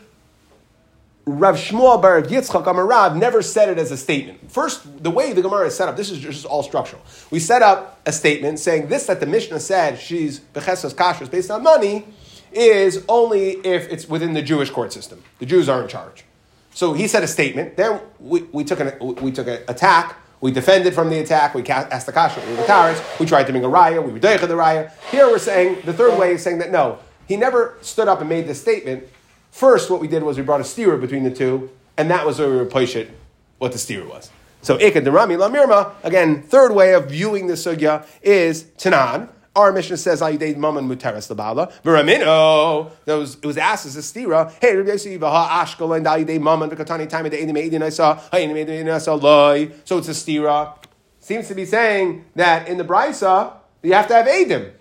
Rav 1.27 1.57
Shmuel 1.57 2.01
Bar 2.01 2.21
Yitzchak 2.21 2.63
Amarav 2.63 3.17
never 3.17 3.41
said 3.41 3.67
it 3.67 3.77
as 3.77 3.91
a 3.91 3.97
statement. 3.97 4.49
First, 4.49 5.03
the 5.03 5.11
way 5.11 5.33
the 5.33 5.41
Gemara 5.41 5.67
is 5.67 5.75
set 5.75 5.89
up, 5.89 5.97
this 5.97 6.09
is 6.09 6.19
just 6.19 6.45
all 6.45 6.63
structural. 6.63 7.01
We 7.31 7.39
set 7.39 7.61
up 7.61 7.99
a 8.05 8.13
statement 8.13 8.59
saying 8.59 8.87
this 8.87 9.07
that 9.07 9.19
the 9.19 9.25
Mishnah 9.25 9.59
said 9.59 9.99
she's 9.99 10.39
Bechesas 10.39 10.95
Kashrus 10.95 11.29
based 11.29 11.51
on 11.51 11.63
money 11.63 12.05
is 12.53 13.03
only 13.09 13.51
if 13.65 13.91
it's 13.91 14.07
within 14.07 14.33
the 14.33 14.41
Jewish 14.41 14.69
court 14.69 14.93
system. 14.93 15.21
The 15.39 15.45
Jews 15.45 15.67
are 15.67 15.81
in 15.81 15.89
charge. 15.89 16.23
So 16.73 16.93
he 16.93 17.09
said 17.09 17.23
a 17.23 17.27
statement. 17.27 17.75
Then 17.75 17.99
we, 18.21 18.43
we 18.53 18.63
took 18.63 18.79
an 18.79 18.97
we 19.21 19.33
took 19.33 19.47
an 19.47 19.59
attack. 19.67 20.15
We 20.39 20.51
defended 20.51 20.93
from 20.93 21.09
the 21.09 21.19
attack. 21.19 21.55
We 21.55 21.65
asked 21.65 22.05
the 22.05 22.13
kasha. 22.13 22.39
We 22.47 22.55
were 22.55 22.63
the 22.63 23.03
We 23.19 23.25
tried 23.25 23.47
to 23.47 23.51
bring 23.51 23.65
a 23.65 23.67
raya. 23.67 24.01
We 24.01 24.13
were 24.13 24.19
the 24.19 24.27
raya. 24.29 24.93
Here 25.11 25.27
we're 25.27 25.39
saying 25.39 25.81
the 25.83 25.93
third 25.93 26.17
way 26.17 26.35
is 26.35 26.43
saying 26.43 26.59
that 26.59 26.71
no, 26.71 26.99
he 27.27 27.35
never 27.35 27.77
stood 27.81 28.07
up 28.07 28.21
and 28.21 28.29
made 28.29 28.47
this 28.47 28.61
statement 28.61 29.09
First, 29.57 29.89
what 29.89 29.99
we 29.99 30.07
did 30.07 30.21
was 30.21 30.37
we 30.37 30.43
brought 30.43 30.61
a 30.61 30.63
steerer 30.63 30.99
between 30.99 31.23
the 31.23 31.31
two, 31.31 31.71
and 31.97 32.11
that 32.11 32.27
was 32.27 32.37
where 32.37 32.47
we 32.47 32.57
replaced 32.57 32.95
it, 32.95 33.09
what 33.57 33.71
the 33.71 33.79
steerer 33.79 34.07
was. 34.07 34.29
So 34.61 34.77
Ikad 34.77 35.11
Rami 35.11 35.33
Lamirma, 35.33 35.93
again, 36.03 36.43
third 36.43 36.75
way 36.75 36.93
of 36.93 37.09
viewing 37.09 37.47
the 37.47 37.55
sugya 37.55 38.05
is 38.21 38.65
Tanan. 38.77 39.29
Our 39.55 39.71
Mishnah 39.71 39.97
says 39.97 40.21
Ayidei 40.21 40.55
Maman 40.57 40.87
Muteres 40.87 41.35
Labala. 41.35 41.73
Veramino. 41.81 42.91
It 43.07 43.43
was 43.43 43.57
asked 43.57 43.87
as 43.87 43.97
a 43.97 44.01
stira. 44.01 44.53
Hey, 44.61 44.75
Rabbi 44.75 44.91
Yossi 44.91 45.17
Vaha 45.17 45.47
Ashkelon 45.47 46.05
Ayidei 46.05 46.39
Maman 46.39 46.69
Vikatani 46.69 47.09
time 47.09 47.25
of 47.25 47.31
the 47.31 47.83
I 47.83 47.89
saw. 47.89 48.21
Hey, 48.31 48.45
Edim 48.45 48.63
Edim 48.63 48.93
I 48.93 48.99
saw 48.99 49.15
loy. 49.15 49.71
So 49.85 49.97
it's 49.97 50.07
a 50.07 50.11
stira. 50.11 50.75
Seems 51.19 51.47
to 51.47 51.55
be 51.55 51.65
saying 51.65 52.25
that 52.35 52.67
in 52.67 52.77
the 52.77 52.83
Brisa 52.83 53.53
you 53.81 53.93
have 53.93 54.07
to 54.09 54.13
have 54.13 54.27
Edim 54.27 54.73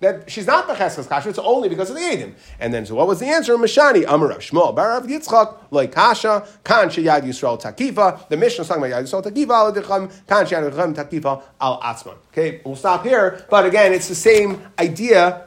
that 0.00 0.30
she's 0.30 0.46
not 0.46 0.68
becheskes 0.68 1.08
kasha, 1.08 1.28
it's 1.28 1.38
only 1.38 1.68
because 1.68 1.90
of 1.90 1.96
the 1.96 2.02
edim. 2.02 2.34
And 2.60 2.72
then, 2.72 2.86
so 2.86 2.94
what 2.94 3.06
was 3.06 3.18
the 3.18 3.26
answer? 3.26 3.56
Mashani, 3.56 4.04
Amar 4.06 4.28
Rav 4.28 4.38
Shmuel, 4.38 4.74
Bar 4.74 5.00
Yitzchak, 5.02 5.58
like 5.70 5.92
kasha, 5.92 6.46
kan 6.62 6.88
sheyad 6.88 7.22
Yisrael 7.22 7.60
takifa. 7.60 8.28
The 8.28 8.36
Mishnah 8.36 8.62
is 8.62 8.68
talking 8.68 8.84
about 8.84 9.02
yad 9.02 9.04
Yisrael 9.04 9.24
takifa 9.24 9.50
al 9.50 9.72
adicham, 9.72 10.26
kan 10.26 10.46
sheyad 10.46 10.70
Yisrael 10.70 10.94
takifa 10.94 11.42
al 11.60 11.80
atzman. 11.80 12.16
Okay, 12.32 12.60
we'll 12.64 12.76
stop 12.76 13.04
here. 13.04 13.44
But 13.50 13.66
again, 13.66 13.92
it's 13.92 14.08
the 14.08 14.14
same 14.14 14.62
idea. 14.78 15.46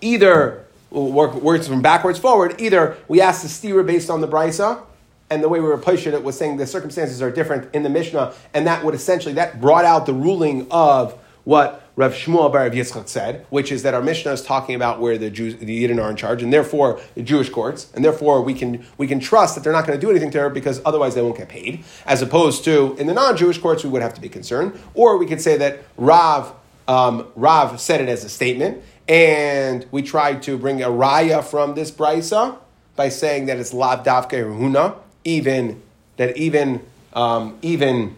Either 0.00 0.64
work 0.90 1.34
words 1.34 1.66
from 1.66 1.82
backwards 1.82 2.18
forward. 2.18 2.60
Either 2.60 2.96
we 3.08 3.20
ask 3.20 3.42
the 3.42 3.48
stira 3.48 3.84
based 3.84 4.10
on 4.10 4.20
the 4.20 4.28
brisa, 4.28 4.80
and 5.28 5.42
the 5.42 5.48
way 5.48 5.60
we 5.60 5.66
were 5.66 5.78
pushing 5.78 6.12
it 6.12 6.22
was 6.22 6.38
saying 6.38 6.56
the 6.56 6.66
circumstances 6.66 7.20
are 7.20 7.30
different 7.30 7.74
in 7.74 7.82
the 7.82 7.88
Mishnah, 7.90 8.32
and 8.54 8.66
that 8.66 8.84
would 8.84 8.94
essentially 8.94 9.34
that 9.34 9.60
brought 9.60 9.84
out 9.84 10.06
the 10.06 10.12
ruling 10.12 10.68
of 10.70 11.18
what 11.44 11.82
Rav 11.96 12.12
Shmuel 12.12 12.52
Bar 12.52 12.68
Yitzchak 12.68 13.08
said, 13.08 13.46
which 13.48 13.72
is 13.72 13.82
that 13.82 13.94
our 13.94 14.02
Mishnah 14.02 14.32
is 14.32 14.42
talking 14.42 14.74
about 14.74 15.00
where 15.00 15.16
the 15.16 15.30
Jews, 15.30 15.56
the 15.56 15.82
Yidden 15.82 16.02
are 16.02 16.10
in 16.10 16.16
charge, 16.16 16.42
and 16.42 16.52
therefore 16.52 17.00
the 17.14 17.22
Jewish 17.22 17.48
courts, 17.48 17.90
and 17.94 18.04
therefore 18.04 18.42
we 18.42 18.52
can 18.52 18.84
we 18.98 19.06
can 19.06 19.18
trust 19.18 19.54
that 19.54 19.64
they're 19.64 19.72
not 19.72 19.86
going 19.86 19.98
to 19.98 20.06
do 20.06 20.10
anything 20.10 20.30
to 20.32 20.40
her 20.40 20.50
because 20.50 20.82
otherwise 20.84 21.14
they 21.14 21.22
won't 21.22 21.38
get 21.38 21.48
paid. 21.48 21.84
As 22.04 22.20
opposed 22.20 22.64
to 22.64 22.94
in 22.98 23.06
the 23.06 23.14
non-Jewish 23.14 23.58
courts, 23.58 23.82
we 23.82 23.88
would 23.88 24.02
have 24.02 24.12
to 24.12 24.20
be 24.20 24.28
concerned, 24.28 24.78
or 24.92 25.16
we 25.16 25.24
could 25.24 25.40
say 25.40 25.56
that 25.56 25.84
Rav 25.96 26.52
um, 26.86 27.28
Rav 27.34 27.80
said 27.80 28.02
it 28.02 28.10
as 28.10 28.24
a 28.24 28.28
statement, 28.28 28.82
and 29.08 29.86
we 29.90 30.02
tried 30.02 30.42
to 30.42 30.58
bring 30.58 30.82
a 30.82 30.88
raya 30.88 31.42
from 31.42 31.74
this 31.74 31.90
brisa 31.90 32.58
by 32.94 33.08
saying 33.08 33.46
that 33.46 33.58
it's 33.58 33.72
lav 33.72 34.04
davke 34.04 34.32
huna, 34.32 34.96
even 35.24 35.82
that 36.18 36.36
even 36.36 36.84
um, 37.14 37.58
even 37.62 38.16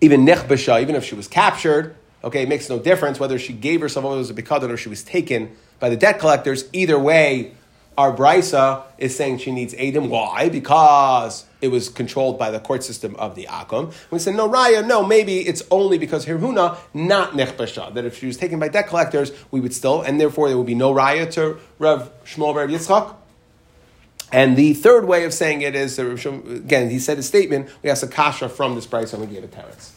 even 0.00 0.26
nechbesha, 0.26 0.82
even 0.82 0.96
if 0.96 1.04
she 1.04 1.14
was 1.14 1.28
captured, 1.28 1.94
okay, 2.24 2.42
it 2.42 2.48
makes 2.48 2.68
no 2.68 2.78
difference 2.78 3.20
whether 3.20 3.38
she 3.38 3.52
gave 3.52 3.80
herself 3.80 4.04
over 4.04 4.20
as 4.20 4.30
a 4.30 4.34
bikadon 4.34 4.70
or 4.70 4.76
she 4.76 4.88
was 4.88 5.02
taken 5.02 5.56
by 5.78 5.88
the 5.88 5.96
debt 5.96 6.18
collectors. 6.18 6.68
Either 6.72 6.98
way, 6.98 7.52
our 7.96 8.14
brisa 8.14 8.84
is 8.96 9.16
saying 9.16 9.38
she 9.38 9.50
needs 9.50 9.74
Adam. 9.74 10.08
Why? 10.08 10.48
Because 10.48 11.44
it 11.60 11.68
was 11.68 11.88
controlled 11.88 12.38
by 12.38 12.50
the 12.50 12.60
court 12.60 12.84
system 12.84 13.16
of 13.16 13.34
the 13.34 13.46
Akum. 13.50 13.92
We 14.12 14.20
said, 14.20 14.36
no, 14.36 14.48
Raya, 14.48 14.86
no, 14.86 15.04
maybe 15.04 15.40
it's 15.40 15.62
only 15.70 15.98
because 15.98 16.24
Hirhuna, 16.24 16.78
not 16.94 17.32
Nechbasha, 17.32 17.92
that 17.94 18.04
if 18.04 18.16
she 18.16 18.26
was 18.26 18.36
taken 18.36 18.60
by 18.60 18.68
debt 18.68 18.86
collectors, 18.86 19.32
we 19.50 19.60
would 19.60 19.74
still, 19.74 20.00
and 20.00 20.20
therefore 20.20 20.48
there 20.48 20.56
would 20.56 20.66
be 20.66 20.76
no 20.76 20.94
Raya 20.94 21.28
to 21.32 21.58
Rev 21.80 22.10
Shmuel 22.24 22.54
Rev 22.54 22.70
Yitzchak. 22.70 23.16
And 24.30 24.56
the 24.56 24.74
third 24.74 25.06
way 25.06 25.24
of 25.24 25.34
saying 25.34 25.62
it 25.62 25.74
is, 25.74 25.98
again, 25.98 26.90
he 26.90 27.00
said 27.00 27.18
a 27.18 27.22
statement, 27.22 27.68
we 27.82 27.90
asked 27.90 28.04
a 28.04 28.06
kasha 28.06 28.48
from 28.48 28.76
this 28.76 28.86
brisa 28.86 29.14
and 29.14 29.26
we 29.26 29.34
gave 29.34 29.42
a 29.42 29.48
teretz. 29.48 29.90